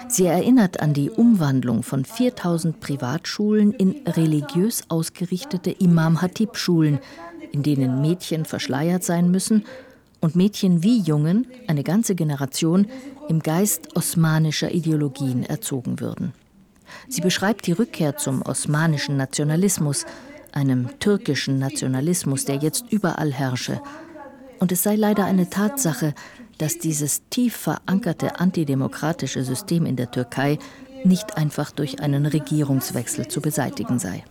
Sie 0.09 0.27
erinnert 0.27 0.81
an 0.81 0.95
die 0.95 1.11
Umwandlung 1.11 1.83
von 1.83 2.05
4000 2.05 2.81
Privatschulen 2.81 3.73
in 3.73 4.07
religiös 4.07 4.85
ausgerichtete 4.89 5.71
Imam-Hatib-Schulen, 5.71 7.01
in 7.51 7.63
denen 7.63 8.01
Mädchen 8.01 8.45
verschleiert 8.45 9.05
sein 9.05 9.31
müssen 9.31 9.65
und 10.21 10.37
Mädchen 10.37 10.83
wie 10.83 11.01
Jungen, 11.01 11.47
eine 11.67 11.83
ganze 11.83 12.15
Generation, 12.15 12.87
im 13.29 13.41
Geist 13.41 13.97
osmanischer 13.97 14.73
Ideologien 14.73 15.45
erzogen 15.45 16.01
würden. 16.01 16.33
Sie 17.09 17.21
beschreibt 17.21 17.67
die 17.67 17.73
Rückkehr 17.73 18.17
zum 18.17 18.43
osmanischen 18.43 19.17
Nationalismus, 19.17 20.05
einem 20.53 20.99
türkischen 20.99 21.59
Nationalismus, 21.59 22.45
der 22.45 22.57
jetzt 22.57 22.85
überall 22.91 23.33
herrsche. 23.33 23.81
Und 24.59 24.73
es 24.73 24.83
sei 24.83 24.97
leider 24.97 25.25
eine 25.25 25.51
Tatsache, 25.51 26.15
dass 26.59 26.79
dieses 26.79 27.23
tief 27.31 27.57
verankerte 27.57 28.39
antidemokratische 28.39 29.43
System 29.43 29.87
in 29.87 29.97
der 29.97 30.11
Türkei 30.11 30.59
nicht 31.05 31.37
einfach 31.37 31.71
durch 31.73 32.01
einen 32.01 32.27
Regierungswechsel 32.27 33.27
zu 33.27 33.41
beseitigen 33.41 33.99
sei. 33.99 34.23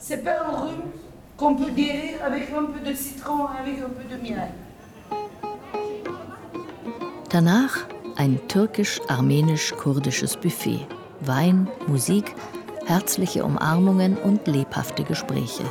Danach 7.29 7.77
ein 8.15 8.39
türkisch-armenisch-kurdisches 8.47 10.37
Buffet. 10.37 10.85
Wein, 11.21 11.67
Musik, 11.87 12.35
herzliche 12.85 13.43
Umarmungen 13.43 14.17
und 14.17 14.47
lebhafte 14.47 15.03
Gespräche. 15.03 15.63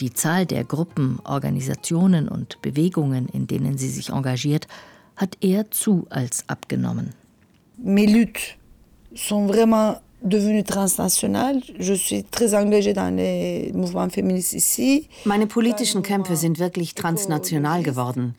Die 0.00 0.12
Zahl 0.12 0.46
der 0.46 0.62
Gruppen, 0.62 1.18
Organisationen 1.24 2.28
und 2.28 2.62
Bewegungen, 2.62 3.28
in 3.28 3.46
denen 3.46 3.78
sie 3.78 3.88
sich 3.88 4.10
engagiert, 4.10 4.68
hat 5.16 5.38
eher 5.40 5.70
zu 5.70 6.06
als 6.10 6.44
abgenommen. 6.48 7.14
Mes 7.78 8.10
luttes 8.12 8.58
sont 9.14 9.48
vraiment 9.48 10.00
devenue 10.22 10.64
transnationale. 10.64 11.60
Je 11.78 11.94
suis 11.94 12.24
très 12.24 12.54
engagée 12.54 12.92
dans 12.92 13.14
les 13.14 13.72
mouvements 13.74 14.08
féministes 14.08 14.52
ici. 14.52 15.08
Meine 15.24 15.46
politischen 15.46 16.02
Kämpfe 16.02 16.34
sind 16.36 16.58
wirklich 16.58 16.94
transnational 16.94 17.82
geworden. 17.82 18.34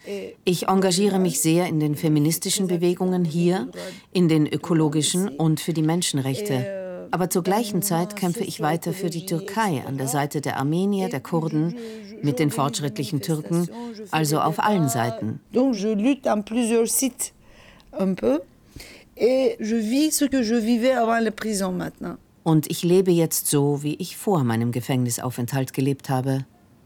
Ich 0.46 0.68
engagiere 0.68 1.20
mich 1.20 1.42
sehr 1.42 1.68
in 1.68 1.80
den 1.80 1.96
feministischen 1.96 2.68
Bewegungen 2.68 3.26
hier, 3.26 3.68
in 4.12 4.28
den 4.28 4.48
ökologischen 4.48 5.30
und 5.30 5.60
für 5.60 5.74
die 5.74 5.84
Menschenrechte. 5.84 7.08
Aber 7.12 7.30
zur 7.30 7.44
gleichen 7.44 7.82
Zeit 7.82 8.16
kämpfe 8.16 8.44
ich 8.44 8.62
weiter 8.62 8.94
für 8.94 9.10
die 9.10 9.26
Türkei 9.26 9.84
an 9.88 9.98
der 9.98 10.08
Seite 10.08 10.42
der 10.42 10.58
Armenier, 10.58 11.10
der 11.10 11.22
Kurden, 11.22 11.76
mit 12.22 12.38
den 12.38 12.52
fortschrittlichen 12.52 13.22
Türken, 13.22 13.68
also 14.12 14.40
auf 14.40 14.60
allen 14.60 14.90
Seiten. 14.90 15.40
Donc 15.54 15.76
je 15.76 15.94
lutte 15.96 16.28
en 16.28 16.44
plusieurs 16.44 16.88
sites 16.88 17.34
un 17.98 18.14
peu 18.14 18.42
Und 22.44 22.72
ich 22.72 22.84
lebe 22.84 23.12
jetzt 23.12 23.48
so, 23.48 23.84
wie 23.84 23.96
ich 23.96 24.18
vor 24.18 24.44
meinem 24.44 24.72
Gefängnisaufenthalt 24.72 25.74
gelebt 25.74 26.10
habe. 26.10 26.46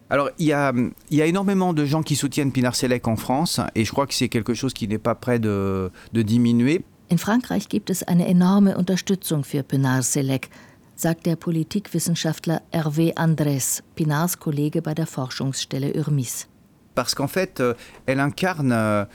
Alors, 0.09 0.29
il 0.38 0.47
y, 0.47 0.53
a, 0.53 0.71
il 1.09 1.17
y 1.17 1.21
a 1.21 1.25
énormément 1.25 1.73
de 1.73 1.86
gens 1.86 2.03
qui 2.03 2.15
soutiennent 2.15 2.51
Pinar 2.51 2.75
Selek 2.75 3.07
en 3.07 3.15
France 3.15 3.59
et 3.73 3.84
je 3.84 3.91
crois 3.91 4.05
que 4.05 4.13
c'est 4.13 4.29
quelque 4.29 4.53
chose 4.53 4.73
qui 4.73 4.88
n'est 4.88 4.99
pas 4.99 5.15
prêt 5.15 5.39
de, 5.39 5.91
de 6.11 6.21
diminuer. 6.21 6.84
In 7.09 7.17
Frankreich 7.17 7.67
gibt 7.67 7.89
es 7.89 8.03
eine 8.03 8.27
enorme 8.27 8.77
Unterstützung 8.77 9.43
für 9.43 9.63
Pinar 9.63 10.03
Selek, 10.03 10.49
sagt 10.95 11.25
der 11.25 11.36
Politikwissenschaftler 11.36 12.61
Hervé 12.71 13.15
Andrés, 13.15 13.81
Pinars 13.95 14.38
Kollege 14.39 14.81
bei 14.81 14.93
der 14.93 15.07
Forschungsstelle 15.07 15.93
Urmis. 15.95 16.47
Parce 16.95 17.15
qu'en 17.15 17.27
fait, 17.27 17.59
euh, 17.59 17.73
elle 18.05 18.19
incarne. 18.19 18.71
euh, 18.71 19.05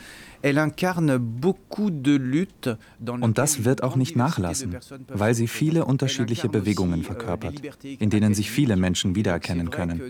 Und 3.20 3.38
das 3.38 3.64
wird 3.64 3.82
auch 3.82 3.96
nicht 3.96 4.16
nachlassen, 4.16 4.76
weil 5.08 5.34
sie 5.34 5.48
viele 5.48 5.84
unterschiedliche 5.84 6.48
Bewegungen 6.48 7.02
verkörpert, 7.02 7.60
in 7.84 8.10
denen 8.10 8.34
sich 8.34 8.50
viele 8.50 8.76
Menschen 8.76 9.14
wiedererkennen 9.14 9.70
können. 9.70 10.00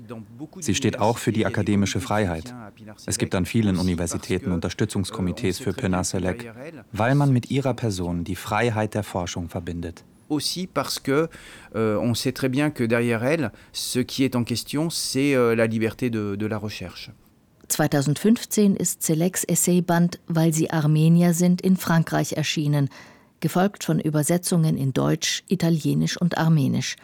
Sie 0.60 0.74
steht 0.74 0.98
auch 0.98 1.18
für 1.18 1.32
die 1.32 1.46
akademische 1.46 2.00
Freiheit. 2.00 2.54
Es 3.06 3.18
gibt 3.18 3.34
an 3.34 3.46
vielen 3.46 3.76
Universitäten 3.76 4.52
Unterstützungskomitees 4.52 5.58
für 5.58 5.72
Pinar 5.72 6.04
Selek, 6.04 6.52
weil 6.92 7.14
man 7.14 7.32
mit 7.32 7.50
ihrer 7.50 7.74
Person 7.74 8.24
die 8.24 8.36
Freiheit 8.36 8.94
der 8.94 9.02
Forschung 9.02 9.48
verbindet. 9.48 10.04
aussi 10.30 10.66
parce 10.66 10.98
que 10.98 11.28
euh, 11.74 11.96
on 11.96 12.14
sait 12.14 12.32
très 12.32 12.48
bien 12.48 12.70
que 12.70 12.84
derrière 12.84 13.24
elle, 13.24 13.50
ce 13.72 13.98
qui 13.98 14.24
est 14.24 14.36
en 14.36 14.44
question, 14.44 14.90
c'est 14.90 15.34
euh, 15.34 15.54
la 15.54 15.66
liberté 15.66 16.10
de, 16.10 16.36
de 16.36 16.46
la 16.46 16.58
recherche. 16.58 17.10
2015 17.68 18.76
ist 18.76 19.02
Seleks 19.02 19.44
Essayband 19.44 20.18
Weil 20.26 20.52
sie 20.52 20.70
Armenier 20.70 21.34
sind 21.34 21.60
in 21.60 21.76
Frankreich 21.76 22.32
erschienen, 22.32 22.88
gefolgt 23.40 23.84
von 23.84 24.00
Übersetzungen 24.00 24.76
in 24.76 24.92
Deutsch, 24.92 25.44
Italienisch 25.48 26.16
und 26.16 26.38
Armenisch. 26.38 26.96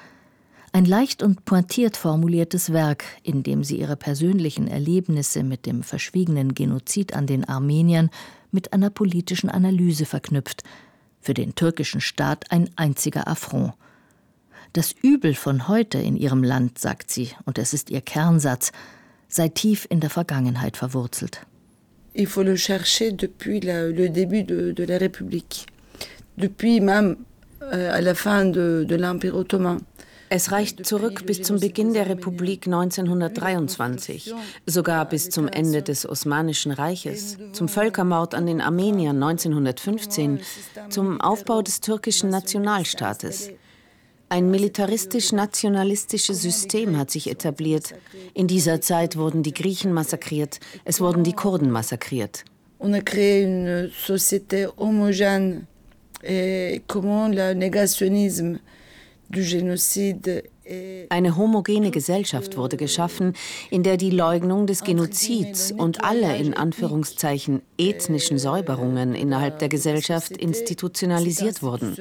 Ein 0.73 0.87
leicht 0.87 1.23
und 1.23 1.45
pointiert 1.45 1.97
formuliertes 1.97 2.73
Werk, 2.73 3.05
in 3.23 3.45
dem 3.45 3.63
sie 3.63 3.79
ihre 3.79 3.95
persönlichen 3.95 4.67
Erlebnisse 4.67 5.45
mit 5.45 5.67
dem 5.67 5.85
verschwiegenen 5.85 6.55
Genozid 6.55 7.15
an 7.15 7.29
den 7.29 7.49
Armeniern 7.49 8.11
mit 8.51 8.73
einer 8.73 8.91
politischen 8.91 9.51
Analyse 9.51 10.05
verknüpft. 10.05 10.65
Für 11.21 11.35
den 11.35 11.55
türkischen 11.55 12.01
Staat 12.01 12.51
ein 12.51 12.71
einziger 12.75 13.29
Affront. 13.29 13.75
Das 14.73 14.91
Übel 14.91 15.35
von 15.35 15.69
heute 15.69 15.99
in 15.99 16.17
ihrem 16.17 16.43
Land, 16.43 16.79
sagt 16.79 17.11
sie, 17.11 17.31
und 17.45 17.59
es 17.59 17.73
ist 17.73 17.91
ihr 17.91 18.01
Kernsatz, 18.01 18.73
sei 19.29 19.49
tief 19.49 19.87
in 19.91 20.01
der 20.01 20.11
Vergangenheit 20.11 20.77
verwurzelt. 20.77 21.41
Il 22.15 22.27
faut 22.27 22.45
le 22.45 22.57
chercher 22.57 23.11
depuis 23.13 23.61
la- 23.61 23.89
le 23.89 24.09
début 24.09 24.45
de, 24.45 24.73
de 24.73 24.85
la 24.85 24.99
République, 24.99 25.67
depuis 26.37 26.81
même 26.81 27.17
euh, 27.63 27.93
à 27.93 28.01
la 28.01 28.15
fin 28.15 28.45
de, 28.45 28.85
de 28.89 28.95
l'Empire 28.97 29.35
ottoman. 29.35 29.81
Es 30.31 30.51
reicht 30.51 30.85
zurück 30.87 31.27
bis 31.27 31.43
zum 31.43 31.61
Beginn 31.61 31.93
der 31.93 32.09
Republik 32.09 32.67
1923, 32.67 34.33
sogar 34.67 35.05
bis 35.09 35.29
zum 35.31 35.49
Ende 35.49 35.83
des 35.83 36.09
Osmanischen 36.09 36.73
Reiches, 36.73 37.37
zum 37.53 37.69
Völkermord 37.69 38.35
an 38.35 38.47
den 38.47 38.61
Armeniern 38.61 39.23
1915, 39.23 40.41
zum 40.89 41.21
Aufbau 41.21 41.63
des 41.63 41.81
türkischen 41.81 42.31
Nationalstaates. 42.31 43.51
Ein 44.35 44.51
militaristisch-nationalistisches 44.51 46.43
System 46.43 46.99
hat 46.99 47.09
sich 47.09 47.31
etabliert. 47.31 47.95
In 48.35 48.49
dieser 48.49 48.81
Zeit 48.81 49.17
wurden 49.17 49.45
die 49.45 49.55
Griechen 49.55 49.93
massakriert, 49.93 50.59
es 50.85 51.01
wurden 51.01 51.23
die 51.23 51.35
Kurden 51.35 51.71
massakriert. 51.71 52.45
On 52.81 52.93
a 52.95 53.01
créé 53.01 53.45
une 53.45 53.93
société 53.97 54.67
homogène 54.77 55.67
et 56.25 56.83
comment 56.89 57.29
le 57.29 57.55
négationnisme 57.55 58.59
du 59.31 59.45
génocide 59.45 60.43
Eine 61.11 61.37
homogene 61.37 61.91
Gesellschaft 61.91 62.57
wurde 62.57 62.77
geschaffen, 62.77 63.35
in 63.71 63.83
der 63.83 63.97
die 63.97 64.11
Leugnung 64.11 64.67
des 64.67 64.83
Genozids 64.83 65.73
und 65.73 66.03
alle 66.03 66.37
in 66.37 66.55
Anführungszeichen 66.55 67.63
ethnischen 67.77 68.39
Säuberungen 68.39 69.15
innerhalb 69.15 69.59
der 69.59 69.69
Gesellschaft 69.69 70.37
institutionalisiert 70.37 71.63
wurden. 71.63 71.97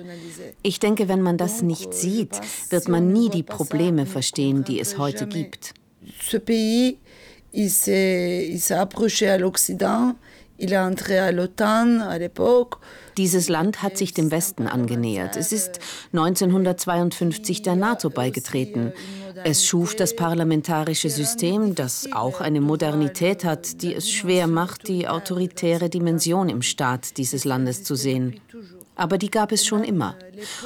Ich 0.61 0.80
denke, 0.80 1.09
wenn 1.09 1.22
man 1.22 1.38
das 1.38 1.61
nicht 1.61 1.93
sieht, 1.93 2.39
wird 2.70 2.88
man 2.88 3.11
nie 3.11 3.30
die 3.30 3.43
Probleme 3.43 4.05
verstehen, 4.05 4.64
die 4.64 4.80
es 4.80 4.97
heute 4.97 5.28
gibt. 5.28 5.74
ce 6.20 6.38
pays, 6.38 6.97
il 7.53 7.70
s'est 7.70 8.74
approché 8.74 9.30
à 9.30 9.38
l'Occident, 9.38 10.16
il 10.59 10.74
est 10.74 10.78
entré 10.78 11.18
à 11.18 11.32
l'OTAN 11.32 11.99
à 12.01 12.18
l'époque. 12.18 12.76
Dieses 13.18 13.49
Land 13.49 13.84
hat 13.84 13.97
sich 13.97 14.14
dem 14.14 14.32
Westen 14.32 14.68
angenähert. 14.68 15.38
Es 15.38 15.51
ist 15.51 15.80
1952 16.14 17.61
der 17.61 17.76
NATO 17.76 18.09
beigetreten. 18.09 18.91
Es 19.43 19.66
schuf 19.66 19.95
das 19.95 20.16
parlamentarische 20.16 21.09
System, 21.09 21.76
das 21.76 22.11
auch 22.11 22.41
eine 22.41 22.61
Modernität 22.61 23.43
hat, 23.43 23.82
die 23.82 23.93
es 23.93 24.09
schwer 24.09 24.47
macht, 24.47 24.88
die 24.88 25.07
autoritäre 25.07 25.89
Dimension 25.89 26.49
im 26.49 26.61
Staat 26.61 27.18
dieses 27.18 27.45
Landes 27.45 27.84
zu 27.84 27.95
sehen. 27.95 28.39
Aber 28.95 29.18
die 29.18 29.32
gab 29.32 29.51
es 29.51 29.66
schon 29.66 29.84
immer. 29.84 30.16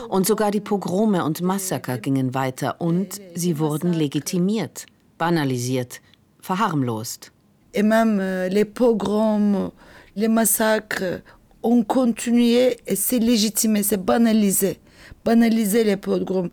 Und 0.10 0.28
sogar 0.28 0.52
die 0.52 0.60
Pogrome 0.62 1.24
und 1.24 1.42
Massaker 1.42 1.98
gingen 1.98 2.34
weiter 2.34 2.82
und 2.82 3.22
sie 3.36 3.58
wurden 3.58 3.94
legitimiert, 3.94 4.86
banalisiert, 5.18 6.02
verharmlost. 6.42 7.32
Et 7.74 7.84
même 7.84 8.20
les 8.50 8.66
pogroms, 8.66 9.72
les 10.16 10.30
massacres 10.30 11.22
ont 11.64 11.84
continué 11.84 12.78
et 12.86 12.96
c'est 12.96 13.20
légitimé, 13.20 13.84
c'est 13.84 14.04
banalisé. 14.04 14.80
Banaliser 15.24 15.84
les 15.84 15.98
pogroms. 15.98 16.50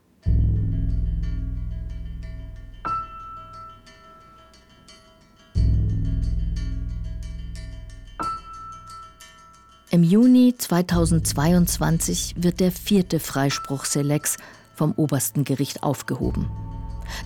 Im 9.95 10.03
Juni 10.03 10.53
2022 10.59 12.35
wird 12.37 12.59
der 12.59 12.73
vierte 12.73 13.21
Freispruch 13.21 13.85
Selex 13.85 14.39
vom 14.75 14.93
obersten 14.97 15.45
Gericht 15.45 15.85
aufgehoben. 15.85 16.51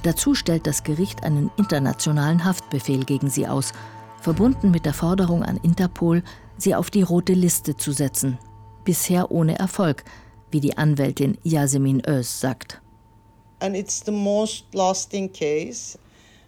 Dazu 0.02 0.34
stellt 0.34 0.66
das 0.66 0.82
Gericht 0.82 1.22
einen 1.24 1.50
internationalen 1.56 2.44
Haftbefehl 2.44 3.04
gegen 3.04 3.30
sie 3.30 3.48
aus, 3.48 3.72
verbunden 4.20 4.70
mit 4.70 4.84
der 4.84 4.92
Forderung 4.92 5.42
an 5.42 5.56
Interpol, 5.56 6.22
sie 6.58 6.74
auf 6.74 6.90
die 6.90 7.02
rote 7.02 7.32
Liste 7.32 7.76
zu 7.76 7.92
setzen. 7.92 8.38
Bisher 8.84 9.30
ohne 9.30 9.58
Erfolg, 9.58 10.04
wie 10.50 10.60
die 10.60 10.76
Anwältin 10.76 11.38
Yasemin 11.42 12.02
Öz 12.06 12.40
sagt. 12.40 12.80
And 13.60 13.76
it's 13.76 14.02
the 14.04 14.12
most 14.12 14.66
lasting 14.72 15.32
case. 15.32 15.98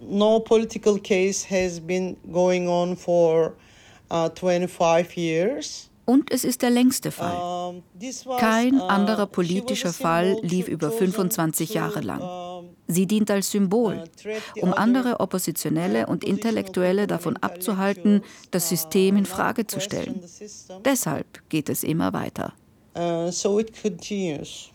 No 0.01 0.41
political 0.41 0.99
case 0.99 1.45
has 1.45 1.81
been 1.81 2.17
going 2.33 2.69
on 2.69 2.97
for 2.97 3.55
uh, 4.11 4.31
25 4.31 5.17
years. 5.17 5.90
Und 6.11 6.33
es 6.33 6.43
ist 6.43 6.63
der 6.63 6.71
längste 6.71 7.13
Fall. 7.13 7.83
Was, 7.95 8.41
Kein 8.41 8.81
uh, 8.81 8.87
anderer 8.87 9.27
politischer 9.27 9.93
Fall 9.93 10.37
lief 10.43 10.67
über 10.67 10.89
chosen 10.89 11.13
25 11.13 11.69
to, 11.69 11.75
Jahre 11.77 12.01
lang. 12.01 12.21
um, 12.21 12.71
Sie 12.89 13.07
dient 13.07 13.31
als 13.31 13.53
Symbol, 13.53 14.03
the 14.21 14.63
um 14.63 14.75
andere 14.75 15.21
Oppositionelle 15.21 16.09
und 16.09 16.25
Intellektuelle 16.25 17.07
davon 17.07 17.37
abzuhalten, 17.37 18.23
das 18.51 18.69
System 18.69 19.19
in 19.19 19.25
Frage 19.25 19.69
zu 19.69 19.81
stellen. 19.81 20.21
Deshalb 20.85 21.49
geht 21.49 21.69
es 21.69 21.85
immer 21.85 22.13
weiter. 22.13 22.55
So 23.31 23.61
it 23.61 23.81
continues. 23.81 24.71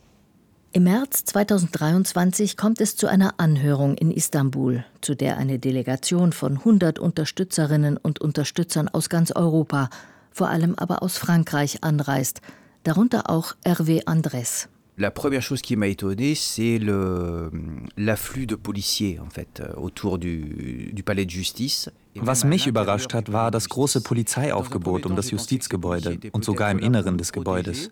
Im 0.71 0.83
März 0.83 1.25
2023 1.25 2.55
kommt 2.55 2.79
es 2.79 2.95
zu 2.95 3.07
einer 3.07 3.33
Anhörung 3.41 3.95
in 3.95 4.09
Istanbul, 4.09 4.86
zu 5.01 5.15
der 5.15 5.36
eine 5.36 5.59
Delegation 5.59 6.31
von 6.31 6.59
100 6.59 6.97
Unterstützerinnen 6.97 7.97
und 7.97 8.21
Unterstützern 8.21 8.88
aus 8.88 9.09
ganz 9.09 9.31
Europa, 9.31 9.89
vor 10.36 10.49
allem 10.49 10.73
aber 10.77 11.01
aus 11.01 11.17
Frankreich, 11.17 11.77
anreist, 11.81 12.41
darunter 12.83 13.29
auch 13.29 13.53
Hervé 13.63 14.01
Andrés. 14.05 14.67
La 14.97 15.11
première 15.11 15.41
chose 15.41 15.61
qui 15.61 15.75
m'a 15.75 15.88
étonné, 15.88 16.36
c'est 16.36 16.77
le- 16.77 17.51
l'afflux 17.97 18.45
de 18.45 18.55
policiers 18.55 19.19
en 19.19 19.29
fait 19.29 19.59
euh, 19.61 19.73
autour 19.75 20.17
du, 20.19 20.91
du 20.93 21.03
palais 21.03 21.25
de 21.25 21.31
justice. 21.31 21.89
Was 22.15 22.43
mich 22.45 22.65
überrascht 22.67 23.13
hat, 23.13 23.31
war 23.31 23.49
das 23.51 23.67
große 23.67 23.99
Polizeiaufgebot 24.01 25.05
um 25.05 25.15
das 25.15 25.31
Justizgebäude 25.31 26.17
und 26.31 26.45
sogar 26.45 26.71
im 26.71 26.79
Inneren 26.79 27.17
des 27.17 27.31
Gebäudes. 27.33 27.89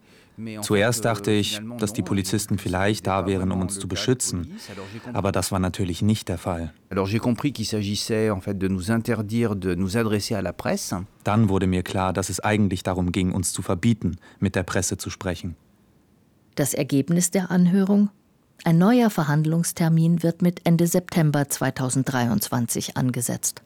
Zuerst 0.62 1.06
dachte 1.06 1.32
ich, 1.32 1.62
dass 1.78 1.94
die 1.94 2.02
Polizisten 2.02 2.58
vielleicht 2.58 3.06
da 3.08 3.26
wären, 3.28 3.52
um 3.52 3.62
uns 3.62 3.80
zu 3.80 3.88
beschützen, 3.88 4.58
aber 5.14 5.32
das 5.32 5.52
war 5.52 5.60
natürlich 5.60 6.02
nicht 6.02 6.28
der 6.28 6.38
Fall. 6.38 6.74
Dann 11.24 11.50
wurde 11.50 11.68
mir 11.68 11.84
klar, 11.84 12.14
dass 12.14 12.30
es 12.30 12.40
eigentlich 12.40 12.84
darum 12.84 13.12
ging, 13.12 13.32
uns 13.32 13.54
zu 13.54 13.62
verbieten, 13.62 14.18
mit 14.40 14.56
der 14.56 14.64
Presse 14.64 14.98
zu 14.98 15.10
sprechen. 15.10 15.56
Das 16.56 16.74
Ergebnis 16.74 17.32
der 17.32 17.52
Anhörung? 17.52 18.10
Ein 18.64 18.78
neuer 18.78 19.10
Verhandlungstermin 19.10 20.24
wird 20.24 20.42
mit 20.42 20.62
Ende 20.64 20.88
September 20.88 21.50
2023 21.50 22.96
angesetzt. 22.96 23.62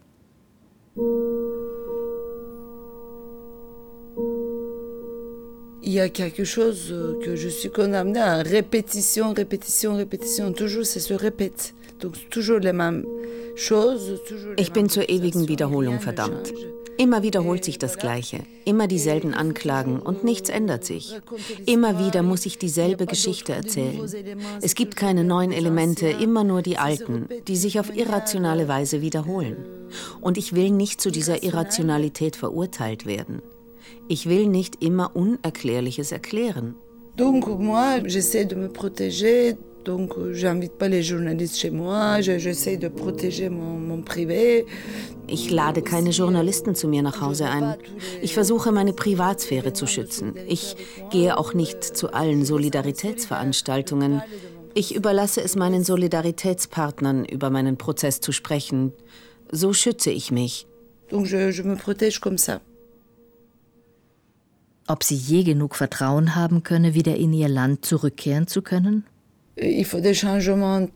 Il 5.88 5.94
y 5.94 6.02
a 6.02 6.10
quelque 6.10 6.44
chose 6.44 6.94
que 7.24 7.38
je 7.38 7.48
suis 7.48 7.70
condamnée 7.70 8.20
à 8.20 8.44
répétition, 8.44 9.34
répétition, 9.34 9.96
répétition. 9.96 10.52
Toujours, 10.52 10.86
ça 10.86 11.00
se 11.00 11.14
répète. 11.14 11.74
Donc, 12.02 12.30
toujours 12.30 12.60
les 12.60 12.74
mêmes 12.74 13.06
choses. 13.56 14.20
Ich 14.58 14.74
bin 14.74 14.90
zur 14.90 15.10
ewigen 15.10 15.48
Wiederholung 15.48 16.02
verdammt. 16.02 16.54
Immer 16.98 17.24
wiederholt 17.24 17.64
sich 17.64 17.78
das 17.78 17.98
Gleiche, 17.98 18.40
immer 18.66 18.88
dieselben 18.88 19.34
Anklagen 19.34 20.00
und 20.00 20.26
nichts 20.26 20.50
ändert 20.50 20.84
sich. 20.84 21.16
Immer 21.66 22.06
wieder 22.06 22.22
muss 22.22 22.46
ich 22.46 22.58
dieselbe 22.58 23.06
Geschichte 23.06 23.54
erzählen. 23.54 24.02
Es 24.62 24.76
gibt 24.76 24.98
keine 24.98 25.24
neuen 25.24 25.54
Elemente, 25.54 26.08
immer 26.08 26.44
nur 26.44 26.64
die 26.64 26.78
alten, 26.78 27.30
die 27.48 27.56
sich 27.56 27.80
auf 27.80 27.96
irrationale 27.96 28.68
Weise 28.68 29.02
wiederholen. 29.02 29.58
Und 30.20 30.38
ich 30.38 30.54
will 30.54 30.72
nicht 30.72 31.00
zu 31.00 31.12
dieser 31.12 31.44
Irrationalität 31.44 32.36
verurteilt 32.36 33.06
werden. 33.06 33.42
Ich 34.08 34.28
will 34.28 34.48
nicht 34.48 34.84
immer 34.84 35.16
Unerklärliches 35.16 36.12
erklären. 36.12 36.76
Donc 37.18 37.48
moi, 37.48 38.00
j'essaie 38.06 38.46
de 38.46 38.56
me 38.56 38.70
protéger. 38.70 39.58
Donc 39.86 40.14
j'invite 40.34 40.78
pas 40.78 40.90
les 40.90 41.02
journalistes 41.02 41.58
chez 41.58 41.72
moi. 41.72 42.22
J'essaie 42.22 42.78
de 42.78 42.90
protéger 42.90 43.50
mon, 43.50 43.80
mon 43.80 44.02
privé. 44.02 44.66
Ich 45.30 45.50
lade 45.50 45.82
keine 45.82 46.12
Journalisten 46.12 46.76
zu 46.76 46.88
mir 46.88 47.02
nach 47.02 47.22
Hause 47.22 47.46
ein. 47.46 47.76
Ich 48.22 48.34
versuche, 48.34 48.72
meine 48.72 48.94
Privatsphäre 48.94 49.74
zu 49.74 49.88
schützen. 49.88 50.36
Ich 50.48 50.76
gehe 51.10 51.38
auch 51.38 51.54
nicht 51.54 51.84
zu 51.84 52.14
allen 52.14 52.46
Solidaritätsveranstaltungen. 52.46 54.22
Ich 54.74 54.94
überlasse 54.94 55.42
es 55.42 55.56
meinen 55.56 55.84
Solidaritätspartnern, 55.84 57.26
über 57.26 57.50
meinen 57.50 57.78
Prozess 57.78 58.20
zu 58.20 58.32
sprechen. 58.32 58.94
So 59.52 59.74
schütze 59.74 60.12
ich 60.12 60.32
mich. 60.32 60.68
Donc 61.10 61.26
je, 61.28 61.52
je 61.52 61.64
me 61.64 61.76
protège 61.76 62.20
comme 62.20 62.38
ça. 62.38 62.60
Ob 64.88 65.04
sie 65.04 65.16
je 65.16 65.44
genug 65.44 65.76
Vertrauen 65.76 66.36
haben 66.36 66.64
könne, 66.64 66.94
wieder 66.94 67.16
in 67.16 67.34
ihr 67.34 67.50
Land 67.50 67.86
zurückkehren 67.86 68.48
zu 68.48 68.62
können? 68.62 69.04
Il 69.58 69.86
faut 69.86 70.02
des 70.02 70.18
changements 70.18 70.90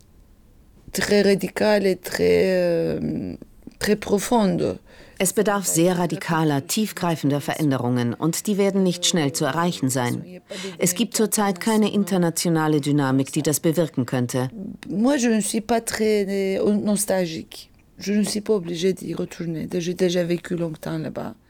très 0.94 1.22
radicaux 1.24 1.84
et 1.84 2.02
très, 2.02 2.46
euh, 2.48 3.36
très 3.80 3.96
profonds. 3.96 4.78
Es 5.18 5.34
bedarf 5.34 5.68
sehr 5.68 6.00
radikaler, 6.00 6.66
tiefgreifender 6.66 7.42
Veränderungen 7.42 8.16
und 8.16 8.48
die 8.48 8.58
werden 8.58 8.82
nicht 8.82 9.06
schnell 9.06 9.34
zu 9.34 9.46
erreichen 9.46 9.89
sein. 9.89 10.42
Es 10.80 10.96
gibt 10.96 11.16
zurzeit 11.16 11.60
keine 11.60 11.94
internationale 11.94 12.82
Dynamik, 12.82 13.32
die 13.32 13.44
das 13.44 13.60
bewirken 13.60 14.08
könnte. 14.08 14.50
Moi, 14.89 15.18
je 15.18 15.30
ne 15.30 15.42
suis 15.42 15.62
pas 15.62 15.82
très 15.86 16.60
nostalgique. 16.64 17.70
Ne. 18.08 19.68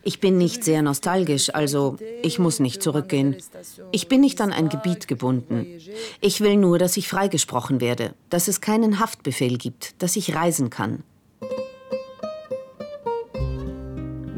Ich 0.04 0.20
bin 0.20 0.38
nicht 0.38 0.64
sehr 0.64 0.82
nostalgisch, 0.82 1.54
also 1.54 1.98
ich 2.24 2.40
muss 2.40 2.60
nicht 2.60 2.84
zurückgehen. 2.84 3.36
Ich 3.92 4.08
bin 4.08 4.22
nicht 4.22 4.42
an 4.42 4.52
ein 4.52 4.70
Gebiet 4.70 5.08
gebunden. 5.08 5.66
Ich 6.20 6.42
will 6.42 6.58
nur, 6.58 6.80
dass 6.80 6.98
ich 6.98 7.08
freigesprochen 7.08 7.82
werde, 7.82 8.14
dass 8.30 8.48
es 8.48 8.62
keinen 8.62 9.00
Haftbefehl 9.00 9.58
gibt, 9.58 10.02
dass 10.02 10.16
ich 10.16 10.36
reisen 10.36 10.70
kann. 10.70 11.04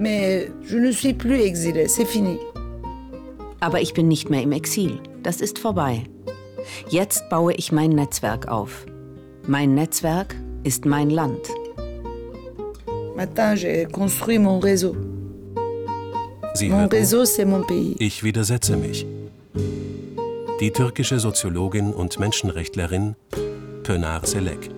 Mais 0.03 0.49
je 0.69 0.79
ne 0.79 0.91
suis 0.91 1.13
plus 1.13 1.39
exilée, 1.39 1.87
c'est 1.87 2.05
fini. 2.05 2.37
Aber 3.61 3.79
ich 3.79 3.93
bin 3.93 4.09
nicht 4.09 4.29
mehr 4.29 4.43
im 4.43 4.51
Exil. 4.51 4.99
Das 5.21 5.39
ist 5.39 5.59
vorbei. 5.59 6.03
Jetzt 6.89 7.29
baue 7.29 7.53
ich 7.53 7.71
mein 7.71 7.91
Netzwerk 7.91 8.49
auf. 8.49 8.85
Mein 9.47 9.73
Netzwerk 9.73 10.35
ist 10.65 10.85
mein 10.85 11.09
Land. 11.09 11.47
Maintenant, 13.15 13.55
j'ai 13.55 13.85
construit 13.85 14.39
mon 14.39 14.59
réseau. 14.59 14.95
Sie 16.55 16.69
Mon 16.69 16.87
réseau, 16.87 17.25
c'est 17.25 17.45
mon 17.45 17.63
pays. 17.63 17.95
Ich 17.99 18.23
widersetze 18.23 18.75
mich. 18.75 19.05
Die 20.59 20.71
türkische 20.71 21.19
Soziologin 21.19 21.91
und 21.93 22.19
Menschenrechtlerin 22.19 23.15
Pönar 23.83 24.25
Selek. 24.25 24.69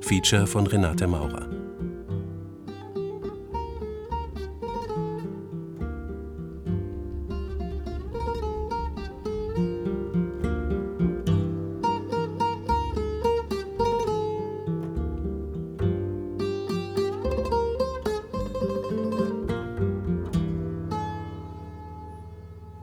Feature 0.00 0.46
von 0.46 0.66
Renate 0.66 1.06
Maurer. 1.06 1.61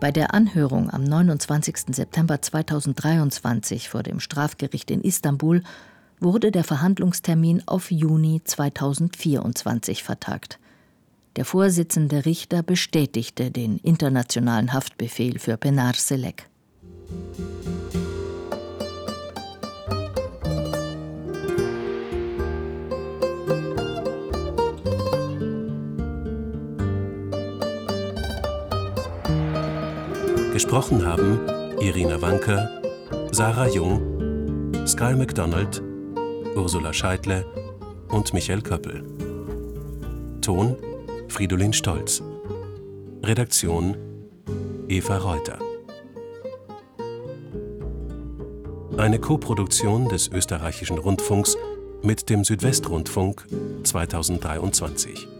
Bei 0.09 0.13
der 0.13 0.33
Anhörung 0.33 0.89
am 0.89 1.03
29. 1.03 1.95
September 1.95 2.41
2023 2.41 3.89
vor 3.89 4.01
dem 4.01 4.19
Strafgericht 4.19 4.89
in 4.89 5.01
Istanbul 5.01 5.61
wurde 6.19 6.51
der 6.51 6.63
Verhandlungstermin 6.63 7.61
auf 7.67 7.91
Juni 7.91 8.41
2024 8.43 10.01
vertagt. 10.01 10.57
Der 11.35 11.45
Vorsitzende 11.45 12.25
Richter 12.25 12.63
bestätigte 12.63 13.51
den 13.51 13.77
internationalen 13.77 14.73
Haftbefehl 14.73 15.37
für 15.37 15.57
Penar 15.57 15.93
Selek. 15.93 16.49
Gesprochen 30.61 31.05
haben 31.05 31.39
Irina 31.79 32.21
Wanker, 32.21 32.81
Sarah 33.31 33.69
Jung, 33.69 34.73
Sky 34.85 35.15
MacDonald, 35.15 35.81
Ursula 36.53 36.91
Scheidle 36.91 37.45
und 38.09 38.33
Michael 38.33 38.61
Köppel. 38.61 39.05
Ton 40.41 40.75
Fridolin 41.29 41.71
Stolz. 41.71 42.21
Redaktion 43.23 43.95
Eva 44.89 45.19
Reuter. 45.19 45.59
Eine 48.97 49.19
Koproduktion 49.19 50.09
des 50.09 50.27
österreichischen 50.27 50.97
Rundfunks 50.97 51.55
mit 52.03 52.29
dem 52.29 52.43
Südwestrundfunk 52.43 53.47
2023. 53.83 55.38